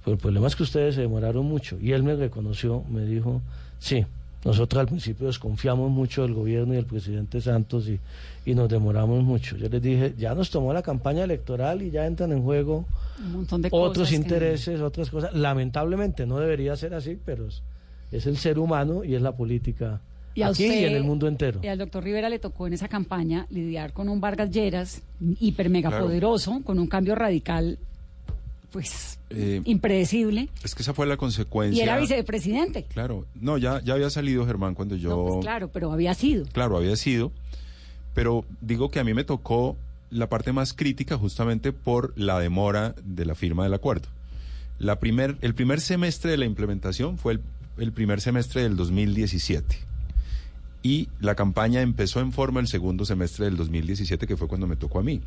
Pero 0.06 0.14
el 0.16 0.20
problema 0.22 0.48
es 0.48 0.56
que 0.56 0.64
ustedes 0.64 0.96
se 0.96 1.02
demoraron 1.02 1.46
mucho. 1.46 1.78
Y 1.82 1.92
él 1.92 2.04
me 2.04 2.16
reconoció, 2.16 2.84
me 2.90 3.04
dijo, 3.06 3.42
sí, 3.80 4.06
nosotros 4.46 4.80
al 4.80 4.86
principio 4.88 5.26
desconfiamos 5.28 5.90
mucho 5.90 6.22
del 6.22 6.34
gobierno 6.36 6.74
y 6.74 6.76
del 6.78 6.86
presidente 6.86 7.42
Santos 7.42 7.88
y, 7.90 8.00
y 8.46 8.54
nos 8.54 8.70
demoramos 8.70 9.24
mucho. 9.24 9.58
Yo 9.58 9.68
les 9.68 9.82
dije, 9.82 10.14
ya 10.18 10.36
nos 10.36 10.52
tomó 10.52 10.72
la 10.74 10.84
campaña 10.84 11.24
electoral 11.24 11.82
y 11.82 11.90
ya 11.90 12.06
entran 12.06 12.32
en 12.32 12.44
juego 12.44 12.86
Un 13.20 13.32
montón 13.34 13.64
de 13.64 13.70
otros 13.72 13.98
cosas 13.98 14.10
que- 14.10 14.16
intereses, 14.16 14.80
otras 14.82 15.10
cosas. 15.10 15.34
Lamentablemente 15.34 16.28
no 16.28 16.38
debería 16.38 16.76
ser 16.76 16.94
así, 16.94 17.18
pero 17.26 17.48
es, 17.48 17.64
es 18.12 18.28
el 18.28 18.38
ser 18.38 18.60
humano 18.60 19.04
y 19.04 19.16
es 19.16 19.22
la 19.24 19.32
política 19.36 20.00
Y 20.36 20.44
a 20.44 20.50
aquí 20.50 20.66
usted- 20.66 20.82
y 20.82 20.86
en 20.86 20.94
el 20.94 21.04
mundo 21.04 21.28
entero. 21.28 21.62
Y 21.64 21.68
al 21.68 21.80
doctor 21.80 22.04
Rivera 22.04 22.30
le 22.30 22.38
tocó 22.38 22.68
en 22.68 22.74
esa 22.74 22.88
campaña 22.88 23.48
lidiar 23.50 23.94
con 23.94 24.08
un 24.10 24.22
Vargas 24.22 24.52
Lleras 24.52 25.02
hiper 25.40 25.72
mega 25.72 25.90
Claro. 25.90 26.06
poderoso, 26.06 26.62
con 26.64 26.78
un 26.78 26.86
cambio 26.86 27.16
radical, 27.16 27.80
pues 28.76 29.18
Eh, 29.30 29.62
impredecible, 29.64 30.50
es 30.62 30.76
que 30.76 30.84
esa 30.84 30.94
fue 30.94 31.06
la 31.08 31.16
consecuencia. 31.16 31.80
y 31.80 31.82
era 31.82 31.98
vicepresidente. 31.98 32.84
Claro, 32.84 33.26
no, 33.40 33.58
ya, 33.58 33.82
ya 33.82 33.94
había 33.94 34.10
salido 34.10 34.46
Germán 34.46 34.76
cuando 34.76 34.98
yo... 34.98 35.10
No, 35.12 35.24
pues 35.24 35.46
claro, 35.46 35.70
pero 35.72 35.94
había 35.94 36.14
sido. 36.14 36.44
Claro, 36.52 36.76
había 36.76 36.98
sido, 36.98 37.32
pero 38.14 38.44
digo 38.60 38.92
que 38.92 39.00
a 39.00 39.06
mí 39.06 39.14
me 39.14 39.24
tocó 39.24 39.78
la 40.10 40.28
parte 40.28 40.52
más 40.52 40.74
crítica 40.74 41.18
justamente 41.18 41.72
por 41.72 42.12
la 42.18 42.38
demora 42.38 42.96
de 43.06 43.24
la 43.26 43.34
firma 43.34 43.64
del 43.64 43.74
acuerdo. 43.76 44.10
La 44.78 45.00
primer, 45.00 45.38
el 45.40 45.56
primer 45.56 45.80
semestre 45.80 46.32
de 46.32 46.38
la 46.38 46.46
implementación 46.46 47.18
fue 47.18 47.32
el, 47.34 47.42
el 47.78 47.94
primer 47.94 48.20
semestre 48.20 48.64
del 48.64 48.76
2017 48.76 49.78
y 50.84 51.08
la 51.22 51.36
campaña 51.36 51.80
empezó 51.82 52.20
en 52.20 52.34
forma 52.34 52.60
el 52.60 52.68
segundo 52.68 53.06
semestre 53.06 53.46
del 53.46 53.56
2017, 53.56 54.28
que 54.28 54.36
fue 54.36 54.50
cuando 54.50 54.68
me 54.68 54.76
tocó 54.76 55.00
a 55.00 55.04
mí. 55.04 55.22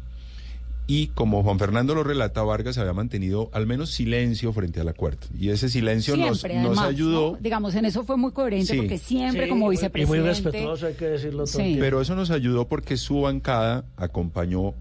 Y 0.90 1.09
como 1.09 1.42
Juan 1.42 1.59
Fernando 1.59 1.94
lo 1.94 2.03
relata, 2.03 2.42
Vargas 2.42 2.79
había 2.79 2.94
mantenido 2.94 3.51
al 3.53 3.66
menos 3.66 3.90
silencio 3.90 4.55
frente 4.55 4.81
al 4.81 4.88
acuerdo. 4.88 5.18
Y 5.38 5.51
ese 5.51 5.68
silencio 5.68 6.16
nos, 6.16 6.40
Siempre, 6.40 6.62
nos 6.62 6.79
además, 6.79 6.85
ayudó. 6.88 7.33
¿no? 7.33 7.38
Digamos, 7.42 7.74
en 7.74 7.85
eso 7.85 8.05
fue 8.05 8.16
muy 8.16 8.33
coherente, 8.33 8.72
Sí. 8.72 8.79
porque 8.79 8.96
siempre 8.96 9.44
Sí, 9.44 9.48
como 9.51 9.68
vicepresidente... 9.68 10.16
Y 10.16 10.20
muy 10.22 10.27
respetuoso, 10.27 10.87
hay 10.87 10.94
que 10.94 11.05
decirlo 11.05 11.44
todo. 11.44 11.62
Sí. 11.62 11.77
Pero 11.79 12.01
eso 12.01 12.14
nos 12.16 12.31
ayudó 12.31 12.66
porque 12.68 12.96
su 12.96 13.20
bancada 13.20 13.85
acompañó, 13.98 14.72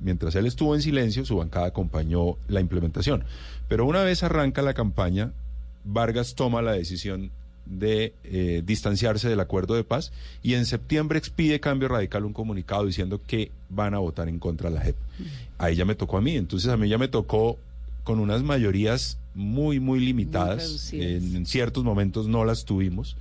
mientras 0.00 0.36
él 0.36 0.46
estuvo 0.46 0.72
en 0.76 0.82
silencio, 0.82 1.24
su 1.24 1.36
bancada 1.36 1.66
acompañó 1.66 2.36
la 2.46 2.60
implementación. 2.60 3.24
Pero 3.66 3.86
una 3.86 4.04
vez 4.04 4.22
arranca 4.22 4.62
la 4.62 4.72
campaña, 4.72 5.32
Vargas 5.84 6.36
toma 6.36 6.62
la 6.62 6.72
decisión 6.72 7.32
de 7.66 8.14
eh, 8.22 8.62
distanciarse 8.64 9.28
del 9.28 9.40
acuerdo 9.40 9.74
de 9.74 9.82
paz 9.82 10.12
y 10.40 10.54
en 10.54 10.66
septiembre 10.66 11.18
expide 11.18 11.58
Cambio 11.58 11.88
Radical 11.88 12.24
un 12.24 12.32
comunicado 12.32 12.86
diciendo 12.86 13.20
que 13.26 13.50
van 13.68 13.94
a 13.94 13.98
votar 13.98 14.28
en 14.28 14.38
contra 14.38 14.70
de 14.70 14.76
la 14.76 14.82
JEP. 14.82 14.96
Ahí 15.58 15.76
ya 15.76 15.84
me 15.84 15.94
tocó 15.94 16.18
a 16.18 16.20
mí, 16.20 16.36
entonces 16.36 16.70
a 16.70 16.76
mí 16.76 16.88
ya 16.88 16.98
me 16.98 17.08
tocó 17.08 17.58
con 18.04 18.20
unas 18.20 18.42
mayorías 18.42 19.18
muy, 19.34 19.80
muy 19.80 20.00
limitadas. 20.00 20.92
en, 20.92 21.36
en 21.36 21.46
ciertos 21.46 21.84
momentos 21.84 22.28
no 22.28 22.44
las 22.44 22.64
tuvimos. 22.64 23.16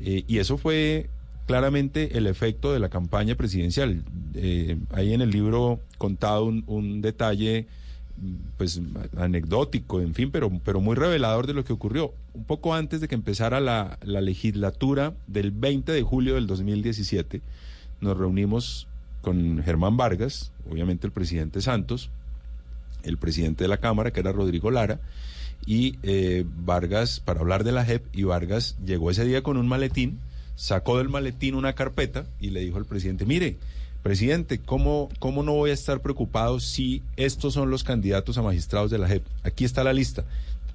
Eh, 0.00 0.24
y 0.26 0.38
eso 0.38 0.58
fue 0.58 1.08
claramente 1.46 2.16
el 2.16 2.26
efecto 2.26 2.72
de 2.72 2.78
la 2.78 2.88
campaña 2.88 3.34
presidencial. 3.34 4.02
Eh, 4.34 4.78
ahí 4.90 5.12
en 5.12 5.20
el 5.20 5.30
libro 5.30 5.80
contado 5.98 6.44
un, 6.44 6.64
un 6.66 7.02
detalle 7.02 7.66
pues 8.56 8.80
anecdótico, 9.16 10.00
en 10.00 10.14
fin, 10.14 10.30
pero, 10.30 10.50
pero 10.64 10.80
muy 10.80 10.94
revelador 10.94 11.46
de 11.46 11.54
lo 11.54 11.64
que 11.64 11.72
ocurrió. 11.72 12.14
Un 12.34 12.44
poco 12.44 12.74
antes 12.74 13.00
de 13.00 13.08
que 13.08 13.14
empezara 13.14 13.60
la, 13.60 13.98
la 14.02 14.20
legislatura 14.20 15.14
del 15.26 15.50
20 15.50 15.92
de 15.92 16.02
julio 16.02 16.34
del 16.36 16.46
2017, 16.46 17.40
nos 18.00 18.16
reunimos 18.16 18.86
con 19.22 19.62
Germán 19.64 19.96
Vargas, 19.96 20.52
obviamente 20.70 21.06
el 21.06 21.12
presidente 21.12 21.62
Santos, 21.62 22.10
el 23.04 23.16
presidente 23.18 23.64
de 23.64 23.68
la 23.68 23.78
Cámara, 23.78 24.12
que 24.12 24.20
era 24.20 24.32
Rodrigo 24.32 24.70
Lara, 24.70 25.00
y 25.64 25.96
eh, 26.02 26.44
Vargas, 26.64 27.20
para 27.20 27.40
hablar 27.40 27.64
de 27.64 27.72
la 27.72 27.84
JEP, 27.84 28.04
y 28.14 28.24
Vargas 28.24 28.76
llegó 28.84 29.10
ese 29.10 29.24
día 29.24 29.42
con 29.42 29.56
un 29.56 29.66
maletín, 29.68 30.18
sacó 30.56 30.98
del 30.98 31.08
maletín 31.08 31.54
una 31.54 31.72
carpeta 31.74 32.26
y 32.40 32.50
le 32.50 32.60
dijo 32.60 32.78
al 32.78 32.84
presidente, 32.84 33.24
mire, 33.24 33.56
presidente, 34.02 34.58
¿cómo, 34.58 35.08
¿cómo 35.20 35.42
no 35.42 35.52
voy 35.52 35.70
a 35.70 35.74
estar 35.74 36.00
preocupado 36.02 36.58
si 36.60 37.02
estos 37.16 37.54
son 37.54 37.70
los 37.70 37.84
candidatos 37.84 38.36
a 38.38 38.42
magistrados 38.42 38.90
de 38.90 38.98
la 38.98 39.08
JEP? 39.08 39.24
Aquí 39.44 39.64
está 39.64 39.84
la 39.84 39.92
lista, 39.92 40.24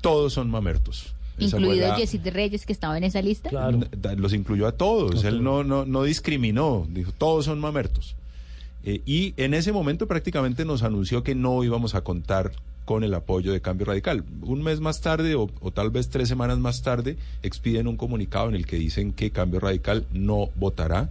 todos 0.02 0.34
son 0.34 0.50
mamertos. 0.50 1.14
Esa 1.38 1.58
Incluido 1.60 1.96
Yesid 1.98 2.28
Reyes, 2.30 2.66
que 2.66 2.74
estaba 2.74 2.98
en 2.98 3.04
esa 3.04 3.22
lista. 3.22 3.52
Da- 3.52 4.16
Los 4.16 4.34
incluyó 4.34 4.66
a 4.66 4.72
todos. 4.72 5.24
Él 5.24 5.44
no, 5.44 5.64
no, 5.64 5.86
no 5.86 6.02
discriminó. 6.02 6.88
Dijo, 6.90 7.12
todos 7.12 7.46
son 7.46 7.60
mamertos. 7.60 8.16
Eh, 8.90 9.02
y 9.06 9.34
en 9.36 9.54
ese 9.54 9.74
momento 9.74 10.08
prácticamente 10.08 10.64
nos 10.64 10.82
anunció 10.82 11.22
que 11.22 11.36
no 11.36 11.62
íbamos 11.62 11.94
a 11.94 12.02
contar 12.06 12.54
con 12.86 13.04
el 13.04 13.14
apoyo 13.14 13.52
de 13.52 13.60
Cambio 13.60 13.86
Radical. 13.86 14.24
Un 14.44 14.64
mes 14.64 14.80
más 14.80 15.02
tarde 15.02 15.36
o, 15.36 15.50
o 15.60 15.72
tal 15.72 15.90
vez 15.92 16.08
tres 16.08 16.30
semanas 16.30 16.58
más 16.58 16.84
tarde 16.84 17.18
expiden 17.44 17.88
un 17.88 17.98
comunicado 17.98 18.48
en 18.48 18.56
el 18.56 18.66
que 18.66 18.78
dicen 18.78 19.12
que 19.12 19.32
Cambio 19.32 19.60
Radical 19.60 20.06
no 20.14 20.48
votará 20.56 21.10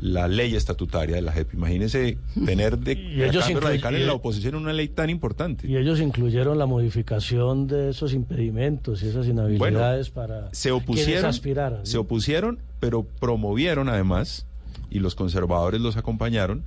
la 0.00 0.26
ley 0.26 0.56
estatutaria 0.56 1.14
de 1.14 1.22
la 1.22 1.30
JEP. 1.30 1.54
Imagínense 1.54 2.18
tener 2.44 2.76
de 2.76 2.94
Y 2.94 3.22
a 3.22 3.26
ellos 3.28 3.44
Cambio 3.44 3.60
Radical 3.60 3.94
en 3.94 4.06
la 4.06 4.14
y- 4.14 4.16
oposición 4.16 4.56
una 4.56 4.72
ley 4.72 4.88
tan 4.88 5.08
importante. 5.08 5.68
Y 5.68 5.76
ellos 5.76 6.00
incluyeron 6.00 6.58
la 6.58 6.66
modificación 6.66 7.68
de 7.68 7.90
esos 7.90 8.14
impedimentos 8.14 9.00
y 9.04 9.06
esas 9.10 9.28
inhabilidades 9.28 10.10
para 10.10 10.52
se 10.52 10.72
opusieron, 10.72 11.26
aspiraran. 11.26 11.86
se 11.86 11.98
opusieron, 11.98 12.58
pero 12.80 13.04
promovieron 13.04 13.88
además, 13.88 14.44
y 14.90 14.98
los 14.98 15.14
conservadores 15.14 15.80
los 15.80 15.96
acompañaron, 15.96 16.64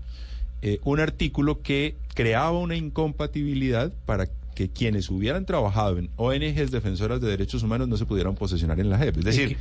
eh, 0.67 0.79
un 0.83 0.99
artículo 0.99 1.61
que 1.61 1.95
creaba 2.15 2.57
una 2.57 2.75
incompatibilidad 2.75 3.93
para 4.07 4.25
que 4.55 4.69
quienes 4.69 5.09
hubieran 5.09 5.45
trabajado 5.45 5.97
en 5.99 6.09
ONGs 6.15 6.71
defensoras 6.71 7.19
de 7.21 7.27
derechos 7.27 7.61
humanos 7.61 7.87
no 7.89 7.97
se 7.97 8.05
pudieran 8.05 8.35
posesionar 8.35 8.79
en 8.79 8.89
la 8.89 8.97
JEP. 8.97 9.17
Es 9.17 9.25
decir, 9.25 9.57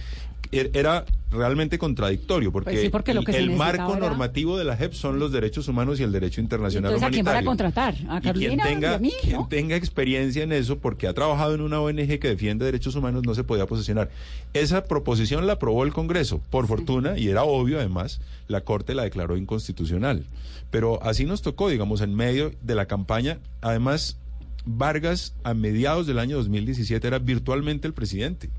er- 0.53 0.71
era 0.73 1.05
realmente 1.33 1.79
contradictorio 1.79 2.53
porque, 2.53 2.71
Pues 2.71 2.81
sí, 2.83 2.89
porque 2.91 3.13
lo 3.13 3.23
el, 3.27 3.51
marco 3.51 3.91
era- 3.97 4.07
normativo 4.09 4.57
de 4.57 4.63
la 4.65 4.77
JEP 4.77 4.93
son 4.93 5.19
los 5.19 5.33
derechos 5.33 5.67
humanos 5.67 5.99
y 5.99 6.05
el 6.05 6.13
derecho 6.13 6.41
internacional 6.41 6.93
Entonces, 6.93 7.09
¿a 7.09 7.11
quién 7.11 7.25
van 7.25 7.35
a 7.35 7.39
humanitario. 7.41 7.73
contratar? 7.73 7.95
¿A 8.09 8.19
Y 8.19 8.21
quien 8.21 8.23
Carolina 8.23 8.65
y 8.71 8.75
tenga, 8.75 8.95
a 8.95 8.99
mí? 9.01 9.13
quien 9.21 9.33
¿no? 9.37 9.49
tenga 9.49 9.75
experiencia 9.77 10.45
en 10.45 10.53
eso, 10.53 10.79
porque 10.79 11.09
ha 11.09 11.13
trabajado 11.13 11.57
en 11.57 11.61
una 11.61 11.81
ONG 11.81 12.21
que 12.21 12.29
defiende 12.29 12.65
derechos 12.65 12.95
humanos, 12.95 13.25
no 13.27 13.35
se 13.35 13.43
podía 13.43 13.67
posesionar. 13.67 14.11
Esa 14.55 14.85
proposición 14.85 15.49
la 15.49 15.55
aprobó 15.55 15.83
el 15.83 15.93
Congreso, 15.93 16.41
por 16.51 16.69
fortuna, 16.69 17.19
y 17.19 17.29
era 17.29 17.43
obvio 17.43 17.81
además, 17.81 18.21
la 18.47 18.61
Corte 18.61 18.95
la 18.95 19.03
declaró 19.03 19.37
inconstitucional. 19.37 20.25
Pero 20.71 21.03
así 21.03 21.25
nos 21.25 21.43
tocó, 21.43 21.69
digamos, 21.69 22.01
en 22.01 22.15
medio 22.15 22.53
de 22.63 22.75
la 22.77 22.87
campaña. 22.87 23.39
Además, 23.61 24.19
Vargas 24.67 25.35
a 25.45 25.55
mediados 25.55 26.07
del 26.07 26.19
año 26.19 26.37
2017 26.37 27.07
era 27.07 27.19
virtualmente 27.19 27.87
el 27.87 27.95
presidente. 27.95 28.51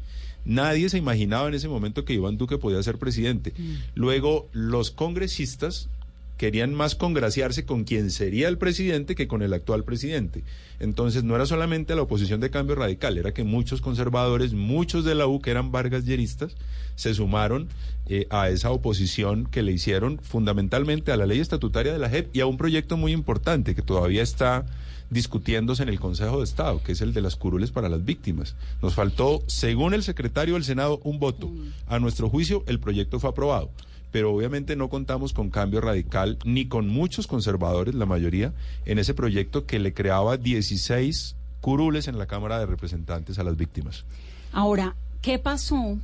Nadie 0.45 0.89
se 0.89 0.99
imaginaba 0.99 1.47
en 1.47 1.55
ese 1.55 1.67
momento 1.67 2.05
que 2.05 2.13
Iván 2.13 2.37
Duque 2.37 2.57
podía 2.57 2.81
ser 2.83 2.99
presidente. 2.99 3.53
Luego, 3.95 4.47
los 4.53 4.91
congresistas 4.91 5.89
querían 6.37 6.73
más 6.73 6.95
congraciarse 6.95 7.65
con 7.65 7.83
quien 7.83 8.11
sería 8.11 8.47
el 8.47 8.57
presidente 8.57 9.15
que 9.15 9.27
con 9.27 9.41
el 9.41 9.53
actual 9.53 9.83
presidente. 9.83 10.43
Entonces 10.79 11.23
no 11.23 11.35
era 11.35 11.45
solamente 11.45 11.95
la 11.95 12.01
oposición 12.01 12.41
de 12.41 12.49
cambio 12.49 12.75
radical, 12.75 13.17
era 13.17 13.33
que 13.33 13.43
muchos 13.43 13.81
conservadores, 13.81 14.53
muchos 14.53 15.05
de 15.05 15.15
la 15.15 15.27
U 15.27 15.41
que 15.41 15.51
eran 15.51 15.71
Vargas 15.71 16.05
Lleristas, 16.05 16.55
se 16.95 17.13
sumaron 17.13 17.69
eh, 18.07 18.27
a 18.29 18.49
esa 18.49 18.71
oposición 18.71 19.45
que 19.45 19.63
le 19.63 19.71
hicieron 19.71 20.19
fundamentalmente 20.19 21.11
a 21.11 21.17
la 21.17 21.25
ley 21.25 21.39
estatutaria 21.39 21.93
de 21.93 21.99
la 21.99 22.09
JEP 22.09 22.35
y 22.35 22.41
a 22.41 22.45
un 22.45 22.57
proyecto 22.57 22.97
muy 22.97 23.13
importante 23.13 23.75
que 23.75 23.81
todavía 23.81 24.21
está 24.21 24.65
discutiéndose 25.09 25.83
en 25.83 25.89
el 25.89 25.99
Consejo 25.99 26.39
de 26.39 26.43
Estado, 26.43 26.81
que 26.83 26.93
es 26.93 27.01
el 27.01 27.13
de 27.13 27.21
las 27.21 27.35
curules 27.35 27.71
para 27.71 27.89
las 27.89 28.03
víctimas. 28.03 28.55
Nos 28.81 28.95
faltó, 28.95 29.43
según 29.47 29.93
el 29.93 30.03
secretario 30.03 30.55
del 30.55 30.63
Senado, 30.63 30.99
un 31.03 31.19
voto. 31.19 31.51
A 31.87 31.99
nuestro 31.99 32.29
juicio, 32.29 32.63
el 32.67 32.79
proyecto 32.79 33.19
fue 33.19 33.29
aprobado 33.29 33.71
pero 34.11 34.33
obviamente 34.33 34.77
no 34.77 34.87
contamos 34.87 35.33
con 35.33 35.49
cambio 35.49 35.81
radical 35.81 36.39
ni 36.45 36.69
con 36.69 36.87
muchos 36.87 37.27
conservadores, 37.27 37.95
la 37.95 38.05
mayoría, 38.05 38.53
en 38.85 38.97
ese 38.97 39.13
proyecto 39.13 39.65
que 39.65 39.77
le 39.77 39.93
creaba 39.93 40.37
16 40.37 41.35
curules 41.59 42.07
en 42.07 42.17
la 42.17 42.25
Cámara 42.25 42.57
de 42.57 42.65
Representantes 42.65 43.39
a 43.39 43.43
las 43.43 43.57
víctimas. 43.57 44.05
Ahora, 44.53 44.95
¿qué 45.21 45.37
pasó 45.37 45.97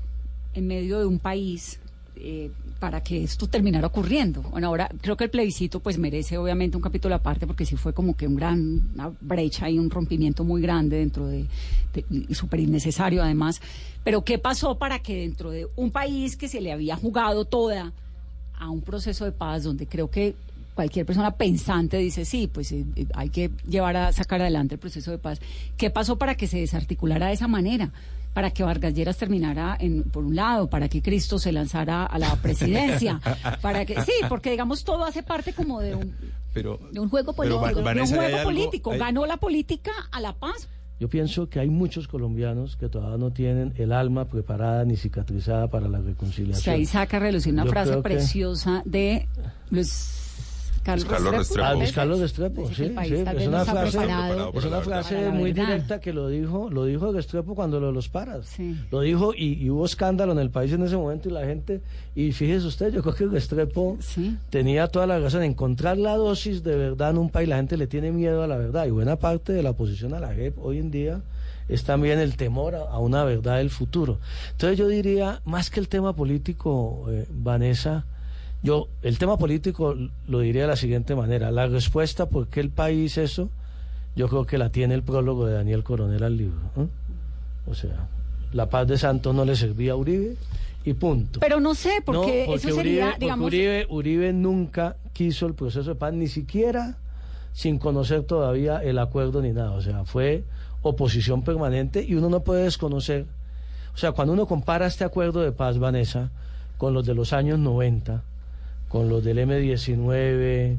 en 0.53 0.67
medio 0.67 0.99
de 0.99 1.05
un 1.05 1.19
país 1.19 1.79
eh, 2.23 2.51
para 2.79 3.01
que 3.01 3.23
esto 3.23 3.47
terminara 3.47 3.87
ocurriendo? 3.87 4.41
Bueno, 4.43 4.67
ahora 4.67 4.89
creo 5.01 5.17
que 5.17 5.23
el 5.25 5.29
plebiscito 5.29 5.79
pues 5.79 5.97
merece 5.97 6.37
obviamente 6.37 6.77
un 6.77 6.83
capítulo 6.83 7.15
aparte 7.15 7.45
porque 7.47 7.65
sí 7.65 7.75
fue 7.77 7.93
como 7.93 8.15
que 8.15 8.27
un 8.27 8.35
gran, 8.35 8.89
una 8.93 9.11
brecha 9.21 9.69
y 9.69 9.77
un 9.79 9.89
rompimiento 9.89 10.43
muy 10.43 10.61
grande 10.61 10.97
dentro 10.97 11.27
de, 11.27 11.45
de- 11.93 12.33
súper 12.35 12.59
innecesario 12.59 13.21
además. 13.23 13.61
Pero 14.03 14.23
¿qué 14.23 14.37
pasó 14.37 14.77
para 14.77 14.99
que 14.99 15.17
dentro 15.21 15.51
de 15.51 15.67
un 15.75 15.91
país 15.91 16.35
que 16.37 16.47
se 16.47 16.61
le 16.61 16.71
había 16.71 16.95
jugado 16.95 17.45
toda 17.45 17.91
a 18.57 18.69
un 18.69 18.81
proceso 18.81 19.25
de 19.25 19.31
paz 19.31 19.63
donde 19.63 19.87
creo 19.87 20.09
que 20.09 20.35
cualquier 20.81 21.05
persona 21.05 21.29
pensante 21.35 21.97
dice, 21.97 22.25
sí, 22.25 22.47
pues 22.47 22.71
eh, 22.71 22.83
eh, 22.95 23.05
hay 23.13 23.29
que 23.29 23.51
llevar 23.67 23.95
a 23.97 24.11
sacar 24.11 24.41
adelante 24.41 24.75
el 24.75 24.79
proceso 24.79 25.11
de 25.11 25.19
paz. 25.19 25.39
¿Qué 25.77 25.91
pasó 25.91 26.17
para 26.17 26.33
que 26.35 26.47
se 26.47 26.57
desarticulara 26.59 27.27
de 27.27 27.33
esa 27.33 27.47
manera? 27.47 27.91
Para 28.33 28.49
que 28.49 28.63
Vargas 28.63 28.93
Lleras 28.95 29.17
terminara 29.17 29.77
en, 29.79 30.01
por 30.03 30.23
un 30.23 30.35
lado, 30.35 30.69
para 30.71 30.89
que 30.89 31.03
Cristo 31.03 31.37
se 31.37 31.51
lanzara 31.51 32.03
a 32.05 32.17
la 32.17 32.35
presidencia, 32.37 33.21
para 33.61 33.85
que 33.85 34.01
sí, 34.01 34.11
porque 34.27 34.49
digamos 34.49 34.83
todo 34.83 35.03
hace 35.05 35.21
parte 35.21 35.53
como 35.53 35.81
de 35.81 35.93
un, 35.93 36.15
Pero, 36.53 36.79
de 36.91 36.99
un 36.99 37.09
juego 37.09 37.33
Pero, 37.33 37.59
político, 37.61 37.81
de 37.93 38.01
un 38.01 38.07
juego 38.07 38.21
hay 38.23 38.33
algo- 38.33 38.43
político. 38.49 38.91
hay- 38.93 38.99
Ganó 38.99 39.25
la 39.27 39.37
política 39.37 39.91
a 40.11 40.19
la 40.19 40.33
paz. 40.33 40.67
Yo 40.99 41.09
pienso 41.09 41.47
que 41.49 41.59
hay 41.59 41.69
muchos 41.69 42.07
colombianos 42.07 42.75
que 42.77 42.87
todavía 42.87 43.17
no 43.17 43.31
tienen 43.31 43.73
el 43.77 43.91
alma 43.91 44.25
preparada 44.25 44.85
ni 44.85 44.95
cicatrizada 44.97 45.67
para 45.69 45.87
la 45.87 45.99
reconciliación. 45.99 46.63
Que 46.63 46.71
ahí 46.71 46.85
saca 46.85 47.17
a 47.17 47.19
relucir 47.19 47.53
una 47.53 47.65
Yo 47.65 47.71
frase 47.71 47.91
que- 47.95 48.01
preciosa 48.01 48.81
de 48.85 49.27
Luis 49.71 49.89
Carlos, 50.83 51.05
Carlos 51.05 51.31
Restrepo. 51.31 51.67
Ah, 51.67 51.85
Carlos 51.93 52.19
Restrepo, 52.19 52.67
sí, 52.69 52.73
sí, 52.73 52.83
es 53.13 53.47
una 53.47 53.65
frase, 53.65 53.99
es 54.53 54.65
una 54.65 54.81
frase 54.81 55.29
muy 55.29 55.53
directa 55.53 55.99
que 55.99 56.11
lo 56.11 56.27
dijo, 56.27 56.69
lo 56.71 56.85
dijo 56.85 57.11
Restrepo 57.11 57.53
cuando 57.53 57.79
lo 57.79 57.87
de 57.87 57.93
los 57.93 58.09
paras. 58.09 58.55
Lo 58.89 59.01
dijo 59.01 59.33
y, 59.35 59.63
y 59.63 59.69
hubo 59.69 59.85
escándalo 59.85 60.31
en 60.31 60.39
el 60.39 60.49
país 60.49 60.71
en 60.73 60.83
ese 60.83 60.97
momento 60.97 61.29
y 61.29 61.31
la 61.31 61.45
gente, 61.45 61.81
y 62.15 62.31
fíjese 62.31 62.65
usted, 62.65 62.93
yo 62.93 63.03
creo 63.03 63.13
que 63.13 63.25
Restrepo 63.27 63.97
tenía 64.49 64.87
toda 64.87 65.05
la 65.05 65.19
razón. 65.19 65.43
Encontrar 65.43 65.97
la 65.97 66.15
dosis 66.15 66.63
de 66.63 66.75
verdad 66.75 67.11
en 67.11 67.19
un 67.19 67.29
país, 67.29 67.47
la 67.47 67.57
gente 67.57 67.77
le 67.77 67.87
tiene 67.87 68.11
miedo 68.11 68.41
a 68.43 68.47
la 68.47 68.57
verdad 68.57 68.85
y 68.85 68.89
buena 68.89 69.17
parte 69.17 69.53
de 69.53 69.61
la 69.61 69.71
oposición 69.71 70.13
a 70.13 70.19
la 70.19 70.33
JEP 70.33 70.57
hoy 70.63 70.79
en 70.79 70.89
día 70.91 71.21
es 71.69 71.83
también 71.83 72.19
el 72.19 72.35
temor 72.35 72.75
a, 72.75 72.81
a 72.81 72.97
una 72.99 73.23
verdad 73.23 73.57
del 73.57 73.69
futuro. 73.69 74.19
Entonces 74.51 74.77
yo 74.77 74.87
diría, 74.87 75.41
más 75.45 75.69
que 75.69 75.79
el 75.79 75.87
tema 75.87 76.13
político, 76.13 77.05
eh, 77.09 77.27
Vanessa, 77.29 78.05
yo 78.63 78.87
el 79.01 79.17
tema 79.17 79.37
político 79.37 79.95
lo 80.27 80.39
diría 80.39 80.63
de 80.63 80.67
la 80.67 80.75
siguiente 80.75 81.15
manera. 81.15 81.51
La 81.51 81.67
respuesta 81.67 82.27
por 82.27 82.47
qué 82.47 82.59
el 82.59 82.69
país 82.69 83.17
eso, 83.17 83.49
yo 84.15 84.27
creo 84.27 84.45
que 84.45 84.57
la 84.57 84.69
tiene 84.69 84.93
el 84.93 85.03
prólogo 85.03 85.45
de 85.45 85.53
Daniel 85.53 85.83
Coronel 85.83 86.23
al 86.23 86.37
libro. 86.37 86.59
O 87.65 87.73
sea, 87.73 88.07
la 88.53 88.69
paz 88.69 88.87
de 88.87 88.97
Santos 88.97 89.33
no 89.33 89.45
le 89.45 89.55
servía 89.55 89.93
a 89.93 89.95
Uribe 89.95 90.35
y 90.83 90.93
punto. 90.93 91.39
Pero 91.39 91.59
no 91.59 91.73
sé, 91.73 92.01
porque, 92.05 92.45
No, 92.47 92.55
eso 92.55 92.67
Uribe, 92.67 92.83
sería, 92.83 93.05
porque 93.05 93.19
digamos, 93.19 93.47
Uribe, 93.47 93.87
Uribe 93.89 94.33
nunca 94.33 94.97
quiso 95.13 95.45
el 95.45 95.53
proceso 95.53 95.89
de 95.91 95.95
paz, 95.95 96.13
ni 96.13 96.27
siquiera 96.27 96.97
sin 97.53 97.79
conocer 97.79 98.23
todavía 98.23 98.77
el 98.77 98.99
acuerdo 98.99 99.41
ni 99.41 99.51
nada. 99.51 99.71
O 99.71 99.81
sea, 99.81 100.05
fue 100.05 100.43
oposición 100.81 101.43
permanente 101.43 102.03
y 102.03 102.15
uno 102.15 102.29
no 102.29 102.43
puede 102.43 102.63
desconocer. 102.63 103.25
O 103.93 103.97
sea, 103.97 104.13
cuando 104.13 104.33
uno 104.33 104.45
compara 104.47 104.87
este 104.87 105.03
acuerdo 105.03 105.41
de 105.41 105.51
paz, 105.51 105.77
Vanessa, 105.77 106.31
con 106.77 106.93
los 106.93 107.05
de 107.05 107.13
los 107.13 107.33
años 107.33 107.59
90, 107.59 108.23
con 108.91 109.07
los 109.09 109.23
del 109.23 109.37
M19, 109.37 110.77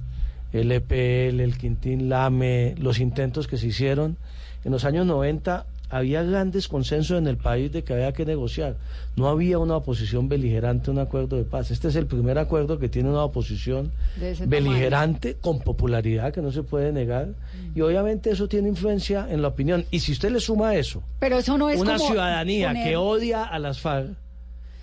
el 0.53 0.73
EPL, 0.73 1.41
el 1.41 1.57
Quintín 1.57 2.09
Lame, 2.09 2.75
los 2.79 3.01
intentos 3.01 3.47
que 3.49 3.57
se 3.57 3.69
hicieron, 3.69 4.17
en 4.65 4.73
los 4.73 4.85
años 4.85 5.07
90 5.07 5.67
había 5.89 6.23
grandes 6.23 6.69
consensos 6.69 7.19
en 7.19 7.27
el 7.27 7.37
país 7.37 7.71
de 7.71 7.85
que 7.85 7.93
había 7.93 8.13
que 8.13 8.25
negociar. 8.25 8.77
No 9.15 9.29
había 9.29 9.59
una 9.59 9.77
oposición 9.77 10.27
beligerante 10.29 10.89
a 10.91 10.93
un 10.95 10.99
acuerdo 10.99 11.37
de 11.37 11.45
paz. 11.45 11.71
Este 11.71 11.89
es 11.89 11.97
el 11.97 12.07
primer 12.07 12.39
acuerdo 12.39 12.79
que 12.79 12.89
tiene 12.89 13.11
una 13.11 13.23
oposición 13.25 13.93
ese 14.17 14.45
tamaño. 14.45 14.51
beligerante 14.51 15.37
con 15.39 15.61
popularidad 15.61 16.33
que 16.33 16.41
no 16.41 16.51
se 16.51 16.63
puede 16.63 16.93
negar. 16.93 17.29
Y 17.75 17.83
obviamente 17.83 18.31
eso 18.31 18.49
tiene 18.49 18.71
influencia 18.71 19.27
en 19.31 19.43
la 19.43 19.49
opinión. 19.49 19.85
Y 19.91 20.01
si 20.01 20.13
usted 20.13 20.31
le 20.31 20.41
suma 20.41 20.71
a 20.71 20.77
eso 20.77 21.03
pero 21.19 21.37
eso 21.39 21.59
no 21.59 21.69
es 21.69 21.79
una 21.79 21.97
como 21.99 22.09
ciudadanía 22.09 22.69
poner- 22.73 22.85
que 22.89 22.97
odia 22.97 23.45
a 23.45 23.59
las 23.59 23.81
FARC, 23.81 24.13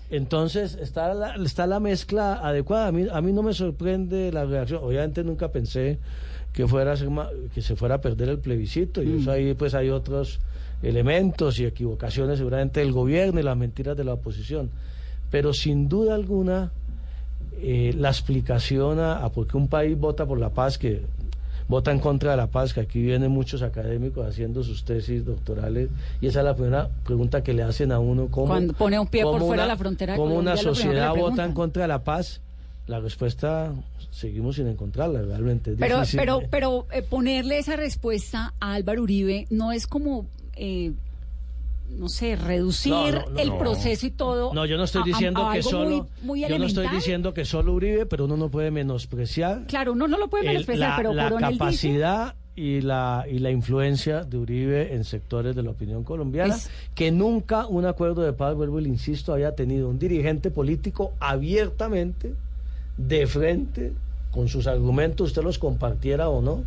entonces 0.10 0.76
está 0.82 1.14
la, 1.14 1.36
está 1.36 1.68
la 1.68 1.80
mezcla 1.80 2.34
adecuada. 2.36 2.88
A 2.88 2.92
mí, 2.92 3.06
a 3.12 3.22
mí 3.22 3.32
no 3.32 3.44
me 3.44 3.54
sorprende 3.54 4.32
la 4.32 4.46
reacción. 4.46 4.84
Obviamente 4.84 5.24
nunca 5.24 5.50
pensé 5.50 6.00
que 6.54 6.68
fuera 6.68 6.94
a 6.94 6.98
ser 6.98 7.10
ma- 7.10 7.30
que 7.54 7.62
se 7.62 7.76
fuera 7.76 7.96
a 7.96 8.02
perder 8.02 8.30
el 8.30 8.40
plebiscito. 8.40 9.04
Y 9.04 9.22
eso 9.22 9.32
ahí 9.32 9.54
pues 9.54 9.74
hay 9.76 9.90
otros 9.90 10.40
elementos 10.82 11.60
y 11.60 11.66
equivocaciones 11.66 12.38
seguramente 12.38 12.80
del 12.80 12.92
gobierno 12.92 13.40
y 13.40 13.44
las 13.44 13.56
mentiras 13.58 13.96
de 13.96 14.04
la 14.04 14.14
oposición. 14.14 14.70
Pero 15.30 15.54
sin 15.54 15.88
duda 15.90 16.16
alguna 16.16 16.72
eh, 17.62 17.94
la 17.98 18.10
explicación 18.10 19.00
a, 19.00 19.18
a 19.24 19.30
por 19.32 19.46
qué 19.46 19.58
un 19.58 19.68
país 19.68 19.98
vota 20.00 20.26
por 20.26 20.40
la 20.40 20.50
paz, 20.50 20.78
que 20.78 21.04
vota 21.70 21.92
en 21.92 22.00
contra 22.00 22.32
de 22.32 22.38
la 22.38 22.48
paz, 22.48 22.74
que 22.74 22.82
aquí 22.82 23.02
vienen 23.02 23.32
muchos 23.32 23.62
académicos 23.62 24.28
haciendo 24.28 24.64
sus 24.64 24.84
tesis 24.84 25.24
doctorales, 25.24 25.90
y 26.20 26.28
esa 26.28 26.40
es 26.40 26.46
la 26.46 26.56
primera 26.56 26.90
pregunta 27.06 27.44
que 27.44 27.54
le 27.54 27.64
hacen 27.64 27.92
a 27.94 28.00
uno. 28.00 28.28
¿cómo, 28.30 28.48
Cuando 28.48 28.74
pone 28.74 29.00
un 29.00 29.08
pie 29.08 29.24
por 29.24 29.40
fuera 29.40 29.64
de 29.64 29.70
la 29.70 29.78
frontera 29.78 30.16
¿Cómo 30.16 30.36
Colombia, 30.36 30.54
una 30.54 30.62
sociedad 30.62 31.16
vota 31.16 31.46
en 31.46 31.54
contra 31.54 31.84
de 31.84 31.88
la 31.88 32.04
paz? 32.04 32.42
La 32.88 33.00
respuesta 33.00 33.72
seguimos 34.10 34.56
sin 34.56 34.68
encontrarla, 34.68 35.22
realmente. 35.22 35.72
Es 35.72 35.78
Pero, 35.78 36.00
difícil. 36.00 36.20
pero, 36.20 36.42
pero 36.50 36.88
eh, 36.92 37.04
ponerle 37.04 37.60
esa 37.60 37.76
respuesta 37.76 38.56
a 38.60 38.74
Álvaro 38.74 39.04
Uribe 39.04 39.46
no 39.52 39.72
es 39.72 39.86
como, 39.86 40.26
eh, 40.56 40.94
no 41.98 42.08
sé, 42.10 42.36
reducir 42.36 42.92
No, 42.92 43.12
no, 43.12 43.30
no, 43.30 43.40
el 43.40 43.54
proceso 43.58 44.06
y 44.08 44.12
todo. 44.12 44.54
No, 44.54 44.66
yo 44.66 44.78
no 44.78 44.84
estoy 44.86 45.02
a- 45.02 45.06
diciendo 45.06 45.48
a 45.48 45.54
que 45.54 45.64
solo. 45.64 45.90
muy, 45.90 46.04
muy 46.22 46.42
yo 46.48 46.58
no 46.60 46.66
estoy 46.66 46.88
diciendo 46.88 47.34
que 47.34 47.46
solo 47.46 47.74
Uribe, 47.74 48.06
pero 48.06 48.26
uno 48.26 48.38
no 48.38 48.50
puede 48.50 48.72
menospreciar 48.72 49.66
Claro, 49.68 49.94
uno 49.94 50.08
no 50.08 50.18
lo 50.18 50.30
puede 50.30 50.44
el- 50.46 50.50
menospreciar, 50.50 50.90
la, 50.92 50.96
pero 50.98 51.14
la 51.14 51.24
Coronel 51.30 51.50
dice- 51.50 51.60
capacidad 51.60 52.36
y 52.56 52.82
la 52.82 53.26
y 53.30 53.40
la 53.40 53.52
influencia 53.52 54.24
de 54.26 54.38
Uribe 54.38 54.94
en 54.94 55.04
sectores 55.06 55.56
de 55.56 55.64
la 55.64 55.72
opinión 55.72 56.04
colombiana 56.04 56.56
Es- 56.56 56.70
que 56.96 57.12
nunca 57.12 57.66
un 57.68 57.86
acuerdo 57.86 58.22
de 58.22 58.34
paz, 58.34 58.56
vuelvo 58.56 58.80
y 58.80 58.84
le 58.84 58.90
insisto, 58.90 59.34
había 59.34 59.56
tenido 59.56 59.88
un 59.90 59.98
dirigente 60.00 60.52
político 60.52 61.14
abiertamente 61.20 62.34
de 62.98 63.28
frente 63.28 63.94
con 64.32 64.48
sus 64.48 64.68
argumentos, 64.68 65.28
usted 65.30 65.42
los 65.42 65.58
compartiera 65.58 66.30
o 66.30 66.42
no, 66.42 66.64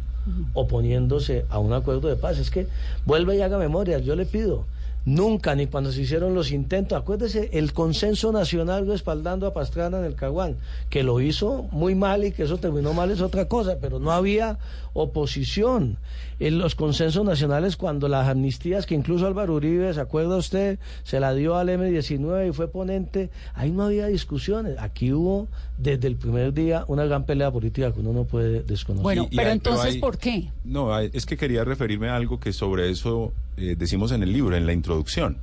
oponiéndose 0.54 1.44
a 1.50 1.58
un 1.58 1.72
acuerdo 1.72 2.08
de 2.08 2.16
paz. 2.16 2.38
Es 2.38 2.50
que 2.50 2.66
vuelve 3.04 3.36
y 3.36 3.40
haga 3.42 3.58
memoria, 3.58 3.98
yo 3.98 4.16
le 4.16 4.24
pido. 4.26 4.64
Nunca, 5.04 5.54
ni 5.56 5.66
cuando 5.66 5.90
se 5.90 6.02
hicieron 6.02 6.32
los 6.34 6.52
intentos, 6.52 6.96
acuérdese, 6.96 7.50
el 7.54 7.72
consenso 7.72 8.30
nacional 8.30 8.86
respaldando 8.86 9.46
a 9.48 9.52
Pastrana 9.52 9.98
en 9.98 10.04
el 10.04 10.14
Caguán, 10.14 10.56
que 10.90 11.02
lo 11.02 11.20
hizo 11.20 11.64
muy 11.72 11.94
mal 11.96 12.24
y 12.24 12.30
que 12.30 12.44
eso 12.44 12.58
terminó 12.58 12.92
mal 12.94 13.10
es 13.10 13.20
otra 13.20 13.46
cosa, 13.48 13.78
pero 13.80 13.98
no 13.98 14.12
había 14.12 14.58
oposición. 14.92 15.98
En 16.38 16.58
los 16.58 16.74
consensos 16.74 17.24
nacionales, 17.24 17.76
cuando 17.76 18.08
las 18.08 18.28
amnistías, 18.28 18.86
que 18.86 18.94
incluso 18.94 19.26
Álvaro 19.26 19.54
Uribe, 19.54 19.92
¿se 19.94 20.00
acuerda 20.00 20.36
usted? 20.36 20.78
Se 21.04 21.20
la 21.20 21.34
dio 21.34 21.56
al 21.56 21.68
M19 21.68 22.48
y 22.48 22.52
fue 22.52 22.68
ponente, 22.68 23.30
ahí 23.54 23.70
no 23.70 23.84
había 23.84 24.06
discusiones. 24.06 24.76
Aquí 24.78 25.12
hubo, 25.12 25.46
desde 25.78 26.08
el 26.08 26.16
primer 26.16 26.52
día, 26.52 26.84
una 26.88 27.04
gran 27.04 27.26
pelea 27.26 27.50
política 27.52 27.92
que 27.92 28.00
uno 28.00 28.12
no 28.12 28.24
puede 28.24 28.62
desconocer. 28.62 29.02
Bueno, 29.04 29.22
Y- 29.30 29.34
y 29.34 29.36
pero 29.36 29.48
hay- 29.48 29.52
entonces, 29.54 29.94
hay- 29.94 30.00
¿por 30.00 30.18
qué? 30.18 30.50
No, 30.64 30.92
hay- 30.94 31.10
es 31.12 31.26
que 31.26 31.36
quería 31.36 31.64
referirme 31.64 32.08
a 32.08 32.16
algo 32.16 32.40
que 32.40 32.52
sobre 32.52 32.90
eso 32.90 33.32
eh, 33.56 33.76
decimos 33.78 34.12
en 34.12 34.22
el 34.22 34.32
libro, 34.32 34.56
en 34.56 34.66
la 34.66 34.72
introducción. 34.72 35.38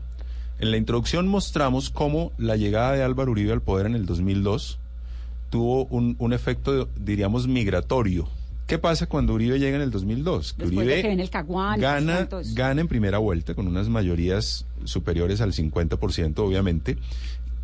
En 0.60 0.72
la 0.72 0.78
introducción 0.78 1.28
mostramos 1.28 1.90
cómo 1.90 2.32
la 2.38 2.58
llegada 2.58 2.94
de 2.94 3.04
Álvaro 3.04 3.32
Uribe 3.32 3.54
al 3.54 3.62
poder 3.62 3.86
en 3.86 3.96
el 3.96 4.06
2002 4.06 4.80
tuvo 5.50 5.86
un, 5.86 6.16
un 6.20 6.34
efecto, 6.34 6.90
diríamos, 6.96 7.48
migratorio. 7.48 8.28
¿Qué 8.68 8.78
pasa 8.78 9.08
cuando 9.08 9.34
Uribe 9.34 9.58
llega 9.58 9.78
en 9.78 9.82
el 9.82 9.90
2002? 9.90 10.54
Que 10.54 10.66
Después 10.66 10.86
de 10.86 11.02
que 11.02 11.12
el 11.12 11.30
Caguán, 11.32 11.80
gana, 11.80 12.30
gana 12.54 12.82
en 12.82 12.88
primera 12.88 13.18
vuelta 13.18 13.56
con 13.56 13.68
unas 13.68 13.90
mayorías 13.90 14.68
superiores 14.84 15.42
al 15.42 15.54
50%, 15.54 16.38
obviamente, 16.38 16.98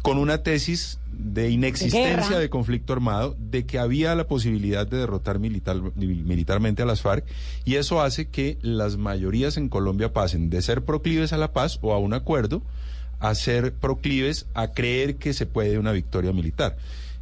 con 0.06 0.20
una 0.20 0.44
tesis 0.44 1.00
de 1.12 1.50
inexistencia 1.50 2.28
guerra. 2.28 2.40
de 2.40 2.48
conflicto 2.52 2.94
armado, 2.94 3.36
de 3.40 3.66
que 3.66 3.80
había 3.80 4.14
la 4.14 4.28
posibilidad 4.28 4.86
de 4.86 4.98
derrotar 4.98 5.40
militar, 5.40 5.82
militarmente 5.96 6.84
a 6.84 6.86
las 6.86 7.02
FARC, 7.02 7.26
y 7.66 7.78
eso 7.78 8.04
hace 8.04 8.28
que 8.28 8.60
las 8.62 8.98
mayorías 8.98 9.58
en 9.58 9.68
Colombia 9.68 10.14
pasen 10.14 10.52
de 10.52 10.62
ser 10.62 10.84
proclives 10.84 11.34
a 11.34 11.38
la 11.38 11.54
paz 11.54 11.80
o 11.82 11.92
a 11.92 11.98
un 11.98 12.14
acuerdo 12.14 12.62
a 13.20 13.34
ser 13.34 13.74
proclives 13.74 14.46
a 14.54 14.74
creer 14.74 15.16
que 15.16 15.34
se 15.34 15.48
puede 15.48 15.80
una 15.80 15.92
victoria 15.92 16.32
militar. 16.34 16.78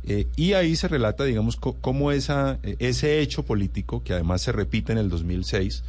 Eh, 0.05 0.27
y 0.35 0.51
ahí 0.51 0.75
se 0.75 0.89
relata, 0.89 1.23
digamos, 1.23 1.55
cómo 1.55 2.11
esa, 2.11 2.59
eh, 2.63 2.75
ese 2.79 3.21
hecho 3.21 3.43
político, 3.43 4.03
que 4.03 4.11
además 4.11 4.41
se 4.41 4.51
repite 4.51 4.91
en 4.91 4.97
el 4.97 5.07
2006, 5.07 5.85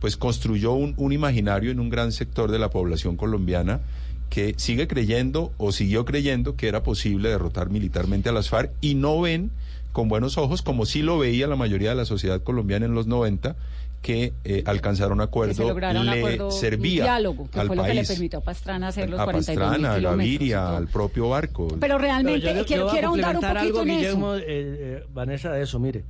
pues 0.00 0.16
construyó 0.16 0.72
un, 0.72 0.94
un 0.96 1.12
imaginario 1.12 1.70
en 1.70 1.78
un 1.78 1.90
gran 1.90 2.10
sector 2.10 2.50
de 2.50 2.58
la 2.58 2.70
población 2.70 3.18
colombiana 3.18 3.82
que 4.30 4.54
sigue 4.58 4.86
creyendo 4.88 5.52
o 5.56 5.72
siguió 5.72 6.04
creyendo 6.04 6.54
que 6.56 6.68
era 6.68 6.82
posible 6.82 7.28
derrotar 7.30 7.70
militarmente 7.70 8.28
a 8.28 8.32
las 8.32 8.48
FARC 8.48 8.72
y 8.80 8.94
no 8.94 9.20
ven 9.20 9.50
con 9.92 10.08
buenos 10.08 10.36
ojos, 10.38 10.62
como 10.62 10.84
sí 10.86 11.02
lo 11.02 11.18
veía 11.18 11.46
la 11.46 11.56
mayoría 11.56 11.90
de 11.90 11.96
la 11.96 12.04
sociedad 12.04 12.42
colombiana 12.42 12.86
en 12.86 12.94
los 12.94 13.06
90, 13.06 13.56
que 14.02 14.32
eh, 14.44 14.62
alcanzar 14.66 15.10
un 15.10 15.18
Que 15.18 15.22
se 15.24 15.28
acuerdo 15.28 15.74
un 16.00 16.06
le 16.06 16.18
acuerdo, 16.18 16.46
un 16.46 16.52
servía 16.52 17.02
diálogo, 17.04 17.48
que 17.50 17.58
al 17.58 17.66
fue 17.66 17.74
lo 17.76 17.82
que 17.82 17.88
le 17.88 17.94
país, 17.96 18.08
permitió 18.08 18.38
a 18.38 18.42
Pastrana 18.42 18.88
hacer 18.88 19.10
los 19.10 19.18
a 19.18 19.24
42 19.24 19.56
mil 19.56 19.80
Pastrana, 19.82 19.94
a 19.94 20.12
Gaviria, 20.12 20.76
al 20.76 20.86
propio 20.88 21.28
barco. 21.30 21.66
Pero 21.80 21.98
realmente 21.98 22.40
Pero 22.40 22.52
yo- 22.54 22.60
yo 22.60 22.66
quiero, 22.66 22.88
a 22.88 22.92
quiero 22.92 23.08
ahondar 23.08 23.34
un 23.36 23.40
poquito 23.42 23.58
algo, 23.58 23.80
en 23.80 23.88
Guillermo, 23.88 24.34
eso. 24.34 24.44
eh, 24.44 24.46
eh, 24.48 25.04
Vanessa, 25.12 25.50
de 25.52 25.62
eso. 25.64 25.80
Mire, 25.80 26.04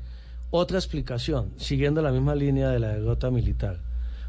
otra 0.51 0.77
explicación, 0.77 1.51
siguiendo 1.57 2.03
la 2.03 2.11
misma 2.11 2.35
línea 2.35 2.69
de 2.69 2.79
la 2.81 2.89
derrota 2.89 3.31
militar. 3.31 3.79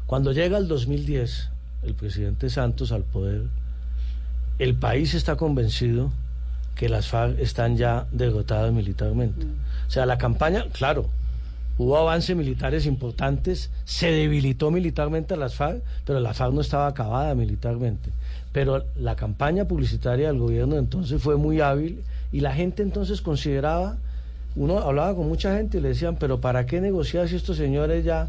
Cuando 0.06 0.32
llega 0.32 0.56
el 0.56 0.66
2010, 0.66 1.50
el 1.82 1.94
presidente 1.94 2.48
Santos 2.48 2.92
al 2.92 3.04
poder, 3.04 3.42
el 4.60 4.74
país 4.74 5.14
está 5.14 5.36
convencido 5.36 6.12
que 6.74 6.90
las 6.90 7.08
FARC 7.08 7.38
están 7.40 7.78
ya 7.78 8.06
derrotadas 8.12 8.70
militarmente. 8.74 9.46
O 9.88 9.90
sea, 9.90 10.04
la 10.04 10.18
campaña, 10.18 10.66
claro, 10.70 11.08
hubo 11.78 11.96
avances 11.96 12.36
militares 12.36 12.84
importantes, 12.84 13.70
se 13.86 14.12
debilitó 14.12 14.70
militarmente 14.70 15.32
a 15.32 15.38
las 15.38 15.54
FARC, 15.54 15.82
pero 16.04 16.20
la 16.20 16.34
FARC 16.34 16.52
no 16.52 16.60
estaba 16.60 16.88
acabada 16.88 17.34
militarmente. 17.34 18.10
Pero 18.52 18.84
la 18.96 19.16
campaña 19.16 19.64
publicitaria 19.64 20.26
del 20.26 20.38
gobierno 20.38 20.76
entonces 20.76 21.22
fue 21.22 21.36
muy 21.36 21.62
hábil 21.62 22.04
y 22.30 22.40
la 22.40 22.52
gente 22.52 22.82
entonces 22.82 23.22
consideraba, 23.22 23.96
uno 24.56 24.78
hablaba 24.78 25.14
con 25.14 25.28
mucha 25.28 25.56
gente 25.56 25.78
y 25.78 25.80
le 25.80 25.88
decían, 25.90 26.16
pero 26.16 26.40
¿para 26.40 26.66
qué 26.66 26.80
negociar 26.80 27.28
si 27.28 27.36
estos 27.36 27.56
señores 27.56 28.04
ya, 28.04 28.28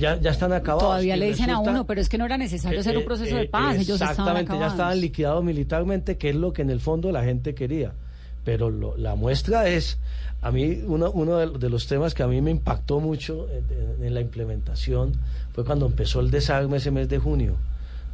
ya, 0.00 0.18
ya 0.20 0.30
están 0.30 0.52
acabados? 0.52 0.84
Todavía 0.88 1.16
Y 1.16 1.18
le 1.20 1.26
dicen 1.26 1.50
a 1.50 1.58
uno, 1.58 1.86
pero 1.86 2.00
es 2.00 2.08
que 2.08 2.16
no 2.18 2.24
era 2.24 2.38
necesario 2.38 2.80
hacer 2.80 2.96
un 2.96 3.02
eh, 3.02 3.06
proceso 3.06 3.36
eh, 3.36 3.40
de 3.40 3.48
paz, 3.48 3.74
ellos 3.76 3.90
estaban 3.90 4.10
Exactamente, 4.12 4.48
ya 4.50 4.54
acabados. 4.54 4.72
estaban 4.74 5.00
liquidados 5.00 5.44
militarmente, 5.44 6.16
que 6.16 6.30
es 6.30 6.36
lo 6.36 6.52
que 6.52 6.62
en 6.62 6.70
el 6.70 6.80
fondo 6.80 7.12
la 7.12 7.22
gente 7.24 7.54
quería. 7.54 7.92
Pero 8.44 8.70
lo- 8.70 8.96
la 8.96 9.14
muestra 9.14 9.68
es, 9.68 9.98
a 10.40 10.50
mí, 10.50 10.82
uno, 10.86 11.10
uno 11.12 11.36
de, 11.36 11.58
de 11.58 11.68
los 11.70 11.86
temas 11.86 12.14
que 12.14 12.22
a 12.22 12.26
mí 12.26 12.40
me 12.40 12.50
impactó 12.50 12.98
mucho 12.98 13.46
en, 13.50 13.98
en- 14.00 14.06
en 14.06 14.14
la 14.14 14.20
implementación 14.20 15.12
fue 15.54 15.64
cuando 15.64 15.86
empezó 15.86 16.20
el 16.20 16.30
desarme 16.30 16.78
ese 16.78 16.90
mes 16.90 17.08
de 17.08 17.18
junio. 17.18 17.56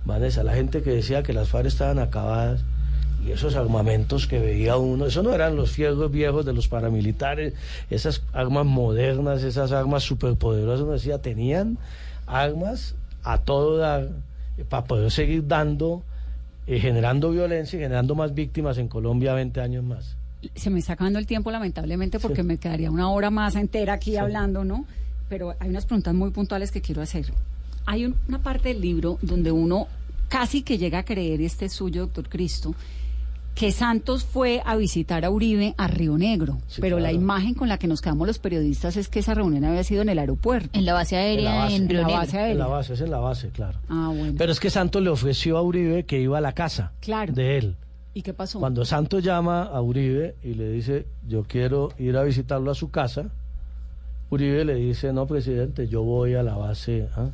Vanessa, 0.05 0.43
la 0.43 0.55
gente 0.55 0.83
que 0.83 0.91
decía 0.91 1.23
que 1.23 1.33
las 1.33 1.49
FARC 1.49 1.67
estaban 1.67 1.99
acabadas 1.99 2.63
y 3.29 3.33
esos 3.33 3.55
armamentos 3.57 4.27
que 4.27 4.39
veía 4.39 4.77
uno, 4.79 5.07
eso 5.07 5.23
no 5.23 5.35
eran 5.35 5.55
los 5.57 5.71
fierros 5.73 6.11
viejos 6.11 6.47
de 6.47 6.53
los 6.55 6.67
paramilitares, 6.69 7.53
esas 7.91 8.23
armas 8.33 8.65
modernas, 8.67 9.43
esas 9.43 9.73
armas 9.73 10.03
superpoderosas, 10.05 10.81
uno 10.83 10.93
decía, 10.93 11.19
tenían 11.21 11.77
armas 12.27 12.95
a 13.23 13.39
todo 13.39 13.77
dar 13.77 14.09
para 14.69 14.85
poder 14.85 15.11
seguir 15.11 15.47
dando, 15.47 16.03
eh, 16.67 16.81
generando 16.81 17.31
violencia 17.31 17.79
y 17.79 17.83
generando 17.83 18.15
más 18.15 18.35
víctimas 18.35 18.79
en 18.79 18.89
Colombia 18.89 19.35
20 19.35 19.61
años 19.61 19.85
más. 19.85 20.17
Se 20.55 20.71
me 20.71 20.79
está 20.79 20.93
acabando 20.95 21.19
el 21.19 21.27
tiempo, 21.27 21.51
lamentablemente, 21.51 22.19
porque 22.21 22.43
me 22.43 22.59
quedaría 22.59 22.91
una 22.91 23.11
hora 23.11 23.31
más 23.31 23.57
entera 23.57 23.95
aquí 23.95 24.17
hablando, 24.17 24.65
¿no? 24.65 24.85
Pero 25.29 25.55
hay 25.59 25.69
unas 25.69 25.85
preguntas 25.85 26.15
muy 26.15 26.31
puntuales 26.31 26.71
que 26.71 26.81
quiero 26.81 27.03
hacer. 27.03 27.27
Hay 27.87 28.05
un- 28.07 28.15
una 28.29 28.43
parte 28.43 28.69
del 28.69 28.81
libro 28.81 29.19
donde 29.21 29.51
uno 29.53 29.89
casi 30.29 30.63
que 30.63 30.79
llega 30.79 30.99
a 31.01 31.05
creer, 31.05 31.41
este 31.41 31.65
es 31.67 31.73
suyo, 31.73 32.03
doctor 32.03 32.29
Cristo, 32.29 32.75
que 33.59 33.73
Santos 33.73 34.25
fue 34.25 34.63
a 34.65 34.77
visitar 34.77 35.25
a 35.25 35.31
Uribe 35.31 35.75
a 35.77 35.89
Río 35.89 36.17
Negro, 36.17 36.59
Sí, 36.69 36.81
pero 36.81 37.01
la 37.01 37.11
imagen 37.13 37.55
con 37.55 37.69
la 37.69 37.77
que 37.77 37.89
nos 37.89 38.01
quedamos 38.01 38.27
los 38.27 38.39
periodistas 38.39 38.97
es 38.97 39.09
que 39.09 39.19
esa 39.19 39.35
reunión 39.35 39.65
había 39.65 39.83
sido 39.83 40.03
en 40.03 40.09
el 40.11 40.19
aeropuerto. 40.21 40.71
En 40.79 40.85
la 40.85 40.93
base 40.93 41.17
En 41.17 41.43
la 41.43 41.51
aérea 41.51 41.63
base. 41.65 41.75
en, 41.77 41.83
En 41.83 41.89
Río 41.89 42.01
la 42.03 42.07
Negro. 42.07 42.21
base 42.21 42.37
En 42.37 42.39
la 42.43 42.47
aérea. 42.47 42.67
base, 42.67 42.93
es 42.95 43.01
en 43.01 43.11
la 43.11 43.19
base, 43.19 43.49
claro. 43.51 43.81
Ah, 43.89 44.13
bueno. 44.17 44.35
Pero 44.39 44.53
es 44.53 44.61
que 44.61 44.71
Santos 44.71 45.03
le 45.03 45.11
ofreció 45.11 45.59
a 45.59 45.63
Uribe 45.63 46.05
que 46.05 46.21
iba 46.21 46.39
a 46.39 46.41
la 46.41 46.53
casa 46.53 46.93
Claro. 47.01 47.33
de 47.33 47.59
él. 47.59 47.77
¿Y 48.15 48.23
qué 48.23 48.33
pasó? 48.33 48.61
Cuando 48.61 48.85
Santos 48.85 49.25
llama 49.25 49.63
a 49.65 49.81
Uribe 49.83 50.37
y 50.45 50.55
le 50.55 50.71
dice, 50.71 51.07
yo 51.27 51.43
quiero 51.43 51.89
ir 51.99 52.17
a 52.17 52.23
visitarlo 52.23 52.71
a 52.71 52.75
su 52.77 52.91
casa, 52.93 53.25
Uribe 54.31 54.65
le 54.65 54.75
dice, 54.77 55.13
no, 55.13 55.27
presidente, 55.27 55.89
yo 55.89 56.03
voy 56.05 56.35
a 56.35 56.43
la 56.45 56.55
base 56.57 57.09
¿ah? 57.17 57.29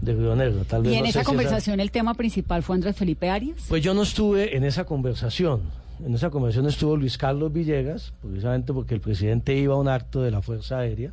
De 0.00 0.14
Río 0.14 0.34
Negro. 0.36 0.64
Tal 0.64 0.82
vez 0.82 0.92
y 0.92 0.96
en 0.96 1.02
no 1.02 1.08
esa 1.08 1.20
si 1.20 1.26
conversación 1.26 1.80
el 1.80 1.90
tema 1.90 2.14
principal 2.14 2.62
fue 2.62 2.76
Andrés 2.76 2.96
Felipe 2.96 3.28
Arias. 3.28 3.66
Pues 3.68 3.82
yo 3.82 3.94
no 3.94 4.02
estuve 4.02 4.56
en 4.56 4.64
esa 4.64 4.84
conversación. 4.84 5.62
En 6.04 6.14
esa 6.14 6.30
conversación 6.30 6.66
estuvo 6.66 6.96
Luis 6.96 7.18
Carlos 7.18 7.52
Villegas, 7.52 8.12
precisamente 8.22 8.72
porque 8.72 8.94
el 8.94 9.00
presidente 9.00 9.54
iba 9.54 9.74
a 9.74 9.78
un 9.78 9.88
acto 9.88 10.22
de 10.22 10.30
la 10.30 10.40
Fuerza 10.40 10.78
Aérea 10.78 11.12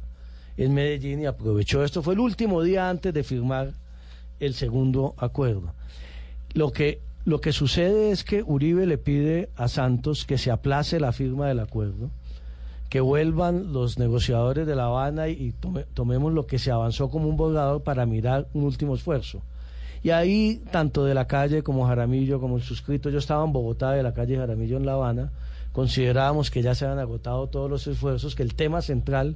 en 0.56 0.74
Medellín 0.74 1.22
y 1.22 1.26
aprovechó 1.26 1.84
esto. 1.84 2.02
Fue 2.02 2.14
el 2.14 2.20
último 2.20 2.64
día 2.64 2.90
antes 2.90 3.14
de 3.14 3.24
firmar 3.24 3.74
el 4.40 4.54
segundo 4.54 5.14
acuerdo. 5.18 5.74
Lo 6.54 6.72
que, 6.72 7.02
lo 7.26 7.42
que 7.42 7.52
sucede 7.52 8.12
es 8.12 8.24
que 8.24 8.44
Uribe 8.44 8.86
le 8.86 8.98
pide 8.98 9.50
a 9.56 9.68
Santos 9.68 10.26
que 10.26 10.38
se 10.38 10.52
aplace 10.52 11.00
la 11.00 11.12
firma 11.12 11.48
del 11.48 11.60
acuerdo, 11.60 12.10
que 12.90 13.02
vuelvan 13.02 13.74
los 13.74 14.00
negociadores 14.00 14.66
de 14.66 14.76
La 14.76 14.86
Habana 14.86 15.28
y, 15.28 15.34
y 15.34 15.52
tome- 15.54 15.86
tomemos 15.94 16.34
lo 16.34 16.48
que 16.48 16.58
se 16.60 16.72
avanzó 16.72 17.10
como 17.10 17.28
un 17.28 17.36
borrador 17.38 17.84
para 17.84 18.06
mirar 18.06 18.48
un 18.54 18.64
último 18.64 18.96
esfuerzo. 18.96 19.42
Y 20.04 20.12
ahí, 20.12 20.64
tanto 20.72 21.04
de 21.04 21.14
la 21.14 21.28
calle 21.28 21.64
como 21.64 21.86
Jaramillo, 21.88 22.40
como 22.40 22.56
el 22.58 22.64
suscrito, 22.64 23.10
yo 23.10 23.18
estaba 23.18 23.44
en 23.44 23.52
Bogotá, 23.52 23.92
de 23.92 24.04
la 24.04 24.14
calle 24.14 24.38
Jaramillo 24.38 24.78
en 24.78 24.86
La 24.86 24.94
Habana, 24.94 25.32
considerábamos 25.74 26.50
que 26.50 26.62
ya 26.62 26.76
se 26.76 26.86
habían 26.86 27.00
agotado 27.00 27.48
todos 27.48 27.70
los 27.70 27.86
esfuerzos, 27.88 28.36
que 28.36 28.44
el 28.44 28.56
tema 28.56 28.82
central, 28.82 29.36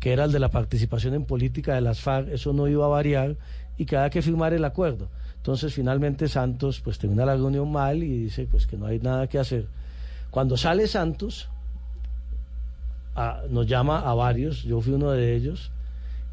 que 0.00 0.12
era 0.12 0.24
el 0.24 0.32
de 0.32 0.38
la 0.38 0.50
participación 0.50 1.14
en 1.14 1.24
política 1.24 1.74
de 1.74 1.80
las 1.80 2.00
FARC, 2.00 2.28
eso 2.28 2.52
no 2.52 2.68
iba 2.68 2.84
a 2.84 2.88
variar 2.88 3.36
y 3.78 3.84
que 3.84 3.96
había 3.96 4.10
que 4.10 4.22
firmar 4.22 4.52
el 4.52 4.64
acuerdo. 4.64 5.08
Entonces, 5.38 5.74
finalmente 5.74 6.28
Santos 6.28 6.80
pues 6.80 6.98
termina 6.98 7.26
la 7.26 7.34
reunión 7.34 7.72
mal 7.72 8.02
y 8.02 8.24
dice 8.24 8.46
pues 8.48 8.66
que 8.66 8.76
no 8.76 8.86
hay 8.86 9.00
nada 9.00 9.26
que 9.26 9.38
hacer. 9.38 9.66
Cuando 10.30 10.56
sale 10.56 10.86
Santos, 10.86 11.48
a- 13.14 13.42
nos 13.50 13.66
llama 13.66 14.00
a 14.00 14.14
varios, 14.14 14.62
yo 14.62 14.80
fui 14.80 14.94
uno 14.94 15.10
de 15.10 15.36
ellos, 15.36 15.70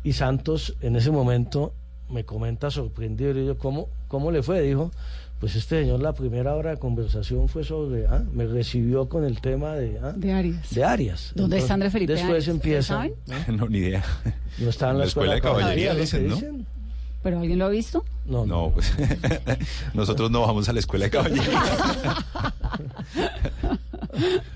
y 0.04 0.14
Santos 0.14 0.76
en 0.82 0.96
ese 0.96 1.12
momento 1.12 1.74
me 2.10 2.24
comenta 2.24 2.72
sorprendido, 2.72 3.38
y 3.40 3.46
yo, 3.46 3.58
¿cómo, 3.58 3.88
¿cómo 4.08 4.32
le 4.32 4.42
fue? 4.44 4.62
Dijo, 4.62 4.92
pues 5.40 5.56
este 5.56 5.82
señor 5.82 6.02
la 6.02 6.14
primera 6.14 6.56
hora 6.56 6.72
de 6.72 6.78
conversación 6.78 7.48
fue 7.48 7.64
sobre, 7.64 8.06
ah, 8.08 8.24
me 8.34 8.46
recibió 8.46 9.08
con 9.08 9.24
el 9.24 9.40
tema 9.40 9.74
de, 9.76 9.98
ah, 10.02 10.14
De 10.16 10.34
Arias. 10.34 10.74
de 10.74 10.84
Arias. 10.84 11.32
¿Dónde 11.36 11.60
está 11.60 11.76
Andrés 11.76 11.94
Felipe 11.94 12.14
Después 12.14 12.32
Arias? 12.44 12.48
empieza. 12.50 12.96
¿Saben? 12.96 13.14
No, 13.58 13.68
ni 13.70 13.78
idea. 13.78 14.04
No 14.58 14.70
está 14.70 14.92
en 14.92 14.98
la, 15.00 15.06
escuela 15.06 15.36
de 15.36 15.42
caballería, 15.42 15.96
dicen, 15.96 16.28
¿no? 16.28 16.36
dicen. 16.36 16.66
¿Pero 17.24 17.40
alguien 17.40 17.60
lo 17.60 17.66
ha 17.66 17.70
visto? 17.70 18.04
No, 18.26 18.46
no, 18.46 18.72
pues 18.74 18.94
nosotros 19.94 20.32
no 20.32 20.42
vamos 20.42 20.68
a 20.70 20.74
la 20.74 20.80
escuela 20.80 21.06
de 21.06 21.12
caballería. 21.12 21.62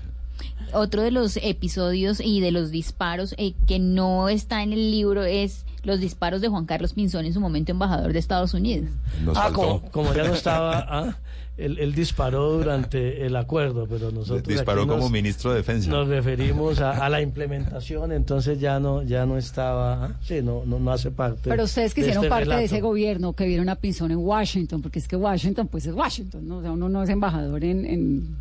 Otro 0.74 1.02
de 1.02 1.10
los 1.10 1.36
episodios 1.42 2.20
y 2.20 2.40
de 2.40 2.50
los 2.50 2.70
disparos 2.70 3.34
eh, 3.38 3.54
que 3.66 3.78
no 3.78 4.28
está 4.28 4.62
en 4.62 4.72
el 4.72 4.90
libro 4.90 5.22
es 5.24 5.64
los 5.82 6.00
disparos 6.00 6.40
de 6.40 6.48
Juan 6.48 6.66
Carlos 6.66 6.92
Pinzón 6.94 7.26
en 7.26 7.32
su 7.34 7.40
momento 7.40 7.72
embajador 7.72 8.12
de 8.12 8.18
Estados 8.18 8.54
Unidos. 8.54 8.88
ah, 9.36 9.50
como, 9.52 9.82
como 9.90 10.14
ya 10.14 10.24
no 10.24 10.32
estaba, 10.34 10.86
ah, 10.88 11.16
él, 11.56 11.78
él 11.78 11.94
disparó 11.94 12.50
durante 12.54 13.24
el 13.26 13.36
acuerdo, 13.36 13.86
pero 13.88 14.10
nosotros 14.10 14.42
Disparó 14.48 14.80
aquí 14.82 14.88
nos- 14.88 14.96
como 14.96 15.10
ministro 15.10 15.50
de 15.50 15.58
defensa. 15.58 15.88
Nos 15.90 16.08
referimos 16.08 16.80
a, 16.80 17.04
a 17.04 17.08
la 17.08 17.20
implementación, 17.20 18.10
entonces 18.12 18.58
ya 18.58 18.80
no, 18.80 19.02
ya 19.02 19.24
no 19.26 19.36
estaba, 19.38 20.04
ah, 20.06 20.12
sí, 20.22 20.40
no, 20.42 20.62
no, 20.66 20.80
no 20.80 20.90
hace 20.90 21.10
parte. 21.12 21.50
Pero 21.50 21.64
ustedes 21.64 21.94
que 21.94 22.00
hicieron 22.00 22.24
este 22.24 22.30
parte 22.34 22.56
de 22.56 22.64
ese 22.64 22.80
gobierno, 22.80 23.34
que 23.34 23.46
vieron 23.46 23.68
a 23.68 23.76
Pinzón 23.76 24.10
en 24.10 24.18
Washington, 24.18 24.82
porque 24.82 24.98
es 24.98 25.06
que 25.06 25.16
Washington, 25.16 25.68
pues 25.68 25.86
es 25.86 25.94
Washington, 25.94 26.48
¿no? 26.48 26.56
O 26.58 26.62
sea, 26.62 26.72
uno 26.72 26.88
no 26.88 27.02
es 27.04 27.08
embajador 27.10 27.62
en, 27.62 27.84
en- 27.84 28.36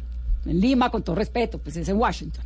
en 0.46 0.60
Lima, 0.60 0.89
con 0.89 1.04
todo 1.04 1.16
respeto, 1.16 1.58
pues 1.58 1.76
es 1.78 1.88
en 1.89 1.98
Washington. 1.98 2.44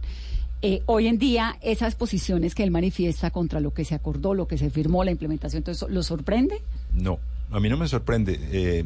Eh, 0.61 0.81
hoy 0.87 1.07
en 1.07 1.19
día, 1.19 1.57
esas 1.61 1.95
posiciones 1.95 2.55
que 2.55 2.63
él 2.63 2.71
manifiesta 2.71 3.29
contra 3.29 3.59
lo 3.59 3.73
que 3.73 3.85
se 3.85 3.93
acordó, 3.93 4.33
lo 4.33 4.47
que 4.47 4.57
se 4.57 4.69
firmó, 4.69 5.03
la 5.03 5.11
implementación, 5.11 5.61
todo 5.63 5.87
¿lo 5.87 6.01
sorprende? 6.01 6.61
No, 6.93 7.19
a 7.51 7.59
mí 7.59 7.69
no 7.69 7.77
me 7.77 7.87
sorprende. 7.87 8.39
Eh, 8.51 8.85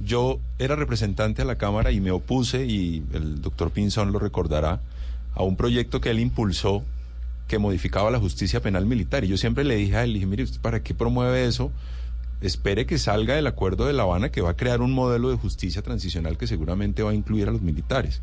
yo 0.00 0.40
era 0.58 0.74
representante 0.74 1.42
a 1.42 1.44
la 1.44 1.56
Cámara 1.56 1.92
y 1.92 2.00
me 2.00 2.10
opuse, 2.10 2.64
y 2.64 3.04
el 3.12 3.42
doctor 3.42 3.70
Pinzón 3.70 4.10
lo 4.10 4.18
recordará, 4.18 4.80
a 5.34 5.42
un 5.42 5.56
proyecto 5.56 6.00
que 6.00 6.10
él 6.10 6.18
impulsó 6.18 6.82
que 7.46 7.58
modificaba 7.58 8.10
la 8.10 8.18
justicia 8.18 8.60
penal 8.60 8.86
militar. 8.86 9.24
Y 9.24 9.28
yo 9.28 9.36
siempre 9.36 9.64
le 9.64 9.76
dije 9.76 9.96
a 9.96 10.04
él, 10.04 10.14
dije, 10.14 10.26
mire, 10.26 10.44
¿usted 10.44 10.60
para 10.60 10.82
qué 10.82 10.94
promueve 10.94 11.44
eso? 11.44 11.70
Espere 12.42 12.86
que 12.86 12.98
salga 12.98 13.34
del 13.36 13.46
acuerdo 13.46 13.86
de 13.86 13.92
La 13.92 14.02
Habana 14.02 14.30
que 14.30 14.40
va 14.40 14.50
a 14.50 14.56
crear 14.56 14.80
un 14.80 14.92
modelo 14.92 15.30
de 15.30 15.36
justicia 15.36 15.80
transicional 15.80 16.36
que 16.36 16.46
seguramente 16.46 17.02
va 17.02 17.12
a 17.12 17.14
incluir 17.14 17.48
a 17.48 17.52
los 17.52 17.62
militares. 17.62 18.20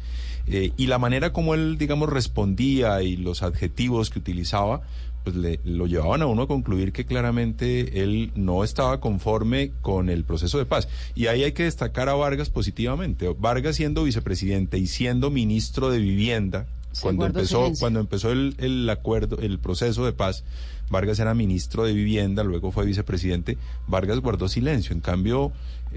Eh, 0.48 0.72
y 0.78 0.88
la 0.88 1.00
manera 1.00 1.32
como 1.34 1.54
él, 1.56 1.78
digamos, 1.78 2.10
respondía 2.10 3.02
y 3.02 3.16
los 3.16 3.44
adjetivos 3.44 4.10
que 4.10 4.20
utilizaba, 4.20 4.82
pues 5.24 5.36
le, 5.36 5.60
lo 5.64 5.86
llevaban 5.88 6.22
a 6.22 6.26
uno 6.28 6.44
a 6.44 6.48
concluir 6.48 6.92
que 6.92 7.06
claramente 7.06 8.04
él 8.04 8.32
no 8.36 8.64
estaba 8.64 9.00
conforme 9.00 9.72
con 9.82 10.10
el 10.10 10.24
proceso 10.26 10.58
de 10.58 10.66
paz. 10.66 10.88
Y 11.16 11.28
ahí 11.28 11.44
hay 11.44 11.52
que 11.54 11.64
destacar 11.64 12.10
a 12.10 12.14
Vargas 12.14 12.50
positivamente. 12.50 13.34
Vargas 13.38 13.76
siendo 13.78 14.04
vicepresidente 14.04 14.78
y 14.78 14.88
siendo 14.88 15.30
ministro 15.32 15.90
de 15.90 16.00
Vivienda, 16.00 16.68
Sí, 16.92 17.04
cuando 17.04 17.28
empezó, 17.28 17.60
silencio. 17.62 17.80
cuando 17.82 18.00
empezó 18.00 18.32
el, 18.32 18.56
el 18.58 18.90
acuerdo, 18.90 19.38
el 19.38 19.60
proceso 19.60 20.06
de 20.06 20.12
paz, 20.12 20.44
Vargas 20.90 21.20
era 21.20 21.34
ministro 21.34 21.84
de 21.84 21.94
Vivienda, 21.94 22.44
luego 22.44 22.72
fue 22.72 22.86
vicepresidente, 22.86 23.58
Vargas 23.88 24.20
guardó 24.20 24.48
silencio. 24.48 24.94
En 24.94 25.02
cambio, 25.02 25.52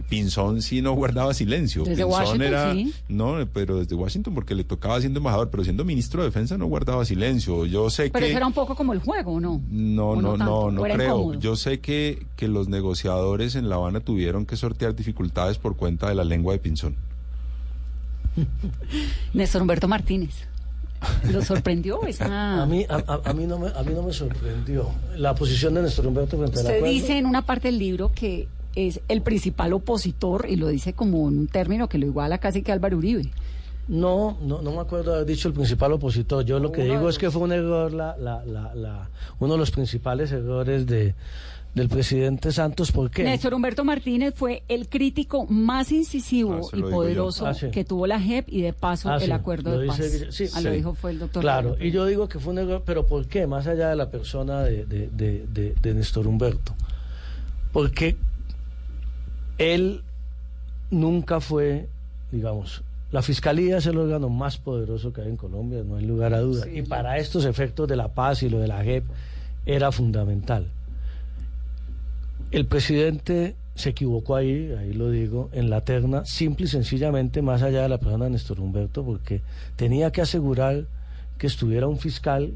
Pinzón 0.08 0.62
sí 0.62 0.80
no 0.82 0.92
guardaba 0.92 1.34
silencio. 1.34 1.84
Desde 1.84 2.04
Pinzón 2.04 2.20
Washington, 2.20 2.42
era, 2.46 2.72
sí. 2.72 2.94
no, 3.08 3.46
pero 3.52 3.78
desde 3.78 3.94
Washington 3.94 4.34
porque 4.34 4.54
le 4.54 4.64
tocaba 4.64 5.00
siendo 5.00 5.18
embajador, 5.18 5.50
pero 5.50 5.64
siendo 5.64 5.84
ministro 5.84 6.22
de 6.22 6.28
Defensa 6.28 6.56
no 6.56 6.66
guardaba 6.66 7.04
silencio. 7.04 7.66
Yo 7.66 7.90
sé 7.90 8.10
Pero 8.10 8.24
que 8.24 8.30
eso 8.30 8.36
era 8.38 8.46
un 8.46 8.52
poco 8.52 8.74
como 8.74 8.92
el 8.92 9.00
juego, 9.00 9.40
¿no? 9.40 9.60
no, 9.70 10.10
¿O 10.10 10.22
no, 10.22 10.36
no 10.36 10.44
no, 10.44 10.70
no 10.70 10.82
¿O 10.82 10.86
era 10.86 10.94
creo. 10.94 11.16
incómodo? 11.18 11.40
Yo 11.40 11.56
sé 11.56 11.80
que, 11.80 12.24
que 12.36 12.48
los 12.48 12.68
negociadores 12.68 13.54
en 13.54 13.68
La 13.68 13.76
Habana 13.76 14.00
tuvieron 14.00 14.46
que 14.46 14.56
sortear 14.56 14.94
dificultades 14.94 15.58
por 15.58 15.76
cuenta 15.76 16.08
de 16.08 16.14
la 16.14 16.24
lengua 16.24 16.52
de 16.52 16.58
Pinzón. 16.58 16.96
Néstor 19.34 19.62
Humberto 19.62 19.88
Martínez. 19.88 20.46
¿Lo 21.30 21.42
sorprendió 21.42 22.04
esa...? 22.06 22.62
A 22.62 22.66
mí, 22.66 22.84
a, 22.88 23.20
a- 23.30 23.32
mí 23.32 23.46
no 23.46 23.58
me, 23.58 23.68
a 23.68 23.82
mí 23.82 23.92
no 23.94 24.02
me 24.02 24.12
sorprendió 24.12 24.88
la 25.16 25.34
posición 25.34 25.74
de 25.74 25.82
Néstor 25.82 26.06
Humberto 26.06 26.36
frente 26.38 26.58
Usted 26.60 26.84
dice 26.84 27.18
en 27.18 27.26
una 27.26 27.42
parte 27.42 27.68
del 27.68 27.78
libro 27.78 28.10
que 28.14 28.48
es 28.74 29.00
el 29.08 29.20
principal 29.22 29.72
opositor, 29.74 30.46
y 30.48 30.56
lo 30.56 30.68
dice 30.68 30.92
como 30.94 31.28
en 31.28 31.38
un 31.40 31.46
término 31.48 31.88
que 31.88 31.98
lo 31.98 32.06
iguala 32.06 32.38
casi 32.38 32.62
que 32.62 32.72
Álvaro 32.72 32.96
Uribe. 32.98 33.30
No, 33.88 34.38
no, 34.42 34.62
no 34.62 34.70
me 34.72 34.80
acuerdo 34.80 35.12
haber 35.14 35.26
dicho 35.26 35.48
el 35.48 35.54
principal 35.54 35.92
opositor. 35.92 36.44
Yo 36.44 36.58
lo 36.60 36.70
que 36.72 36.84
digo 36.84 37.08
es 37.08 37.18
que 37.18 37.30
fue 37.30 37.42
un 37.42 37.52
error, 37.52 37.92
la, 37.92 38.16
la, 38.16 38.44
la, 38.44 38.74
la- 38.74 39.10
uno 39.40 39.52
de 39.54 39.58
los 39.58 39.70
principales 39.72 40.30
errores 40.32 40.86
de, 40.86 41.14
del 41.74 41.88
presidente 41.88 42.52
Santos. 42.52 42.92
¿Por 42.92 43.10
qué? 43.10 43.24
Néstor 43.24 43.54
Humberto 43.54 43.82
Martínez 43.84 44.34
fue 44.36 44.62
el 44.68 44.88
crítico 44.88 45.46
más 45.46 45.90
incisivo 45.90 46.68
Ah, 46.72 46.76
y 46.76 46.82
poderoso 46.82 47.46
Ah, 47.46 47.54
sí. 47.54 47.70
que 47.70 47.82
tuvo 47.84 48.06
la 48.06 48.20
JEP 48.20 48.46
y 48.50 48.60
de 48.60 48.72
paso 48.74 49.08
Ah, 49.10 49.16
el 49.16 49.22
sí, 49.22 49.30
acuerdo 49.30 49.72
lo 49.72 49.78
de 49.78 49.86
paz. 49.86 50.00
sí, 50.30 50.44
Ah, 50.54 50.60
lo 50.60 50.70
dijo 50.70 50.94
fue 50.94 51.12
el 51.12 51.18
doctor. 51.20 51.40
Claro, 51.40 51.76
y 51.80 51.90
yo 51.90 52.04
digo 52.04 52.28
que 52.28 52.38
fue 52.38 52.52
un 52.52 52.58
error, 52.58 52.82
pero 52.84 53.06
¿por 53.06 53.26
qué? 53.26 53.46
Más 53.46 53.66
allá 53.66 53.88
de 53.88 53.96
la 53.96 54.10
persona 54.10 54.60
de, 54.62 54.84
de, 54.84 55.08
de, 55.08 55.46
de- 55.46 55.74
de 55.80 55.94
Néstor 55.94 56.26
Humberto. 56.26 56.74
Porque 57.72 58.16
él 59.58 60.02
nunca 60.90 61.40
fue, 61.40 61.88
digamos, 62.30 62.82
la 63.12 63.22
fiscalía 63.22 63.78
es 63.78 63.86
el 63.86 63.96
órgano 63.98 64.28
más 64.28 64.58
poderoso 64.58 65.12
que 65.12 65.22
hay 65.22 65.28
en 65.28 65.36
Colombia, 65.36 65.82
no 65.86 65.96
hay 65.96 66.04
lugar 66.04 66.34
a 66.34 66.40
duda. 66.40 66.66
y 66.70 66.82
para 66.82 67.18
estos 67.18 67.44
efectos 67.44 67.88
de 67.88 67.96
la 67.96 68.08
paz 68.08 68.42
y 68.42 68.48
lo 68.50 68.58
de 68.58 68.68
la 68.68 68.82
JEP 68.84 69.04
era 69.66 69.90
fundamental. 69.92 70.66
El 72.52 72.66
presidente 72.66 73.56
se 73.74 73.88
equivocó 73.88 74.36
ahí, 74.36 74.74
ahí 74.78 74.92
lo 74.92 75.10
digo, 75.10 75.48
en 75.52 75.70
la 75.70 75.80
terna, 75.80 76.26
simple 76.26 76.66
y 76.66 76.68
sencillamente 76.68 77.40
más 77.40 77.62
allá 77.62 77.80
de 77.80 77.88
la 77.88 77.96
persona 77.96 78.26
de 78.26 78.32
Néstor 78.32 78.60
Humberto, 78.60 79.02
porque 79.02 79.40
tenía 79.76 80.12
que 80.12 80.20
asegurar 80.20 80.84
que 81.38 81.46
estuviera 81.46 81.88
un 81.88 81.98
fiscal 81.98 82.52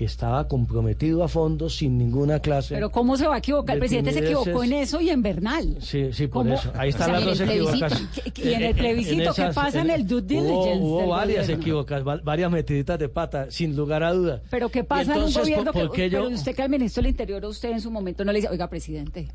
que 0.00 0.06
estaba 0.06 0.48
comprometido 0.48 1.22
a 1.22 1.28
fondo 1.28 1.68
sin 1.68 1.98
ninguna 1.98 2.38
clase. 2.40 2.72
Pero 2.74 2.90
¿cómo 2.90 3.18
se 3.18 3.26
va 3.28 3.34
a 3.34 3.38
equivocar? 3.38 3.74
El 3.74 3.80
de 3.80 3.80
presidente 3.80 4.12
se 4.14 4.20
equivocó 4.20 4.64
en 4.64 4.72
eso 4.72 4.98
y 4.98 5.10
en 5.10 5.20
Bernal. 5.20 5.76
Sí, 5.80 6.10
sí, 6.14 6.26
por 6.26 6.44
¿Cómo? 6.44 6.54
eso. 6.54 6.72
Ahí 6.74 6.88
O 6.88 6.90
están 6.90 7.10
sea, 7.10 7.20
las 7.20 7.22
en 7.40 7.46
dos 7.46 7.50
equivocaciones. 7.50 8.08
y- 8.42 8.52
en 8.54 8.62
el 8.62 8.74
plebiscito, 8.74 9.34
¿qué 9.34 9.48
pasa 9.54 9.82
en 9.82 9.90
el 9.90 10.06
due 10.06 10.22
diligence 10.22 10.78
Hubo, 10.82 11.08
varias 11.08 11.42
gobierno? 11.44 11.62
equivocaciones, 11.62 12.08
va- 12.08 12.20
varias 12.24 12.50
metiditas 12.50 12.98
de 12.98 13.10
pata, 13.10 13.50
sin 13.50 13.76
lugar 13.76 14.02
a 14.02 14.14
duda. 14.14 14.40
Pero 14.48 14.70
¿qué 14.70 14.84
pasa 14.84 15.14
en 15.14 15.22
un 15.24 15.32
gobierno 15.34 15.70
¿por- 15.70 15.92
que 15.92 16.08
yo- 16.08 16.22
pero 16.24 16.34
usted 16.34 16.54
que 16.56 16.62
al 16.62 16.70
ministro 16.70 17.02
del 17.02 17.10
Interior, 17.10 17.44
usted 17.44 17.70
en 17.70 17.82
su 17.82 17.90
momento 17.90 18.24
no 18.24 18.32
le 18.32 18.38
dice, 18.38 18.48
oiga, 18.50 18.70
presidente, 18.70 19.28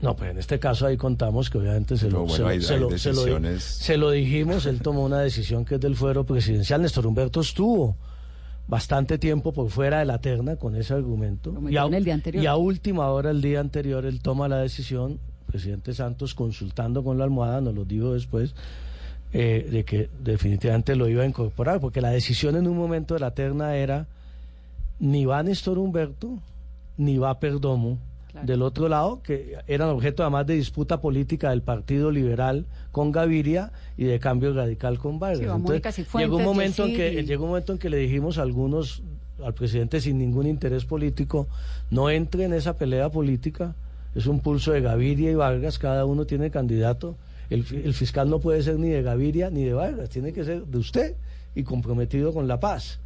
No, 0.00 0.16
pues 0.16 0.32
en 0.32 0.38
este 0.38 0.58
caso 0.58 0.84
ahí 0.86 0.96
contamos 0.96 1.48
que 1.48 1.58
obviamente 1.58 1.96
se 1.96 2.10
lo, 2.10 2.24
Pero 2.24 2.34
se 2.34 2.42
bueno, 2.42 2.44
lo- 2.44 2.50
hay- 2.50 2.60
se 2.60 2.74
hay 2.74 2.80
lo- 2.80 2.98
se 2.98 3.12
lo- 3.12 3.20
decisiones. 3.22 3.62
se 3.62 3.96
lo 3.96 4.10
dijimos, 4.10 4.66
él 4.66 4.80
tomó 4.82 5.04
una 5.04 5.20
decisión 5.20 5.64
que 5.64 5.76
es 5.76 5.80
del 5.80 5.94
fuero 5.94 6.26
presidencial. 6.26 6.82
Néstor 6.82 7.06
Humberto 7.06 7.40
estuvo 7.40 7.96
bastante 8.68 9.18
tiempo 9.18 9.52
por 9.52 9.70
fuera 9.70 10.00
de 10.00 10.04
la 10.04 10.20
terna 10.20 10.56
con 10.56 10.74
ese 10.74 10.94
argumento. 10.94 11.52
Lo 11.52 11.60
Y 11.70 11.76
a, 11.76 11.84
metieron 11.84 11.94
el 11.94 12.04
día 12.04 12.14
anterior. 12.14 12.44
y 12.44 12.46
a 12.46 12.56
última 12.56 13.08
hora, 13.10 13.30
el 13.30 13.40
día 13.40 13.60
anterior, 13.60 14.04
él 14.04 14.20
toma 14.20 14.48
la 14.48 14.58
decisión, 14.58 15.18
presidente 15.46 15.94
Santos 15.94 16.34
consultando 16.34 17.04
con 17.04 17.18
la 17.18 17.24
almohada, 17.24 17.60
nos 17.60 17.74
lo 17.74 17.84
dijo 17.84 18.14
después, 18.14 18.54
eh, 19.32 19.68
de 19.70 19.84
que 19.84 20.08
definitivamente 20.22 20.96
lo 20.96 21.08
iba 21.08 21.22
a 21.22 21.26
incorporar, 21.26 21.80
porque 21.80 22.00
la 22.00 22.10
decisión 22.10 22.56
en 22.56 22.66
un 22.66 22.76
momento 22.76 23.14
de 23.14 23.20
la 23.20 23.32
terna 23.32 23.76
era 23.76 24.06
ni 24.98 25.24
va 25.24 25.42
Néstor 25.42 25.78
Humberto, 25.78 26.38
ni 26.96 27.18
va 27.18 27.38
Perdomo. 27.38 27.98
Del 28.44 28.62
otro 28.62 28.88
lado, 28.88 29.22
que 29.22 29.56
eran 29.66 29.88
objeto 29.88 30.22
además 30.22 30.46
de 30.46 30.54
disputa 30.54 31.00
política 31.00 31.50
del 31.50 31.62
Partido 31.62 32.10
Liberal 32.10 32.66
con 32.92 33.12
Gaviria 33.12 33.72
y 33.96 34.04
de 34.04 34.18
cambio 34.18 34.52
radical 34.52 34.98
con 34.98 35.18
Vargas. 35.18 35.40
Sí, 35.40 35.44
Entonces, 35.44 36.06
llegó 36.14 36.36
un 36.36 36.44
momento 36.44 36.84
en 36.84 36.94
que 36.94 37.22
llegó 37.24 37.44
un 37.44 37.50
momento 37.50 37.72
en 37.72 37.78
que 37.78 37.90
le 37.90 37.98
dijimos 37.98 38.38
a 38.38 38.42
algunos 38.42 39.02
al 39.44 39.54
presidente 39.54 40.00
sin 40.00 40.18
ningún 40.18 40.46
interés 40.46 40.84
político, 40.84 41.46
no 41.90 42.10
entre 42.10 42.44
en 42.44 42.52
esa 42.52 42.76
pelea 42.76 43.10
política, 43.10 43.74
es 44.14 44.26
un 44.26 44.40
pulso 44.40 44.72
de 44.72 44.80
Gaviria 44.80 45.30
y 45.30 45.34
Vargas, 45.34 45.78
cada 45.78 46.06
uno 46.06 46.24
tiene 46.24 46.50
candidato. 46.50 47.16
El, 47.50 47.64
el 47.84 47.92
fiscal 47.92 48.30
no 48.30 48.40
puede 48.40 48.62
ser 48.62 48.78
ni 48.78 48.88
de 48.88 49.02
Gaviria 49.02 49.50
ni 49.50 49.64
de 49.64 49.74
Vargas, 49.74 50.08
tiene 50.08 50.32
que 50.32 50.42
ser 50.44 50.64
de 50.64 50.78
usted 50.78 51.16
y 51.54 51.62
comprometido 51.64 52.32
con 52.32 52.48
la 52.48 52.58
paz. 52.60 52.98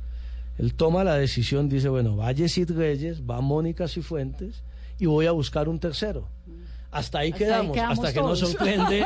Él 0.56 0.74
toma 0.74 1.04
la 1.04 1.16
decisión, 1.16 1.68
dice, 1.68 1.88
bueno, 1.88 2.16
va 2.16 2.32
Yesid 2.32 2.70
Reyes, 2.70 3.22
va 3.28 3.40
Mónica 3.40 3.88
Cifuentes 3.88 4.62
y 5.01 5.07
voy 5.07 5.26
a 5.26 5.32
buscar 5.32 5.68
un 5.68 5.80
tercero. 5.80 6.28
Hasta 6.92 7.20
ahí 7.20 7.30
Hasta 7.32 7.44
ahí 7.44 7.46
quedamos, 7.46 7.74
quedamos 7.74 7.98
hasta 8.05 8.12
que 8.12 8.20
nos 8.20 8.38
sorprende, 8.38 9.05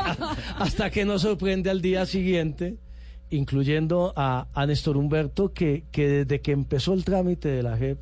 hasta 0.59 0.91
que 0.91 1.05
nos 1.05 1.23
sorprende 1.23 1.71
al 1.71 1.81
día 1.81 2.05
siguiente, 2.07 2.77
incluyendo 3.31 4.13
a, 4.17 4.47
a 4.55 4.67
Néstor 4.67 4.97
Humberto, 4.97 5.53
que, 5.53 5.85
que 5.93 6.09
desde 6.09 6.41
que 6.41 6.53
empezó 6.53 6.93
el 6.95 7.05
trámite 7.05 7.49
de 7.49 7.63
la 7.63 7.77
JEP, 7.77 7.99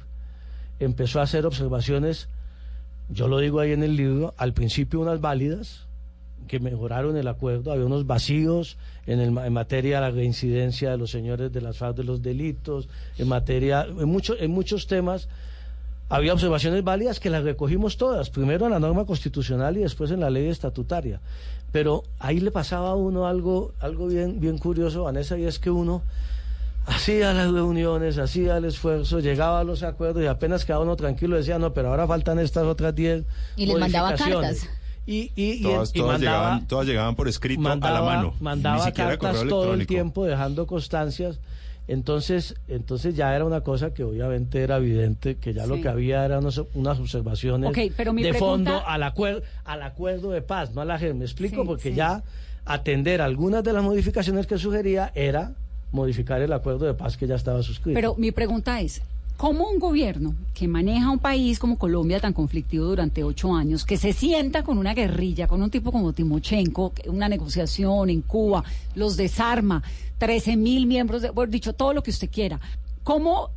empezó 0.81 1.21
a 1.21 1.25
hacer 1.25 1.47
observaciones, 1.47 2.29
yo 3.09 3.29
lo 3.29 3.39
digo 3.39 3.61
ahí 3.61 3.73
en 3.73 3.83
el 3.83 3.97
libro, 3.97 4.35
al 4.37 4.53
principio 4.53 5.01
unas 5.01 5.21
válidas, 5.21 5.87
que 6.49 6.59
mejoraron 6.61 7.17
el 7.17 7.29
acuerdo, 7.29 7.73
había 7.73 7.85
unos 7.87 8.07
vacíos 8.07 8.77
en, 9.07 9.21
el, 9.21 9.37
en 9.39 9.53
materia 9.53 9.97
de 9.97 10.01
la 10.03 10.11
reincidencia 10.11 10.91
de 10.91 10.99
los 10.99 11.11
señores 11.11 11.53
de 11.53 11.61
las 11.61 11.79
FARC 11.79 11.97
de 11.97 12.05
los 12.05 12.21
delitos, 12.21 12.89
en 13.19 13.29
materia, 13.29 13.85
en, 13.89 14.09
mucho- 14.09 14.37
en 14.39 14.51
muchos 14.51 14.87
temas 14.87 15.29
había 16.15 16.33
observaciones 16.35 16.85
válidas 16.85 17.21
que 17.21 17.31
las 17.31 17.43
recogimos 17.43 17.97
todas, 17.97 18.29
primero 18.31 18.67
en 18.67 18.73
la 18.73 18.79
norma 18.81 19.05
constitucional 19.07 19.77
y 19.77 19.81
después 19.81 20.11
en 20.11 20.21
la 20.21 20.31
ley 20.31 20.47
estatutaria. 20.49 21.21
Pero 21.73 22.03
ahí 22.19 22.39
le 22.41 22.51
pasaba 22.51 22.91
a 22.91 22.95
uno 22.95 23.27
algo, 23.27 23.73
algo 23.81 24.07
bien, 24.09 24.39
bien 24.41 24.59
curioso, 24.59 25.05
Vanessa, 25.05 25.39
y 25.39 25.45
es 25.45 25.59
que 25.59 25.71
uno 25.71 26.03
hacía 26.87 27.33
las 27.33 27.51
reuniones, 27.51 28.19
hacía 28.19 28.59
el 28.59 28.67
esfuerzo, 28.67 29.21
llegaba 29.21 29.61
a 29.61 29.65
los 29.65 29.83
acuerdos 29.83 30.23
y 30.23 30.27
apenas 30.27 30.65
quedaba 30.65 30.85
uno 30.85 30.97
tranquilo 30.97 31.37
decía, 31.37 31.59
no, 31.59 31.73
pero 31.73 31.89
ahora 31.89 32.07
faltan 32.07 32.39
estas 32.39 32.65
otras 32.65 32.95
10 32.95 33.25
Y 33.57 33.67
les 33.67 33.79
mandaba 33.79 34.15
cartas. 34.15 34.69
Y, 35.07 35.33
y, 35.35 35.53
y- 35.53 35.63
Todas, 35.63 35.91
y 35.95 35.99
todas 35.99 36.13
mandaba, 36.21 36.39
llegaban, 36.43 36.69
todas 36.69 36.87
llegaban 36.87 37.17
por 37.17 37.27
escrito 37.29 37.61
mandaba, 37.63 37.97
a 37.99 38.01
la 38.01 38.07
mano. 38.07 38.35
mandaba 38.41 38.93
cartas 38.93 39.45
todo 39.49 39.75
el 39.75 39.87
tiempo 39.87 40.25
dejando 40.27 40.67
constancias. 40.67 41.39
Entonces, 41.89 42.55
entonces 42.69 43.15
ya 43.17 43.35
era 43.35 43.45
una 43.45 43.63
cosa 43.63 43.93
que 43.93 44.05
obviamente 44.05 44.63
era 44.63 44.77
evidente, 44.77 45.37
que 45.37 45.53
ya 45.53 45.67
lo 45.67 45.81
que 45.81 45.89
había 45.89 46.25
eran 46.25 46.45
unas 46.75 46.99
observaciones 47.01 47.71
Ok, 47.71 47.79
pero 47.97 48.13
mi 48.13 48.23
de 48.23 48.31
pregunta- 48.31 48.71
fondo 48.73 48.89
al, 48.89 49.03
acuerdo 49.03 49.43
al 49.65 49.83
acuerdo 49.83 50.31
de 50.31 50.43
paz, 50.43 50.73
no 50.75 50.81
a 50.81 50.85
la. 50.85 50.99
Me 50.99 51.25
explico, 51.25 51.63
Sí, 51.63 51.67
porque 51.67 51.91
sí. 51.91 51.95
ya 51.97 52.23
atender 52.65 53.21
algunas 53.21 53.65
de 53.65 53.73
las 53.73 53.83
modificaciones 53.83 54.47
que 54.47 54.57
sugería 54.59 55.11
era 55.15 55.53
modificar 55.91 56.41
el 56.41 56.53
acuerdo 56.53 56.87
de 56.87 56.95
paz 56.95 57.17
que 57.17 57.27
ya 57.27 57.35
estaba 57.35 57.63
suscrito. 57.63 57.95
Pero 57.97 58.15
mi 58.17 58.31
pregunta 58.31 58.81
es, 58.81 59.03
¿cómo 59.43 59.69
un 59.69 59.81
gobierno 59.81 60.37
que 60.55 60.69
maneja 60.69 61.11
un 61.11 61.19
país 61.19 61.59
como 61.59 61.77
Colombia 61.77 62.21
tan 62.21 62.33
conflictivo 62.33 62.85
durante 62.85 63.25
ocho 63.25 63.53
años, 63.53 63.85
que 63.85 63.97
se 63.97 64.13
sienta 64.13 64.63
con 64.63 64.79
una 64.79 64.95
guerrilla, 64.95 65.49
con 65.49 65.61
un 65.61 65.69
tipo 65.69 65.91
como 65.91 66.13
Timochenko, 66.13 66.93
una 67.07 67.29
negociación 67.29 68.09
en 68.09 68.21
Cuba, 68.23 68.63
los 68.95 69.17
desarma, 69.17 69.83
13 70.19 70.57
mil 70.57 70.87
miembros, 70.87 71.23
de, 71.23 71.31
bueno, 71.31 71.51
dicho 71.51 71.73
todo 71.73 71.93
lo 71.93 72.05
que 72.05 72.11
usted 72.13 72.31
quiera, 72.31 72.61
¿cómo 73.03 73.51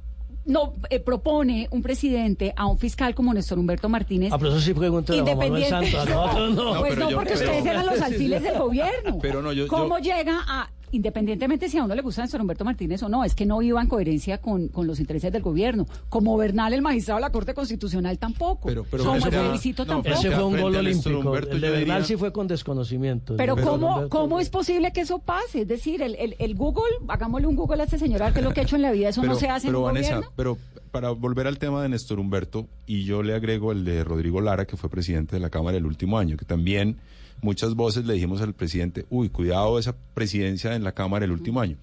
no 0.46 0.74
eh, 0.90 1.00
propone 1.00 1.68
un 1.70 1.84
presidente 1.84 2.52
a 2.58 2.66
un 2.66 2.80
fiscal 2.80 3.14
como 3.14 3.32
Néstor 3.32 3.60
Humberto 3.60 3.88
Martínez? 3.88 4.32
Ah, 4.34 4.40
pero 4.40 4.52
eso 4.52 4.62
sí 4.62 4.74
pregúntale 4.74 5.20
a 5.20 5.24
Juan 5.24 5.38
Manuel 5.38 5.64
Independiente. 5.66 5.98
Santos, 5.98 6.16
a 6.18 6.26
nosotros 6.26 6.56
no. 6.56 6.80
pues 6.80 6.98
no, 6.98 7.10
yo- 7.12 7.18
porque 7.18 7.34
pero- 7.34 7.46
ustedes 7.46 7.66
eran 7.68 7.86
los 7.86 8.02
alfiles 8.02 8.42
del 8.42 8.58
gobierno. 8.58 9.20
Pero 9.22 9.44
no, 9.44 9.54
yo- 9.54 9.68
¿Cómo 9.68 10.00
yo- 10.00 10.16
llega 10.16 10.40
a, 10.48 10.70
independientemente 10.92 11.70
si 11.70 11.78
a 11.78 11.84
uno 11.84 11.96
le 11.96 12.02
gusta 12.02 12.22
Néstor 12.22 12.42
Humberto 12.42 12.66
Martínez 12.66 13.04
o 13.04 13.10
no, 13.10 13.24
es 13.24 13.36
que 13.36 13.46
no 13.46 13.62
iba 13.62 13.82
en 13.82 13.88
coherencia 13.88 14.38
con, 14.40 14.68
con 14.70 14.88
los 14.88 15.00
intereses 15.00 15.32
del 15.32 15.42
gobierno? 15.42 15.86
Como 16.10 16.36
Bernal, 16.38 16.74
el 16.74 16.82
magistrado 16.82 17.18
de 17.20 17.22
la 17.22 17.32
Corte 17.32 17.54
Constitucional, 17.54 18.18
tampoco. 18.18 18.68
Pero- 18.68 18.86
como 18.86 19.16
el 19.16 19.22
no, 19.22 19.86
tampoco. 19.86 20.16
Ese 20.16 20.32
fue 20.32 20.44
un 20.46 20.60
gol 20.62 20.76
olímpico. 20.76 21.20
Humberto, 21.20 21.52
el 21.52 21.62
de 21.62 21.68
yo 21.68 21.74
Bernal 21.74 22.02
diría- 22.02 22.04
sí 22.08 22.18
fue 22.18 22.32
con 22.32 22.48
desconocimiento. 22.48 23.36
Pero 23.38 23.56
¿cómo, 23.56 23.96
Humberto- 23.98 24.10
¿cómo 24.10 24.40
es 24.40 24.50
posible 24.50 24.92
que 24.94 25.02
eso 25.02 25.20
pase? 25.20 25.62
Es 25.62 25.68
decir, 25.68 26.02
el, 26.02 26.16
el, 26.16 26.36
el 26.40 26.56
Google, 26.56 26.84
hagámosle 27.08 27.48
un 27.48 27.56
Google 27.56 27.82
a 27.82 27.86
este 27.86 27.98
señor, 28.00 28.22
a 28.22 28.26
ver 28.26 28.34
qué 28.34 28.40
es 28.40 28.46
lo 28.46 28.54
que 28.54 28.62
ha 28.62 28.64
hecho 28.64 28.76
en 28.76 28.82
la 28.82 28.92
vida, 28.92 29.10
eso 29.10 29.24
no 29.24 29.36
se 29.36 29.48
hace 29.50 29.68
pero 29.68 29.80
en 29.80 29.84
un 29.84 29.88
Vanessa, 29.94 30.16
gobierno. 30.16 30.34
pero 30.36 30.58
para 30.92 31.10
volver 31.12 31.46
al 31.48 31.60
tema 31.60 31.82
de 31.84 31.90
Néstor 31.90 32.20
Humberto, 32.20 32.68
y 32.86 33.04
yo 33.04 33.22
le 33.22 33.34
agrego 33.34 33.72
el 33.74 33.84
de 33.84 34.04
Rodrigo 34.04 34.40
Lara, 34.42 34.66
que 34.66 34.78
fue 34.78 34.90
presidente 34.90 35.36
de 35.36 35.40
la 35.42 35.50
Cámara 35.50 35.78
el 35.78 35.86
último 35.86 36.18
año, 36.18 36.38
que 36.38 36.46
también 36.46 36.98
muchas 37.42 37.76
voces 37.76 38.06
le 38.06 38.14
dijimos 38.14 38.42
al 38.42 38.54
presidente, 38.54 39.06
uy, 39.10 39.30
cuidado 39.30 39.78
esa 39.80 39.96
presidencia 40.14 40.76
en 40.76 40.84
la 40.84 40.94
Cámara 40.94 41.26
el 41.26 41.32
último 41.32 41.62
año. 41.62 41.78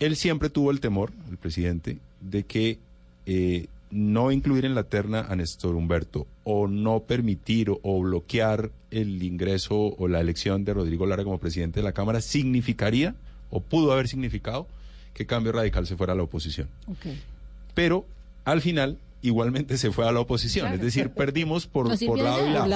Él 0.00 0.16
siempre 0.16 0.48
tuvo 0.50 0.70
el 0.70 0.80
temor, 0.80 1.12
el 1.30 1.36
presidente, 1.36 1.98
de 2.20 2.44
que 2.44 2.78
eh, 3.26 3.66
no 3.90 4.30
incluir 4.32 4.64
en 4.64 4.74
la 4.74 4.84
terna 4.84 5.20
a 5.28 5.34
Néstor 5.36 5.74
Humberto 5.74 6.26
o 6.44 6.66
no 6.68 7.00
permitir 7.00 7.70
o, 7.70 7.80
o 7.82 8.00
bloquear 8.00 8.70
el 8.90 9.22
ingreso 9.22 9.76
o 9.98 10.08
la 10.08 10.20
elección 10.20 10.64
de 10.64 10.74
Rodrigo 10.74 11.06
Lara 11.06 11.24
como 11.24 11.38
presidente 11.38 11.80
de 11.80 11.84
la 11.84 11.92
Cámara 11.92 12.20
significaría 12.20 13.14
o 13.50 13.60
pudo 13.60 13.92
haber 13.92 14.08
significado 14.08 14.66
que 15.14 15.26
Cambio 15.26 15.52
Radical 15.52 15.86
se 15.86 15.96
fuera 15.96 16.12
a 16.12 16.16
la 16.16 16.22
oposición. 16.22 16.68
Pero 17.74 18.06
al 18.44 18.60
final 18.60 18.98
igualmente 19.22 19.78
se 19.78 19.90
fue 19.90 20.06
a 20.08 20.12
la 20.12 20.20
oposición, 20.20 20.64
Claro. 20.66 20.76
es 20.76 20.82
decir, 20.82 21.10
perdimos 21.10 21.66
por, 21.66 21.86
por 22.06 22.18
y 22.18 22.22
lado 22.22 22.46
y 22.48 22.52
lado. 22.52 22.66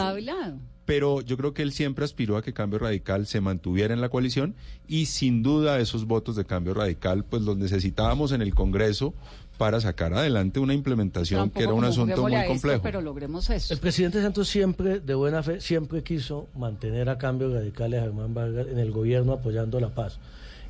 Pero 0.92 1.22
yo 1.22 1.38
creo 1.38 1.54
que 1.54 1.62
él 1.62 1.72
siempre 1.72 2.04
aspiró 2.04 2.36
a 2.36 2.42
que 2.42 2.52
Cambio 2.52 2.78
Radical 2.78 3.26
se 3.26 3.40
mantuviera 3.40 3.94
en 3.94 4.02
la 4.02 4.10
coalición 4.10 4.54
y 4.86 5.06
sin 5.06 5.42
duda 5.42 5.78
esos 5.78 6.04
votos 6.04 6.36
de 6.36 6.44
Cambio 6.44 6.74
Radical 6.74 7.24
pues 7.24 7.40
los 7.40 7.56
necesitábamos 7.56 8.30
en 8.32 8.42
el 8.42 8.54
Congreso 8.54 9.14
para 9.56 9.80
sacar 9.80 10.12
adelante 10.12 10.60
una 10.60 10.74
implementación 10.74 11.48
que 11.48 11.62
era 11.62 11.72
un 11.72 11.86
asunto 11.86 12.20
muy 12.20 12.34
esto, 12.34 12.46
complejo. 12.46 12.82
pero 12.82 13.00
logremos 13.00 13.48
eso. 13.48 13.72
El 13.72 13.80
presidente 13.80 14.20
Santos 14.20 14.48
siempre, 14.48 15.00
de 15.00 15.14
buena 15.14 15.42
fe, 15.42 15.62
siempre 15.62 16.02
quiso 16.02 16.48
mantener 16.54 17.08
a 17.08 17.16
cambio 17.16 17.50
radicales 17.50 18.00
a 18.00 18.02
Germán 18.02 18.34
Vargas 18.34 18.66
en 18.66 18.78
el 18.78 18.90
gobierno 18.90 19.32
apoyando 19.32 19.80
la 19.80 19.94
paz. 19.94 20.18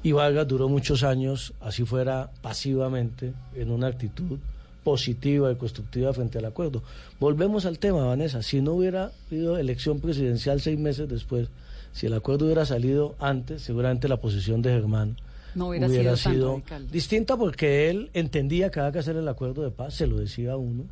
Y 0.04 0.12
Vargas 0.12 0.46
duró 0.46 0.68
muchos 0.68 1.02
años, 1.02 1.52
así 1.60 1.84
fuera 1.84 2.30
pasivamente, 2.42 3.32
en 3.56 3.72
una 3.72 3.88
actitud 3.88 4.38
positiva 4.84 5.50
y 5.52 5.56
constructiva 5.56 6.12
frente 6.12 6.38
al 6.38 6.44
acuerdo. 6.44 6.82
Volvemos 7.20 7.66
al 7.66 7.78
tema, 7.78 8.04
Vanessa. 8.04 8.42
Si 8.42 8.60
no 8.60 8.72
hubiera 8.74 9.12
habido 9.30 9.58
elección 9.58 10.00
presidencial 10.00 10.60
seis 10.60 10.78
meses 10.78 11.08
después, 11.08 11.48
si 11.92 12.06
el 12.06 12.14
acuerdo 12.14 12.46
hubiera 12.46 12.64
salido 12.66 13.14
antes, 13.18 13.62
seguramente 13.62 14.08
la 14.08 14.16
posición 14.16 14.62
de 14.62 14.70
Germán 14.70 15.16
No 15.54 15.66
hubiera 15.68 16.16
sido 16.16 16.52
tan 16.52 16.60
radical. 16.60 16.90
distinta 16.90 17.36
porque 17.36 17.90
él 17.90 18.10
entendía 18.14 18.70
que 18.70 18.80
había 18.80 18.92
que 18.92 18.98
hacer 19.00 19.16
el 19.16 19.28
acuerdo 19.28 19.62
de 19.62 19.70
paz, 19.70 19.94
se 19.94 20.06
lo 20.06 20.16
decía 20.16 20.52
a 20.52 20.56
uno. 20.56 20.84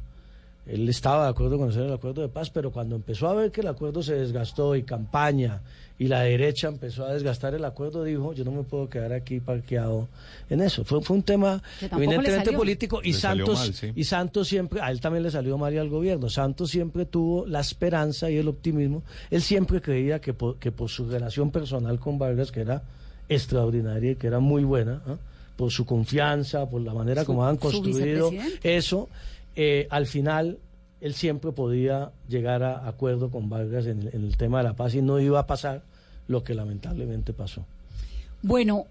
Él 0.67 0.89
estaba 0.89 1.25
de 1.25 1.31
acuerdo 1.31 1.59
con 1.59 1.71
hacer 1.71 1.85
el 1.85 1.93
acuerdo 1.93 2.21
de 2.23 2.29
paz, 2.29 2.51
pero 2.51 2.71
cuando 2.71 2.95
empezó 2.95 3.29
a 3.29 3.35
ver 3.35 3.51
que 3.51 3.63
el 3.63 3.69
acuerdo 3.69 4.03
se 4.03 4.15
desgastó 4.15 4.77
y 4.77 4.83
campaña 4.83 5.63
y 6.01 6.09
la 6.09 6.23
derecha 6.23 6.69
empezó 6.69 7.05
a 7.05 7.13
desgastar 7.13 7.55
el 7.55 7.63
acuerdo, 7.63 8.03
dijo, 8.05 8.33
yo 8.33 8.43
no 8.43 8.53
me 8.53 8.63
puedo 8.63 8.89
quedar 8.89 9.13
aquí 9.13 9.39
parqueado 9.39 10.09
en 10.49 10.63
eso. 10.63 10.83
Fue, 10.83 11.03
fue 11.03 11.15
un 11.19 11.23
tema 11.23 11.63
salió. 12.45 12.59
político 12.59 13.01
y 13.05 13.13
Le 13.13 13.19
Santos, 13.19 13.59
mal, 13.59 13.75
sí. 13.75 13.93
y 13.95 14.05
Santos 14.05 14.49
siempre, 14.49 14.81
a 14.81 14.91
él 14.91 14.99
también 15.03 15.25
le 15.25 15.31
salió 15.31 15.59
mal 15.59 15.75
y 15.75 15.77
al 15.77 15.91
gobierno. 15.91 16.31
Santos 16.31 16.71
siempre 16.71 17.05
tuvo 17.05 17.45
la 17.45 17.61
esperanza 17.61 18.31
y 18.31 18.39
el 18.39 18.49
optimismo. 18.49 19.03
Él 19.31 19.43
siempre 19.43 19.83
creía 19.83 20.23
que 20.23 20.33
por, 20.33 20.57
que 20.59 20.73
por 20.73 20.89
su 20.89 21.07
relación 21.07 21.51
personal 21.51 22.01
con 22.01 22.19
Vargas, 22.19 22.51
que 22.51 22.63
era 22.63 22.83
extraordinaria 23.29 24.13
y 24.13 24.17
que 24.17 24.27
era 24.27 24.41
muy 24.41 24.65
buena, 24.65 25.03
¿ah? 25.07 25.17
por 25.57 25.71
su 25.71 25.85
confianza, 25.85 26.69
por 26.69 26.81
la 26.81 26.95
manera 26.95 27.21
Su- 27.23 27.27
como 27.27 27.47
han 27.47 27.59
construido 27.59 28.31
eso, 28.63 29.11
eh, 29.55 29.87
al 29.91 30.07
final 30.07 30.59
él 31.03 31.15
siempre 31.15 31.53
podía 31.53 32.11
llegar 32.27 32.63
a 32.63 32.89
acuerdo 32.89 33.31
con 33.31 33.49
Vargas 33.51 33.87
en 33.87 34.01
el, 34.01 34.15
en 34.15 34.25
el 34.25 34.37
tema 34.37 34.59
de 34.59 34.65
la 34.65 34.73
paz 34.75 34.95
y 34.95 35.03
no 35.03 35.21
iba 35.21 35.39
a 35.41 35.47
pasar 35.47 35.83
lo 36.31 36.45
que 36.45 36.55
lamentablemente 36.55 37.33
pasó. 37.33 37.67
Bueno, 38.41 38.87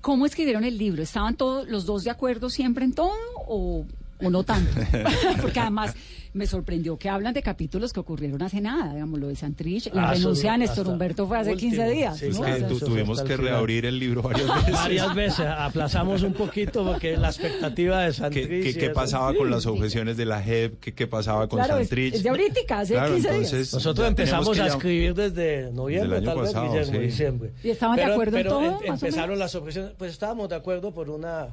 ¿cómo 0.00 0.24
escribieron 0.24 0.64
el 0.64 0.78
libro? 0.78 1.02
¿Estaban 1.02 1.36
todos 1.36 1.68
los 1.68 1.84
dos 1.84 2.04
de 2.04 2.10
acuerdo 2.10 2.48
siempre 2.48 2.86
en 2.86 2.94
todo 2.94 3.12
o, 3.46 3.84
o 4.22 4.30
no 4.30 4.42
tanto? 4.44 4.70
Porque 5.42 5.60
además 5.60 5.94
me 6.32 6.46
sorprendió 6.46 6.96
que 6.96 7.08
hablan 7.08 7.34
de 7.34 7.42
capítulos 7.42 7.92
que 7.92 7.98
ocurrieron 7.98 8.40
hace 8.42 8.60
nada, 8.60 8.92
digamos, 8.94 9.18
lo 9.18 9.26
de 9.26 9.34
Santrich, 9.34 9.92
la 9.92 10.10
Ah, 10.10 10.14
renuncia 10.14 10.52
de 10.52 10.58
Néstor 10.58 10.86
Humberto 10.86 11.26
fue 11.26 11.38
hace 11.38 11.50
último. 11.52 11.72
15 11.72 11.90
días. 11.90 12.18
Sí, 12.18 12.26
Es 12.26 12.38
¿no? 12.38 12.44
que 12.46 12.52
tu- 12.62 12.78
tuvimos 12.78 13.20
que 13.22 13.36
reabrir 13.36 13.84
el 13.86 13.98
libro 13.98 14.22
varias 14.22 14.46
veces. 14.46 14.72
Varias 14.72 15.14
veces 15.16 15.40
aplazamos 15.46 16.22
un 16.22 16.32
poquito 16.34 16.84
porque 16.84 17.16
la 17.16 17.28
expectativa 17.30 18.02
de 18.02 18.08
¿Qué, 18.08 18.12
Santrich... 18.12 18.48
qué- 18.62 18.74
qué 18.78 18.84
eso- 18.86 18.94
pasaba 18.94 19.32
Sí, 19.32 19.38
con 19.38 19.50
las 19.50 19.62
sí. 19.64 19.68
objeciones 19.70 20.16
de 20.16 20.24
la 20.26 20.40
JEP? 20.40 20.78
¿Qué, 20.78 20.94
qué 20.94 21.06
pasaba 21.08 21.48
con 21.48 21.58
Claro, 21.58 21.78
Santrich? 21.78 22.14
es 22.14 22.22
de 22.22 22.28
ahorita, 22.28 22.60
hace 22.78 22.92
Claro, 22.94 23.14
15 23.14 23.28
días. 23.28 23.34
entonces, 23.52 23.74
Nosotros 23.74 24.04
ya 24.04 24.08
empezamos 24.08 24.58
a 24.60 24.66
escribir 24.68 25.14
desde 25.14 25.72
noviembre, 25.72 26.10
Desde 26.10 26.22
el 26.22 26.28
año 26.28 26.32
tal 26.34 26.42
vez, 26.44 26.52
pasado, 26.52 26.72
Guillermo, 26.72 26.92
sí. 26.92 26.98
diciembre. 27.06 27.50
¿Y 27.64 27.70
estaban 27.70 27.96
de 27.96 28.02
Pero- 28.02 28.12
acuerdo 28.14 28.36
en 28.36 28.42
pero 28.44 28.50
todo, 28.54 28.62
em- 28.64 28.72
más 28.88 29.02
o 29.02 29.06
empezaron 29.06 29.36
las 29.38 29.54
objeciones, 29.56 29.92
pues 29.98 30.12
estábamos 30.12 30.48
de 30.48 30.54
acuerdo 30.54 30.94
por 30.94 31.10
una 31.10 31.48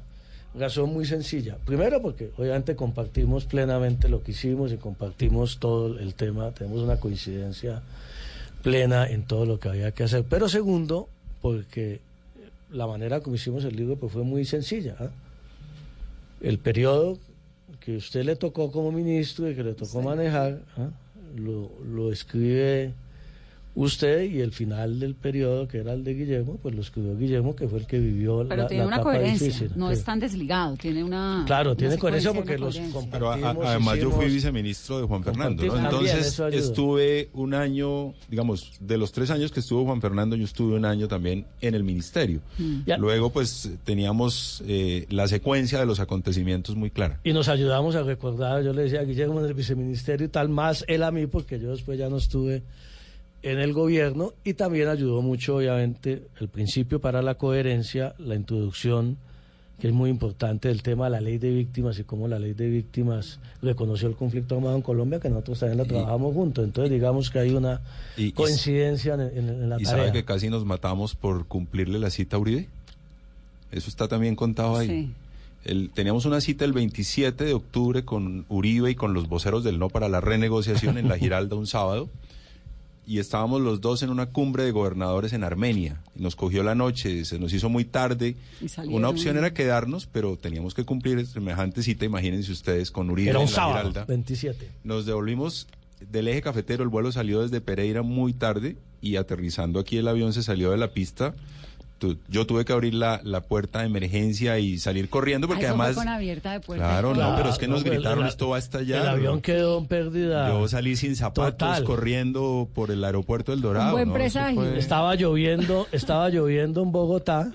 razón 0.57 0.93
muy 0.93 1.05
sencilla. 1.05 1.57
Primero 1.65 2.01
porque 2.01 2.31
obviamente 2.37 2.75
compartimos 2.75 3.45
plenamente 3.45 4.09
lo 4.09 4.23
que 4.23 4.31
hicimos 4.31 4.71
y 4.71 4.77
compartimos 4.77 5.59
todo 5.59 5.97
el 5.99 6.13
tema, 6.15 6.51
tenemos 6.51 6.81
una 6.81 6.99
coincidencia 6.99 7.81
plena 8.63 9.07
en 9.07 9.23
todo 9.23 9.45
lo 9.45 9.59
que 9.59 9.69
había 9.69 9.91
que 9.91 10.03
hacer. 10.03 10.25
Pero 10.29 10.49
segundo, 10.49 11.07
porque 11.41 12.01
la 12.71 12.87
manera 12.87 13.21
como 13.21 13.35
hicimos 13.35 13.63
el 13.63 13.75
libro 13.75 13.95
pues 13.95 14.11
fue 14.11 14.23
muy 14.23 14.45
sencilla. 14.45 14.95
¿ah? 14.99 15.09
El 16.41 16.59
periodo 16.59 17.17
que 17.79 17.97
usted 17.97 18.25
le 18.25 18.35
tocó 18.35 18.71
como 18.71 18.91
ministro 18.91 19.49
y 19.49 19.55
que 19.55 19.63
le 19.63 19.73
tocó 19.73 20.01
manejar, 20.01 20.61
¿ah? 20.77 20.89
lo, 21.35 21.71
lo 21.85 22.11
escribe 22.11 22.93
usted 23.79 24.23
y 24.23 24.41
el 24.41 24.51
final 24.53 24.99
del 24.99 25.13
periodo, 25.13 25.67
que 25.67 25.77
era 25.77 25.93
el 25.93 26.03
de 26.03 26.15
Guillermo, 26.15 26.57
pues 26.61 26.73
lo 26.73 26.81
escribió 26.81 27.15
Guillermo, 27.15 27.55
que 27.55 27.67
fue 27.67 27.77
el 27.77 27.85
que 27.85 27.99
vivió 27.99 28.43
Pero 28.49 28.63
la, 28.63 28.67
tiene 28.67 28.81
la 28.83 28.87
una 28.87 28.95
etapa 28.97 29.11
coherencia, 29.11 29.47
difícil. 29.47 29.71
no 29.75 29.87
Sí. 29.89 29.93
es 29.93 30.03
tan 30.03 30.19
desligado, 30.19 30.75
tiene 30.77 31.03
una. 31.03 31.43
Claro, 31.45 31.69
una 31.71 31.77
tiene 31.77 31.97
coherencia 31.99 32.33
porque 32.33 32.57
los 32.57 32.75
coherencia. 32.75 33.09
Pero 33.11 33.29
a- 33.29 33.33
a- 33.35 33.37
compartimos, 33.37 33.67
además 33.67 33.99
yo 33.99 34.09
fui 34.11 34.25
viceministro 34.25 34.99
de 34.99 35.05
Juan 35.05 35.23
Fernando, 35.23 35.63
¿no? 35.63 35.69
Compartimos 35.71 35.91
también, 36.07 36.17
Entonces 36.17 36.65
estuve 36.65 37.29
un 37.33 37.53
año, 37.53 38.13
digamos, 38.29 38.71
de 38.79 38.97
los 38.97 39.11
tres 39.11 39.29
años 39.29 39.51
que 39.51 39.59
estuvo 39.59 39.85
Juan 39.85 40.01
Fernando, 40.01 40.35
yo 40.35 40.45
estuve 40.45 40.75
un 40.75 40.85
año 40.85 41.07
también 41.07 41.45
en 41.61 41.75
el 41.75 41.83
ministerio. 41.83 42.41
Mm. 42.57 42.81
Luego, 42.97 43.29
pues, 43.31 43.69
teníamos 43.83 44.63
eh, 44.67 45.05
la 45.11 45.27
secuencia 45.27 45.79
de 45.79 45.85
los 45.85 45.99
acontecimientos 45.99 46.75
muy 46.75 46.89
clara. 46.89 47.19
Y 47.23 47.31
nos 47.31 47.47
ayudamos 47.47 47.95
a 47.95 48.01
recordar, 48.01 48.63
yo 48.63 48.73
le 48.73 48.81
decía 48.83 49.01
a 49.01 49.03
Guillermo 49.03 49.39
en 49.39 49.45
el 49.45 49.53
viceministerio 49.53 50.25
y 50.25 50.29
tal, 50.29 50.49
más 50.49 50.83
él 50.87 51.03
a 51.03 51.11
mí, 51.11 51.27
porque 51.27 51.59
yo 51.59 51.69
después 51.69 51.99
ya 51.99 52.09
no 52.09 52.17
estuve 52.17 52.63
en 53.43 53.59
el 53.59 53.73
gobierno 53.73 54.33
y 54.43 54.53
también 54.55 54.87
ayudó 54.87 55.21
mucho, 55.21 55.57
obviamente, 55.57 56.23
el 56.39 56.47
principio 56.49 56.99
para 56.99 57.21
la 57.21 57.35
coherencia, 57.35 58.15
la 58.17 58.35
introducción 58.35 59.17
que 59.79 59.89
es 59.89 59.93
muy 59.93 60.09
importante 60.09 60.71
el 60.71 60.81
tema 60.81 61.05
de 61.05 61.11
la 61.11 61.21
ley 61.21 61.37
de 61.37 61.51
víctimas 61.51 61.99
y 61.99 62.03
cómo 62.03 62.27
la 62.27 62.39
ley 62.39 62.53
de 62.53 62.67
víctimas 62.67 63.39
reconoció 63.61 64.07
el 64.07 64.15
conflicto 64.15 64.55
armado 64.55 64.75
en 64.75 64.81
Colombia, 64.81 65.19
que 65.19 65.29
nosotros 65.29 65.59
también 65.59 65.77
la 65.77 65.85
trabajamos 65.85 66.33
juntos. 66.33 66.65
Entonces, 66.65 66.91
digamos 66.91 67.29
que 67.29 67.37
hay 67.37 67.51
una 67.51 67.81
Y- 68.17 68.31
coincidencia 68.31 69.13
en, 69.13 69.21
en- 69.21 69.49
en 69.49 69.69
la 69.69 69.79
¿Y 69.79 69.83
tarea. 69.83 70.05
sabe 70.05 70.11
que 70.13 70.25
casi 70.25 70.49
nos 70.49 70.65
matamos 70.65 71.13
por 71.13 71.45
cumplirle 71.45 71.99
la 71.99 72.09
cita 72.09 72.37
a 72.37 72.39
Uribe? 72.39 72.67
Eso 73.71 73.87
está 73.89 74.07
también 74.07 74.35
contado 74.35 74.77
ahí. 74.77 74.87
Sí. 74.87 75.11
El- 75.65 75.91
teníamos 75.91 76.25
una 76.25 76.41
cita 76.41 76.65
el 76.65 76.73
27 76.73 77.43
de 77.43 77.53
octubre 77.53 78.03
con 78.03 78.45
Uribe 78.49 78.89
y 78.89 78.95
con 78.95 79.13
los 79.13 79.29
voceros 79.29 79.63
del 79.63 79.77
No 79.77 79.89
para 79.89 80.09
la 80.09 80.21
renegociación 80.21 80.97
en 80.97 81.07
la 81.07 81.17
Giralda 81.19 81.55
un 81.55 81.67
sábado. 81.67 82.09
Y 83.07 83.19
estábamos 83.19 83.61
los 83.61 83.79
dos 83.79 84.03
en 84.03 84.09
una 84.09 84.27
cumbre 84.27 84.63
de 84.63 84.71
gobernadores 84.71 85.31
en 85.31 85.45
Armenia. 85.45 86.01
Nos 86.13 86.35
cogió 86.35 86.61
la 86.61 86.75
noche, 86.75 87.23
se 87.23 87.39
nos 87.39 87.53
hizo 87.53 87.69
muy 87.69 87.85
tarde. 87.85 88.35
Una 88.85 89.07
opción 89.07 89.37
era 89.37 89.53
quedarnos, 89.53 90.07
pero 90.07 90.35
teníamos 90.35 90.73
que 90.73 90.83
cumplir 90.83 91.25
semejante 91.25 91.83
cita, 91.83 92.03
imagínense 92.03 92.51
ustedes, 92.51 92.91
con 92.91 93.09
Uribe 93.09 93.29
Era 93.29 93.39
un 93.39 93.45
en 93.45 93.51
la 93.51 93.55
sábado, 93.55 93.77
Giralda. 93.77 94.05
27. 94.05 94.69
Nos 94.83 95.05
devolvimos 95.05 95.67
del 96.01 96.27
eje 96.27 96.41
cafetero, 96.41 96.83
el 96.83 96.89
vuelo 96.89 97.11
salió 97.13 97.41
desde 97.41 97.61
Pereira 97.61 98.01
muy 98.01 98.33
tarde 98.33 98.75
y 99.01 99.15
aterrizando 99.15 99.79
aquí 99.79 99.97
el 99.97 100.07
avión 100.07 100.33
se 100.33 100.43
salió 100.43 100.71
de 100.71 100.77
la 100.77 100.91
pista. 100.91 101.33
Tu- 101.97 102.17
yo 102.29 102.45
tuve 102.45 102.63
que 102.63 102.73
abrir 102.73 102.93
la, 102.93 103.19
la 103.23 103.41
puerta 103.41 103.79
de 103.79 103.85
emergencia 103.87 104.59
y 104.59 104.77
salir 104.77 105.09
corriendo 105.09 105.47
porque 105.47 105.65
Ah, 105.65 105.69
eso 105.69 105.75
fue 105.77 105.85
además... 105.85 106.03
con 106.03 106.07
abierta 106.13 106.51
de 106.51 106.59
puerta. 106.59 106.85
Claro, 106.87 107.15
no, 107.15 107.35
pero 107.35 107.49
es 107.49 107.57
que 107.57 107.67
nos 107.67 107.79
no, 107.79 107.83
pero 107.85 107.95
gritaron, 107.95 108.23
el- 108.25 108.29
esto 108.29 108.49
va 108.49 108.57
a 108.57 108.59
estallar. 108.59 109.01
El 109.01 109.07
avión 109.07 109.41
quedó 109.41 109.77
en 109.79 109.85
pérdida. 109.87 110.49
Yo 110.49 110.67
salí 110.67 110.95
sin 110.95 111.15
zapatos 111.15 111.53
Total. 111.57 111.83
corriendo 111.83 112.69
por 112.73 112.91
el 112.91 113.03
aeropuerto 113.03 113.51
del 113.51 113.61
Dorado. 113.61 113.93
buen 113.93 114.09
¿no? 114.09 114.13
Presagio. 114.13 114.61
fue- 114.61 114.77
Estaba 114.77 115.15
lloviendo, 115.15 115.87
estaba 115.91 116.29
lloviendo 116.29 116.83
en 116.83 116.91
Bogotá 116.91 117.51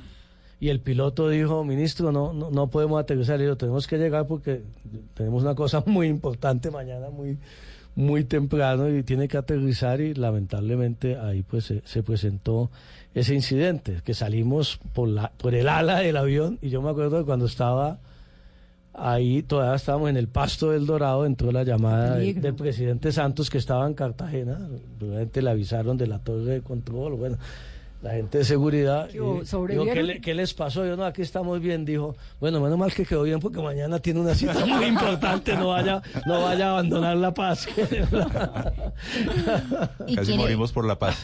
y 0.58 0.68
el 0.70 0.80
piloto 0.80 1.28
dijo, 1.28 1.64
ministro, 1.64 2.10
no, 2.12 2.32
no, 2.32 2.50
no 2.50 2.66
podemos 2.68 3.00
aterrizar. 3.00 3.40
Y 3.40 3.44
yo, 3.44 3.56
tenemos 3.56 3.86
que 3.86 3.98
llegar 3.98 4.26
porque 4.26 4.62
tenemos 5.14 5.42
una 5.42 5.54
cosa 5.54 5.82
muy 5.86 6.08
importante 6.08 6.70
mañana, 6.70 7.10
muy, 7.10 7.38
muy 7.94 8.24
temprano 8.24 8.88
y 8.88 9.02
tiene 9.02 9.28
que 9.28 9.36
aterrizar 9.36 10.00
y 10.00 10.14
lamentablemente 10.14 11.16
ahí 11.16 11.42
pues 11.42 11.64
se, 11.64 11.82
se 11.84 12.02
presentó 12.02 12.70
ese 13.14 13.34
incidente, 13.34 14.00
que 14.04 14.14
salimos 14.14 14.78
por, 14.92 15.08
la, 15.08 15.32
por 15.36 15.54
el 15.54 15.68
ala 15.68 15.98
del 15.98 16.16
avión 16.16 16.58
y 16.62 16.70
yo 16.70 16.80
me 16.80 16.90
acuerdo 16.90 17.18
de 17.18 17.24
cuando 17.24 17.46
estaba 17.46 17.98
ahí, 18.94 19.42
todavía 19.42 19.74
estábamos 19.74 20.10
en 20.10 20.16
el 20.16 20.28
pasto 20.28 20.70
del 20.70 20.86
Dorado, 20.86 21.26
entró 21.26 21.52
la 21.52 21.64
llamada 21.64 22.16
del 22.16 22.54
presidente 22.54 23.12
Santos 23.12 23.50
que 23.50 23.58
estaba 23.58 23.86
en 23.86 23.94
Cartagena, 23.94 24.68
obviamente 25.00 25.42
le 25.42 25.50
avisaron 25.50 25.96
de 25.96 26.06
la 26.06 26.18
torre 26.18 26.44
de 26.44 26.60
control, 26.62 27.14
bueno, 27.14 27.38
la 28.02 28.10
gente 28.12 28.38
de 28.38 28.44
seguridad. 28.44 29.08
¿Qué 29.08 29.20
hubo? 29.20 29.30
y 29.30 29.34
dijo, 29.40 29.46
¿Sobrevivieron? 29.46 29.94
¿qué, 29.94 30.02
le- 30.02 30.20
qué 30.20 30.34
les 30.34 30.52
pasó? 30.54 30.84
Yo 30.84 30.96
no, 30.96 31.04
aquí 31.04 31.22
estamos 31.22 31.60
bien, 31.60 31.84
dijo, 31.84 32.16
bueno, 32.40 32.60
menos 32.60 32.76
mal 32.78 32.92
que 32.92 33.04
quedó 33.06 33.22
bien 33.22 33.38
porque 33.40 33.62
mañana 33.62 33.98
tiene 34.00 34.18
una 34.20 34.34
cita 34.34 34.54
muy 34.66 34.86
importante, 34.86 35.56
no 35.56 35.68
vaya, 35.68 36.02
no 36.26 36.42
vaya 36.42 36.66
a 36.66 36.70
abandonar 36.72 37.16
la 37.16 37.32
paz. 37.32 37.68
¿Y 40.06 40.14
Casi 40.16 40.26
quién, 40.26 40.38
morimos 40.40 40.72
por 40.72 40.84
la 40.86 40.98
paz. 40.98 41.22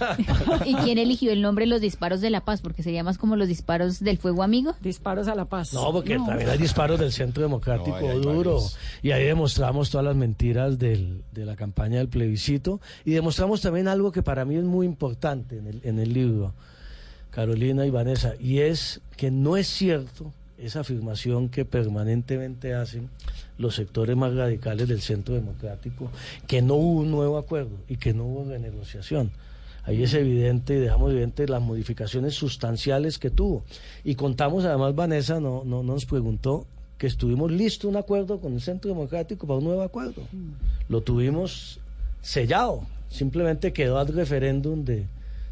¿Y 0.65 0.75
quién 0.77 0.99
eligió 0.99 1.33
el 1.33 1.43
nombre 1.43 1.67
Los 1.67 1.81
Disparos 1.81 2.21
de 2.21 2.31
la 2.31 2.45
Paz? 2.45 2.61
Porque 2.61 2.83
sería 2.83 3.03
más 3.03 3.19
como 3.19 3.37
los 3.37 3.49
disparos 3.49 4.01
del 4.01 4.19
fuego 4.19 4.43
amigo. 4.43 4.75
Disparos 4.81 5.29
a 5.29 5.35
la 5.35 5.45
paz. 5.47 5.73
No, 5.75 5.93
porque 5.93 6.17
también 6.19 6.49
hay 6.49 6.59
disparos 6.59 6.99
del 7.01 7.13
Centro 7.13 7.43
Democrático 7.43 7.91
No, 7.91 7.97
ahí 7.97 8.07
hay 8.09 8.21
duro. 8.21 8.53
varios. 8.55 8.79
Y 9.03 9.11
ahí 9.11 9.25
demostramos 9.25 9.91
todas 9.91 10.05
las 10.05 10.17
mentiras 10.17 10.79
del- 10.79 11.23
de 11.33 11.45
la 11.45 11.57
campaña 11.57 11.99
del 11.99 12.09
plebiscito. 12.09 12.81
Y 13.05 13.13
demostramos 13.13 13.61
también 13.61 13.89
algo 13.89 14.13
que 14.13 14.23
para 14.23 14.45
mí 14.45 14.57
es 14.57 14.65
muy 14.65 14.87
importante 14.87 15.59
en 15.59 15.67
el, 15.67 15.81
en 15.85 15.99
el 15.99 16.13
libro, 16.13 16.55
Carolina 17.31 17.87
y 17.87 17.91
Vanessa, 17.91 18.35
y 18.39 18.61
es 18.61 19.01
que 19.17 19.31
no 19.31 19.57
es 19.57 19.67
cierto 19.67 20.33
esa 20.59 20.81
afirmación 20.81 21.49
que 21.49 21.65
permanentemente 21.65 22.75
hacen 22.75 23.09
los 23.59 23.75
sectores 23.77 24.17
más 24.17 24.35
radicales 24.35 24.89
del 24.89 25.01
Centro 25.01 25.35
Democrático, 25.35 26.11
que 26.47 26.63
no 26.63 26.75
hubo 26.75 27.01
un 27.01 27.11
nuevo 27.11 27.39
acuerdo 27.39 27.77
y 27.89 27.97
que 27.97 28.13
no 28.13 28.25
hubo 28.25 28.45
renegociación. 28.45 29.31
Ahí 29.85 30.03
es 30.03 30.13
evidente 30.15 30.75
y 30.75 30.79
dejamos 30.79 31.13
evidente 31.13 31.49
las 31.49 31.63
modificaciones 31.63 32.35
sustanciales 32.35 33.19
que 33.19 33.31
tuvo. 33.31 33.65
Y 34.05 34.17
contamos, 34.17 34.65
además, 34.65 34.95
Vanessa 34.95 35.41
no, 35.41 35.63
no, 35.65 35.83
nos 35.83 36.05
preguntó 36.05 36.67
que 36.99 37.07
estuvimos 37.07 37.51
listos 37.51 37.89
un 37.89 37.97
acuerdo 37.97 38.41
con 38.41 38.53
el 38.53 38.61
Centro 38.61 38.91
Democrático 38.91 39.47
para 39.47 39.59
un 39.59 39.65
nuevo 39.65 39.83
acuerdo. 39.83 40.23
Lo 40.89 41.01
tuvimos 41.01 41.81
sellado. 42.21 42.83
Simplemente 43.09 43.73
quedó 43.73 43.99
al 43.99 44.09
referéndum 44.09 44.85
de, 44.85 45.07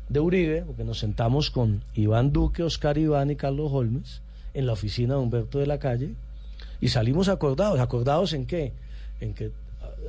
de 0.08 0.20
Uribe, 0.20 0.62
porque 0.62 0.84
nos 0.84 0.98
sentamos 0.98 1.50
con 1.50 1.82
Iván 1.94 2.32
Duque, 2.32 2.62
Oscar 2.62 2.96
Iván 2.98 3.30
y 3.30 3.36
Carlos 3.36 3.70
Holmes 3.72 4.20
en 4.54 4.66
la 4.66 4.72
oficina 4.72 5.14
de 5.14 5.20
Humberto 5.20 5.58
de 5.58 5.66
la 5.66 5.78
Calle 5.78 6.14
y 6.80 6.88
salimos 6.88 7.28
acordados. 7.28 7.80
¿Acordados 7.80 8.32
en 8.32 8.46
qué? 8.46 8.72
En 9.20 9.34
que 9.34 9.50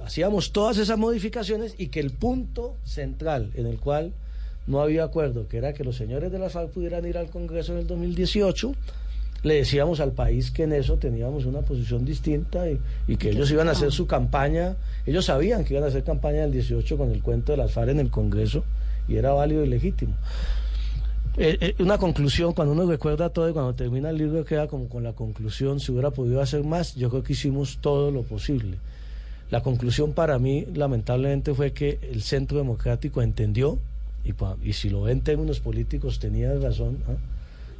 hacíamos 0.03 0.51
todas 0.51 0.77
esas 0.77 0.97
modificaciones 0.97 1.75
y 1.77 1.87
que 1.87 1.99
el 1.99 2.11
punto 2.11 2.75
central 2.83 3.51
en 3.55 3.65
el 3.65 3.79
cual 3.79 4.13
no 4.67 4.81
había 4.81 5.03
acuerdo, 5.03 5.47
que 5.47 5.57
era 5.57 5.73
que 5.73 5.83
los 5.83 5.95
señores 5.95 6.31
de 6.31 6.39
la 6.39 6.49
FARC 6.49 6.71
pudieran 6.71 7.05
ir 7.05 7.17
al 7.17 7.29
Congreso 7.29 7.71
en 7.73 7.79
el 7.79 7.87
2018, 7.87 8.75
le 9.43 9.53
decíamos 9.55 9.99
al 9.99 10.11
país 10.11 10.51
que 10.51 10.63
en 10.63 10.73
eso 10.73 10.97
teníamos 10.97 11.45
una 11.45 11.61
posición 11.61 12.03
distinta 12.03 12.69
y, 12.69 12.79
y 13.07 13.15
que 13.15 13.29
ellos 13.29 13.49
iban 13.49 13.69
a 13.69 13.71
hacer 13.71 13.91
su 13.91 14.07
campaña, 14.07 14.75
ellos 15.05 15.25
sabían 15.25 15.63
que 15.63 15.73
iban 15.73 15.85
a 15.85 15.87
hacer 15.87 16.03
campaña 16.03 16.41
del 16.41 16.51
18 16.51 16.97
con 16.97 17.11
el 17.11 17.21
cuento 17.21 17.53
de 17.53 17.57
las 17.59 17.71
FARC 17.71 17.89
en 17.89 17.99
el 17.99 18.09
Congreso 18.09 18.65
y 19.07 19.15
era 19.15 19.31
válido 19.33 19.63
y 19.63 19.67
legítimo. 19.67 20.13
Eh, 21.39 21.57
eh, 21.61 21.75
una 21.83 21.99
conclusión, 21.99 22.53
cuando 22.53 22.73
uno 22.73 22.89
recuerda 22.89 23.29
todo 23.29 23.47
y 23.47 23.53
cuando 23.53 23.75
termina 23.75 24.09
el 24.09 24.17
libro 24.17 24.43
queda 24.43 24.67
como 24.67 24.89
con 24.89 25.03
la 25.03 25.13
conclusión, 25.13 25.79
si 25.79 25.91
hubiera 25.91 26.09
podido 26.09 26.41
hacer 26.41 26.63
más, 26.63 26.95
yo 26.95 27.09
creo 27.09 27.23
que 27.23 27.33
hicimos 27.33 27.77
todo 27.79 28.09
lo 28.09 28.23
posible. 28.23 28.77
La 29.51 29.61
conclusión 29.61 30.13
para 30.13 30.39
mí, 30.39 30.65
lamentablemente, 30.73 31.53
fue 31.53 31.73
que 31.73 31.99
el 32.11 32.23
Centro 32.23 32.57
Democrático 32.57 33.21
entendió, 33.21 33.77
y, 34.25 34.33
y 34.67 34.73
si 34.73 34.89
lo 34.89 35.03
ven 35.03 35.19
en 35.19 35.23
términos 35.23 35.59
políticos 35.59 36.19
tenía 36.19 36.53
razón. 36.55 36.97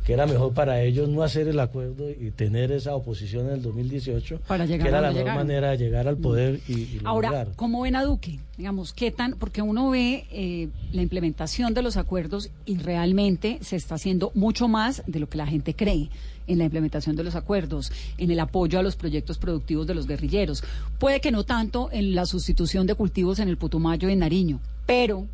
Que 0.08 0.14
era 0.14 0.26
mejor 0.26 0.54
para 0.54 0.82
ellos 0.84 1.10
no 1.10 1.22
hacer 1.22 1.50
el 1.50 1.60
acuerdo 1.60 2.10
y 2.10 2.32
tener 2.32 2.72
esa 2.72 2.96
oposición 2.96 3.48
en 3.48 3.56
el 3.56 3.62
2018, 3.62 4.40
Para 4.48 4.66
llegar 4.66 4.84
que 4.84 4.88
era 4.88 5.02
la 5.02 5.12
mejor 5.12 5.36
manera 5.36 5.72
de 5.72 5.78
llegar 5.78 6.08
al 6.08 6.16
poder 6.16 6.62
y, 6.66 6.76
y 6.76 7.02
Ahora, 7.04 7.28
lograr. 7.28 7.52
¿cómo 7.58 7.82
ven 7.82 7.98
a 7.98 8.06
Duque? 8.06 8.40
Digamos, 8.56 8.94
¿qué 8.94 9.12
tan? 9.12 9.34
Porque 9.34 9.62
uno 9.62 9.90
ve 9.90 10.26
eh, 10.32 10.70
la 10.94 11.02
implementación 11.02 11.74
de 11.74 11.82
los 11.82 11.98
acuerdos 11.98 12.52
y 12.66 12.78
realmente 12.78 13.60
se 13.62 13.76
está 13.76 13.96
haciendo 13.96 14.32
mucho 14.34 14.70
más 14.70 15.04
de 15.08 15.20
lo 15.20 15.28
que 15.28 15.40
la 15.40 15.46
gente 15.46 15.74
cree 15.74 16.10
en 16.48 16.60
la 16.60 16.64
implementación 16.64 17.18
de 17.18 17.26
los 17.26 17.36
acuerdos, 17.36 17.92
en 18.18 18.32
el 18.32 18.40
apoyo 18.40 18.80
a 18.80 18.84
los 18.84 18.96
proyectos 18.96 19.38
productivos 19.38 19.88
de 19.88 19.96
los 19.96 20.08
guerrilleros. 20.08 20.64
Puede 21.00 21.20
que 21.20 21.34
no 21.34 21.44
tanto 21.44 21.90
en 21.92 22.16
la 22.16 22.26
sustitución 22.26 22.88
de 22.88 22.96
cultivos 22.96 23.40
en 23.40 23.50
el 23.50 23.58
Putumayo 23.58 24.08
y 24.08 24.14
en 24.14 24.20
Nariño, 24.20 24.62
pero 24.86 25.28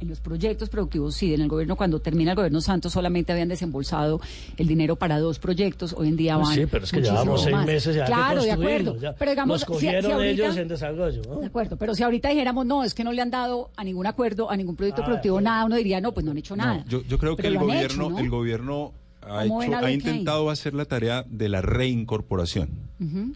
en 0.00 0.08
los 0.08 0.20
proyectos 0.20 0.68
productivos 0.68 1.14
sí, 1.14 1.32
en 1.32 1.40
el 1.40 1.48
gobierno 1.48 1.74
cuando 1.76 2.00
termina 2.00 2.32
el 2.32 2.36
gobierno 2.36 2.60
Santos 2.60 2.92
solamente 2.92 3.32
habían 3.32 3.48
desembolsado 3.48 4.20
el 4.56 4.66
dinero 4.66 4.96
para 4.96 5.18
dos 5.18 5.38
proyectos, 5.38 5.94
hoy 5.96 6.08
en 6.08 6.16
día 6.16 6.36
Pues 6.36 6.48
van 6.48 6.54
sí, 6.56 6.66
pero 6.70 6.84
es 6.84 6.90
que 6.92 7.00
llevamos 7.00 7.42
seis 7.42 7.56
más. 7.56 7.66
meses 7.66 7.96
y 7.96 8.00
hay 8.00 8.06
que 8.06 8.12
Claro, 8.12 8.42
de 8.42 8.52
acuerdo. 8.52 8.96
ya. 9.00 9.14
Pero 9.14 9.30
digamos, 9.30 9.54
Los 9.54 9.60
si- 9.60 9.66
si 9.66 9.72
cogieron 9.72 10.12
ahorita- 10.12 10.30
ellos 10.44 10.56
en 10.58 10.68
desarrollo. 10.68 11.22
¿no? 11.28 11.40
de 11.40 11.46
acuerdo, 11.46 11.76
pero 11.76 11.94
si 11.94 12.02
ahorita 12.02 12.28
dijéramos, 12.28 12.66
no, 12.66 12.84
es 12.84 12.92
que 12.94 13.04
no 13.04 13.12
le 13.12 13.22
han 13.22 13.30
dado 13.30 13.70
a 13.76 13.84
ningún 13.84 14.06
acuerdo, 14.06 14.50
a 14.50 14.56
ningún 14.56 14.76
proyecto 14.76 15.02
Ah, 15.02 15.06
productivo 15.06 15.38
sí. 15.38 15.44
nada, 15.44 15.64
uno 15.64 15.76
diría, 15.76 16.00
no, 16.00 16.12
pues 16.12 16.24
no 16.24 16.32
han 16.32 16.38
hecho 16.38 16.56
nada. 16.56 16.84
Yo, 16.88 17.02
yo 17.02 17.18
creo 17.18 17.36
que 17.36 17.46
el 17.46 17.58
gobierno, 17.58 18.04
hecho, 18.06 18.10
¿no? 18.10 18.18
el 18.18 18.28
gobierno 18.30 18.92
ha, 19.26 19.42
¿Cómo 19.42 19.58
ven 19.58 19.72
hecho, 19.72 19.84
ha 19.84 19.90
intentado 19.90 20.50
hacer 20.50 20.74
la 20.74 20.84
tarea 20.84 21.24
de 21.28 21.48
la 21.48 21.60
reincorporación. 21.62 22.68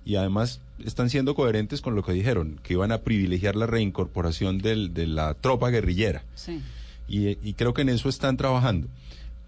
Y 0.06 0.14
además 0.16 0.60
están 0.84 1.10
siendo 1.10 1.34
coherentes 1.34 1.82
con 1.82 1.94
lo 1.94 2.02
que 2.02 2.12
dijeron, 2.12 2.58
que 2.62 2.72
iban 2.72 2.92
a 2.92 3.02
privilegiar 3.02 3.56
la 3.56 3.66
reincorporación 3.66 4.58
del- 4.58 4.94
de 4.94 5.06
la 5.06 5.34
tropa 5.34 5.68
guerrillera. 5.68 6.22
Sí. 6.34 6.60
Y, 7.08 7.36
y 7.46 7.52
creo 7.54 7.74
que 7.74 7.82
en 7.82 7.90
eso 7.90 8.08
están 8.08 8.36
trabajando. 8.38 8.88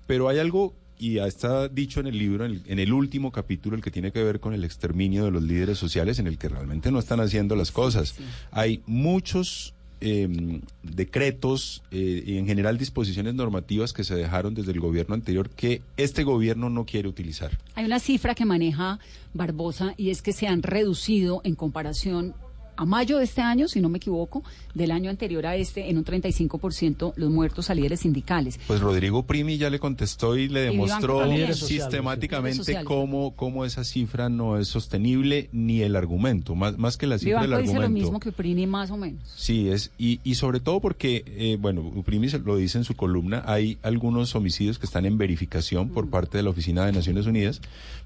Pero 0.07 0.29
hay 0.29 0.39
algo, 0.39 0.75
y 0.99 1.19
está 1.19 1.69
dicho 1.69 2.01
en 2.01 2.09
el 2.09 2.19
libro, 2.19 2.45
en 2.45 2.51
el, 2.53 2.63
en 2.67 2.79
el 2.79 2.93
último 2.93 3.33
capítulo, 3.33 3.75
el 3.77 3.83
que 3.83 3.91
tiene 3.91 4.13
que 4.13 4.23
ver 4.23 4.39
con 4.41 4.53
el 4.53 4.65
exterminio 4.65 5.25
de 5.25 5.31
los 5.31 5.43
líderes 5.43 5.79
sociales, 5.79 6.19
en 6.19 6.27
el 6.27 6.37
que 6.37 6.49
realmente 6.51 6.91
no 6.93 6.99
están 6.99 7.21
haciendo 7.21 7.57
las 7.57 7.71
cosas. 7.73 8.15
Hay 8.51 8.83
muchos 8.87 9.73
eh, 10.05 10.61
decretos 10.83 11.83
eh, 11.93 12.25
y 12.27 12.37
en 12.37 12.47
general 12.47 12.77
disposiciones 12.77 13.35
normativas 13.35 13.93
que 13.93 14.03
se 14.03 14.17
dejaron 14.17 14.53
desde 14.53 14.73
el 14.73 14.81
gobierno 14.81 15.15
anterior 15.15 15.49
que 15.49 15.81
este 15.97 16.25
gobierno 16.25 16.69
no 16.71 16.85
quiere 16.85 17.09
utilizar. 17.09 17.57
Hay 17.77 17.85
una 17.85 18.01
cifra 18.01 18.35
que 18.35 18.45
maneja 18.45 18.99
Barbosa 19.33 19.95
y 19.97 20.11
es 20.11 20.21
que 20.21 20.33
se 20.33 20.49
han 20.49 20.65
reducido 20.65 21.41
en 21.45 21.55
comparación 21.55 22.35
a 22.83 22.85
mayo 22.85 23.19
de 23.19 23.25
este 23.25 23.41
año, 23.41 23.69
si 23.69 23.81
no 23.81 23.89
me 23.89 23.99
equivoco, 23.99 24.43
del 24.75 24.91
año 24.91 25.09
anterior 25.11 25.47
a 25.47 25.57
este, 25.57 25.89
en 25.91 25.99
un 25.99 26.05
35% 26.05 27.13
los 27.17 27.31
muertos 27.31 27.71
a 27.71 27.75
líderes 27.75 28.01
sindicales. 28.01 28.59
Pues 28.67 28.81
Rodrigo 28.81 29.25
Primi 29.25 29.57
ya 29.57 29.71
le 29.71 29.79
contestó 29.79 30.37
y 30.37 30.49
le 30.49 30.61
demostró 30.63 31.21
sistemáticamente 31.55 32.59
sociales. 32.59 32.85
Cómo, 32.87 33.35
cómo 33.37 33.65
esa 33.65 33.85
cifra 33.85 34.29
no 34.29 34.59
es 34.59 34.69
sostenible 34.69 35.49
ni 35.53 35.83
el 35.83 35.97
argumento, 35.97 36.55
más, 36.55 36.79
más 36.79 36.97
que 36.97 37.07
la 37.07 37.19
cifra 37.19 37.43
del 37.43 37.51
dice 37.63 37.75
lo 37.75 37.81
argumento. 37.83 37.91
mismo 38.07 38.21
que 38.21 38.33
Prini 38.33 38.67
más 38.67 38.91
o 38.91 38.97
menos. 38.97 39.23
Sí, 39.37 39.69
es, 39.69 39.91
y, 39.99 40.21
y 40.25 40.35
sobre 40.37 40.61
todo 40.61 40.81
porque, 40.81 41.25
eh, 41.27 41.57
bueno, 41.61 41.81
Uprimi 41.83 42.29
se- 42.29 42.39
lo 42.39 42.57
dice 42.57 42.79
en 42.79 42.85
su 42.85 42.95
columna, 42.95 43.43
hay 43.47 43.79
algunos 43.83 44.35
homicidios 44.35 44.79
que 44.79 44.87
están 44.87 45.07
en 45.07 45.19
verificación 45.19 45.91
por 45.91 46.09
parte 46.11 46.37
de 46.39 46.43
la 46.43 46.51
Oficina 46.51 46.85
de 46.87 46.93
Naciones 46.93 47.27
Unidas, 47.27 47.61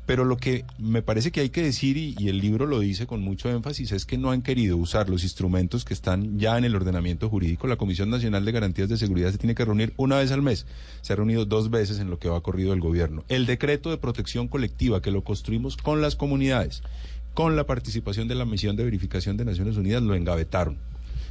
pero 0.06 0.24
lo 0.24 0.36
que 0.36 0.64
me 0.78 1.02
parece 1.02 1.32
que 1.32 1.40
hay 1.40 1.50
que 1.50 1.62
decir, 1.62 1.96
y, 1.96 2.14
y 2.16 2.28
el 2.28 2.38
libro 2.38 2.64
lo 2.66 2.78
dice 2.78 3.06
con 3.06 3.20
mucho 3.20 3.50
énfasis, 3.50 3.90
es 3.90 4.06
que 4.06 4.16
no 4.16 4.30
han 4.30 4.42
querido 4.42 4.76
usar 4.76 5.10
los 5.10 5.24
instrumentos 5.24 5.84
que 5.84 5.94
están 5.94 6.38
ya 6.38 6.56
en 6.56 6.64
el 6.64 6.76
ordenamiento 6.76 7.28
jurídico. 7.28 7.66
La 7.66 7.76
Comisión 7.76 8.08
Nacional 8.08 8.44
de 8.44 8.52
Garantías 8.52 8.88
de 8.88 8.96
Seguridad 8.96 9.32
se 9.32 9.38
tiene 9.38 9.56
que 9.56 9.64
reunir 9.64 9.92
una 9.96 10.18
vez 10.18 10.30
al 10.30 10.42
mes. 10.42 10.64
Se 11.02 11.12
ha 11.12 11.16
reunido 11.16 11.44
dos 11.44 11.70
veces 11.70 11.98
en 11.98 12.08
lo 12.08 12.20
que 12.20 12.28
va 12.28 12.40
corrido 12.40 12.72
el 12.72 12.80
gobierno. 12.80 13.24
El 13.28 13.46
decreto 13.46 13.90
de 13.90 13.98
protección 13.98 14.46
colectiva, 14.46 15.02
que 15.02 15.10
lo 15.10 15.24
construimos 15.24 15.76
con 15.76 16.00
las 16.00 16.14
comunidades, 16.14 16.82
con 17.34 17.56
la 17.56 17.66
participación 17.66 18.28
de 18.28 18.36
la 18.36 18.44
misión 18.44 18.76
de 18.76 18.84
verificación 18.84 19.36
de 19.36 19.44
Naciones 19.44 19.76
Unidas, 19.76 20.02
lo 20.02 20.14
engavetaron 20.14 20.78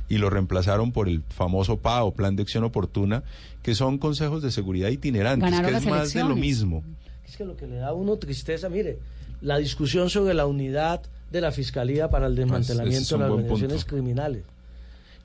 y 0.09 0.17
lo 0.17 0.29
reemplazaron 0.29 0.91
por 0.91 1.07
el 1.07 1.23
famoso 1.29 1.77
PA 1.77 2.03
o 2.03 2.13
Plan 2.13 2.35
de 2.35 2.43
Acción 2.43 2.63
Oportuna, 2.63 3.23
que 3.63 3.73
son 3.73 3.97
consejos 3.97 4.43
de 4.43 4.51
seguridad 4.51 4.89
itinerantes, 4.89 5.49
Ganaron 5.49 5.71
que 5.71 5.77
es 5.77 5.85
más 5.85 6.13
de 6.13 6.23
lo 6.23 6.35
mismo. 6.35 6.83
Es 7.27 7.37
que 7.37 7.45
lo 7.45 7.55
que 7.55 7.67
le 7.67 7.77
da 7.77 7.89
a 7.89 7.93
uno 7.93 8.17
tristeza, 8.17 8.69
mire, 8.69 8.99
la 9.41 9.57
discusión 9.57 10.09
sobre 10.09 10.33
la 10.33 10.45
unidad 10.45 11.01
de 11.31 11.41
la 11.41 11.51
Fiscalía 11.51 12.09
para 12.09 12.27
el 12.27 12.33
es 12.33 12.39
desmantelamiento 12.39 13.15
de 13.15 13.21
las 13.21 13.31
organizaciones 13.31 13.83
punto. 13.83 13.95
criminales. 13.95 14.43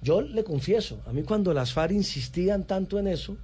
Yo 0.02 0.22
le 0.22 0.44
confieso, 0.44 1.00
a 1.06 1.12
mí 1.12 1.22
cuando 1.22 1.52
las 1.52 1.72
FARC 1.72 1.92
insistían 1.92 2.64
tanto 2.64 2.98
en 2.98 3.06
eso, 3.06 3.36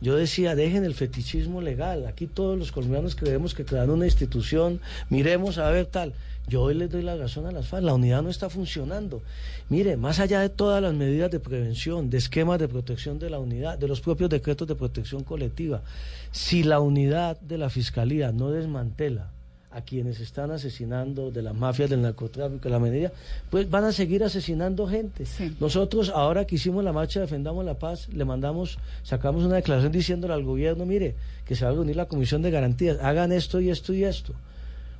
yo 0.00 0.16
decía, 0.16 0.54
dejen 0.54 0.84
el 0.84 0.94
fetichismo 0.94 1.60
legal. 1.60 2.06
Aquí 2.06 2.26
todos 2.26 2.58
los 2.58 2.72
colombianos 2.72 3.16
creemos 3.16 3.54
que 3.54 3.64
crean 3.64 3.90
una 3.90 4.04
institución, 4.04 4.80
miremos 5.08 5.58
a 5.58 5.70
ver 5.70 5.86
tal. 5.86 6.12
Yo 6.48 6.62
hoy 6.62 6.74
les 6.74 6.90
doy 6.90 7.02
la 7.02 7.16
razón 7.16 7.46
a 7.46 7.50
las 7.50 7.66
FARC, 7.66 7.82
la 7.82 7.94
unidad 7.94 8.22
no 8.22 8.30
está 8.30 8.48
funcionando. 8.48 9.20
Mire, 9.68 9.96
más 9.96 10.20
allá 10.20 10.40
de 10.40 10.48
todas 10.48 10.80
las 10.80 10.94
medidas 10.94 11.30
de 11.30 11.40
prevención, 11.40 12.08
de 12.08 12.18
esquemas 12.18 12.60
de 12.60 12.68
protección 12.68 13.18
de 13.18 13.30
la 13.30 13.40
unidad, 13.40 13.78
de 13.78 13.88
los 13.88 14.00
propios 14.00 14.30
decretos 14.30 14.68
de 14.68 14.76
protección 14.76 15.24
colectiva, 15.24 15.82
si 16.30 16.62
la 16.62 16.78
unidad 16.78 17.40
de 17.40 17.58
la 17.58 17.68
Fiscalía 17.68 18.30
no 18.30 18.50
desmantela 18.50 19.32
a 19.76 19.82
quienes 19.82 20.20
están 20.20 20.50
asesinando 20.50 21.30
de 21.30 21.42
las 21.42 21.54
mafias 21.54 21.90
del 21.90 22.00
narcotráfico, 22.00 22.66
la 22.70 22.78
medida, 22.78 23.12
pues 23.50 23.68
van 23.68 23.84
a 23.84 23.92
seguir 23.92 24.24
asesinando 24.24 24.88
gente. 24.88 25.24
Nosotros, 25.60 26.08
ahora 26.08 26.46
que 26.46 26.54
hicimos 26.54 26.82
la 26.82 26.94
marcha 26.94 27.20
Defendamos 27.20 27.62
la 27.62 27.74
Paz, 27.74 28.08
le 28.08 28.24
mandamos, 28.24 28.78
sacamos 29.02 29.44
una 29.44 29.56
declaración 29.56 29.92
diciéndole 29.92 30.32
al 30.32 30.44
gobierno, 30.44 30.86
mire, 30.86 31.14
que 31.44 31.54
se 31.54 31.66
va 31.66 31.72
a 31.72 31.74
reunir 31.74 31.94
la 31.94 32.06
Comisión 32.06 32.40
de 32.40 32.50
Garantías, 32.50 32.96
hagan 33.02 33.32
esto 33.32 33.60
y 33.60 33.68
esto 33.68 33.92
y 33.92 34.04
esto. 34.04 34.32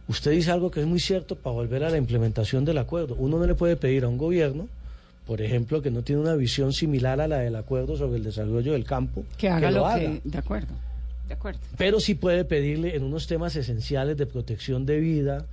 Usted 0.08 0.32
dice 0.32 0.50
algo 0.50 0.70
que 0.70 0.80
es 0.80 0.86
muy 0.86 1.00
cierto 1.00 1.36
para 1.36 1.54
volver 1.54 1.82
a 1.82 1.88
la 1.88 1.96
implementación 1.96 2.66
del 2.66 2.76
acuerdo. 2.76 3.16
Uno 3.18 3.38
no 3.38 3.46
le 3.46 3.54
puede 3.54 3.76
pedir 3.76 4.04
a 4.04 4.08
un 4.08 4.18
gobierno, 4.18 4.68
por 5.26 5.40
ejemplo, 5.40 5.80
que 5.80 5.90
no 5.90 6.02
tiene 6.02 6.20
una 6.20 6.34
visión 6.34 6.74
similar 6.74 7.18
a 7.22 7.26
la 7.28 7.38
del 7.38 7.56
acuerdo 7.56 7.96
sobre 7.96 8.18
el 8.18 8.24
desarrollo 8.24 8.72
del 8.72 8.84
campo, 8.84 9.24
Que 9.38 9.48
haga 9.48 9.70
lo, 9.70 9.78
lo 9.78 9.86
haga. 9.86 10.00
que... 10.00 10.20
De 10.22 10.36
acuerdo, 10.38 10.74
de 11.28 11.34
acuerdo. 11.34 11.60
Pero 11.76 12.00
sí 12.00 12.14
puede 12.14 12.44
pedirle 12.44 12.96
en 12.96 13.02
unos 13.04 13.26
temas 13.26 13.56
esenciales 13.56 14.16
de 14.16 14.26
protección 14.26 14.86
de 14.86 15.00
vida 15.00 15.46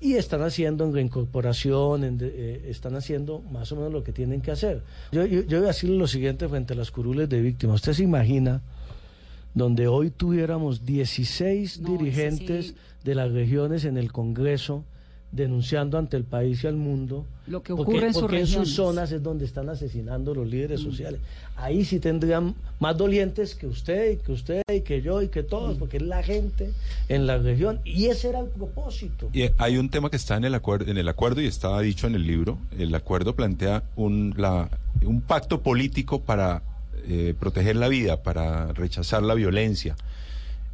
y 0.00 0.14
están 0.14 0.42
haciendo 0.42 0.84
en 0.84 0.92
reincorporación, 0.92 2.02
en 2.04 2.18
de- 2.18 2.32
eh, 2.34 2.62
están 2.68 2.96
haciendo 2.96 3.38
más 3.52 3.70
o 3.72 3.76
menos 3.76 3.92
lo 3.92 4.02
que 4.02 4.12
tienen 4.12 4.40
que 4.40 4.50
hacer. 4.50 4.82
Yo, 5.12 5.24
yo, 5.26 5.42
yo 5.42 5.58
voy 5.58 5.66
a 5.66 5.68
decirle 5.68 5.96
lo 5.96 6.08
siguiente 6.08 6.48
frente 6.48 6.72
a 6.72 6.76
las 6.76 6.90
curules 6.90 7.28
de 7.28 7.40
víctimas. 7.40 7.76
¿Usted 7.76 7.92
se 7.92 8.02
imagina 8.02 8.62
donde 9.54 9.86
hoy 9.86 10.10
tuviéramos 10.10 10.84
16 10.84 11.80
No, 11.80 11.88
ese 11.94 11.98
dirigentes 12.04 12.66
sí. 12.68 12.74
de 13.04 13.14
las 13.14 13.30
regiones 13.30 13.84
en 13.84 13.96
el 13.98 14.10
Congreso 14.10 14.84
denunciando 15.32 15.96
ante 15.98 16.16
el 16.18 16.24
país 16.24 16.62
y 16.62 16.66
al 16.66 16.76
mundo 16.76 17.24
Lo 17.46 17.62
que 17.62 17.74
porque- 17.74 17.90
ocurre 17.92 18.06
en 18.08 18.12
sus 18.12 18.22
porque 18.22 18.40
en 18.40 18.46
sus 18.46 18.74
zonas 18.74 19.10
es 19.12 19.22
donde 19.22 19.46
están 19.46 19.68
asesinando 19.70 20.34
los 20.34 20.46
líderes 20.46 20.80
Mm. 20.82 20.84
sociales. 20.84 21.20
Ahí 21.56 21.84
sí 21.86 21.98
tendrían 22.00 22.54
más 22.80 22.96
dolientes 22.98 23.54
que 23.54 23.66
usted, 23.66 24.12
y 24.12 24.16
que 24.18 24.32
usted, 24.32 24.62
y 24.70 24.82
que 24.82 25.00
yo, 25.00 25.22
y 25.22 25.28
que 25.28 25.42
Mm. 25.42 25.46
todos, 25.46 25.78
porque 25.78 25.96
es 25.96 26.02
la 26.02 26.22
gente 26.22 26.70
en 27.08 27.26
la 27.26 27.38
región. 27.38 27.80
Y 27.84 28.06
ese 28.06 28.28
era 28.28 28.40
el 28.40 28.48
propósito. 28.48 29.30
Y 29.32 29.42
eh, 29.42 29.54
hay 29.58 29.78
un 29.78 29.88
tema 29.88 30.10
que 30.10 30.16
está 30.16 30.36
en 30.36 30.44
el 30.44 30.54
acuerdo, 30.54 30.90
en 30.90 30.98
el 30.98 31.08
acuerdo 31.08 31.40
y 31.40 31.46
está 31.46 31.80
dicho 31.80 32.06
en 32.06 32.14
el 32.14 32.26
libro. 32.26 32.58
El 32.78 32.94
acuerdo 32.94 33.34
plantea 33.34 33.84
un, 33.96 34.34
la- 34.36 34.68
un 35.04 35.22
pacto 35.22 35.62
político 35.62 36.20
para 36.20 36.62
eh, 37.08 37.34
proteger 37.40 37.74
la 37.74 37.88
vida, 37.88 38.22
para 38.22 38.72
rechazar 38.74 39.24
la 39.24 39.34
violencia. 39.34 39.96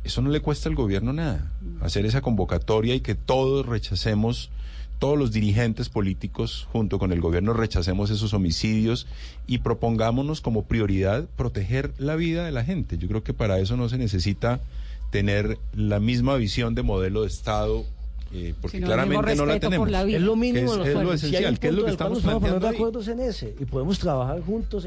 Eso 0.04 0.22
no 0.22 0.30
le 0.30 0.40
cuesta 0.40 0.68
al 0.68 0.74
gobierno 0.74 1.12
nada. 1.12 1.52
Hacer 1.80 2.06
esa 2.06 2.20
convocatoria 2.20 2.94
y 2.94 3.00
que 3.00 3.14
todos 3.14 3.66
rechacemos, 3.66 4.50
todos 4.98 5.18
los 5.18 5.32
dirigentes 5.32 5.88
políticos 5.88 6.66
junto 6.72 6.98
con 6.98 7.12
el 7.12 7.20
gobierno 7.20 7.52
rechacemos 7.52 8.10
esos 8.10 8.32
homicidios 8.32 9.06
y 9.46 9.58
propongámonos 9.58 10.40
como 10.40 10.64
prioridad 10.64 11.26
proteger 11.36 11.92
la 11.98 12.16
vida 12.16 12.44
de 12.44 12.52
la 12.52 12.64
gente. 12.64 12.98
Yo 12.98 13.08
creo 13.08 13.22
que 13.22 13.34
para 13.34 13.58
eso 13.58 13.76
no 13.76 13.88
se 13.88 13.98
necesita 13.98 14.60
tener 15.10 15.58
la 15.74 16.00
misma 16.00 16.36
visión 16.36 16.74
de 16.74 16.82
modelo 16.82 17.22
de 17.22 17.28
Estado. 17.28 17.84
eh, 18.32 18.54
porque 18.60 18.80
claramente 18.80 19.34
no 19.34 19.46
la 19.46 19.58
tenemos. 19.58 19.90
la. 19.90 20.02
Es 20.02 20.20
lo 20.20 20.36
mínimo 20.36 20.84
es, 20.84 20.94
lo 20.94 21.12
esencial, 21.12 21.58
que 21.58 21.68
es 21.68 21.72
lo 21.72 21.78
punto 21.78 21.86
que 21.86 21.92
estamos 21.92 22.20
planteando 22.20 22.60
de 22.60 22.68
ahí. 22.68 22.74
acuerdo 22.74 23.00
es 23.00 23.08
en 23.08 23.20
ese 23.20 23.54
y 23.58 23.64
podemos 23.64 23.98
trabajar 23.98 24.40
juntos 24.42 24.84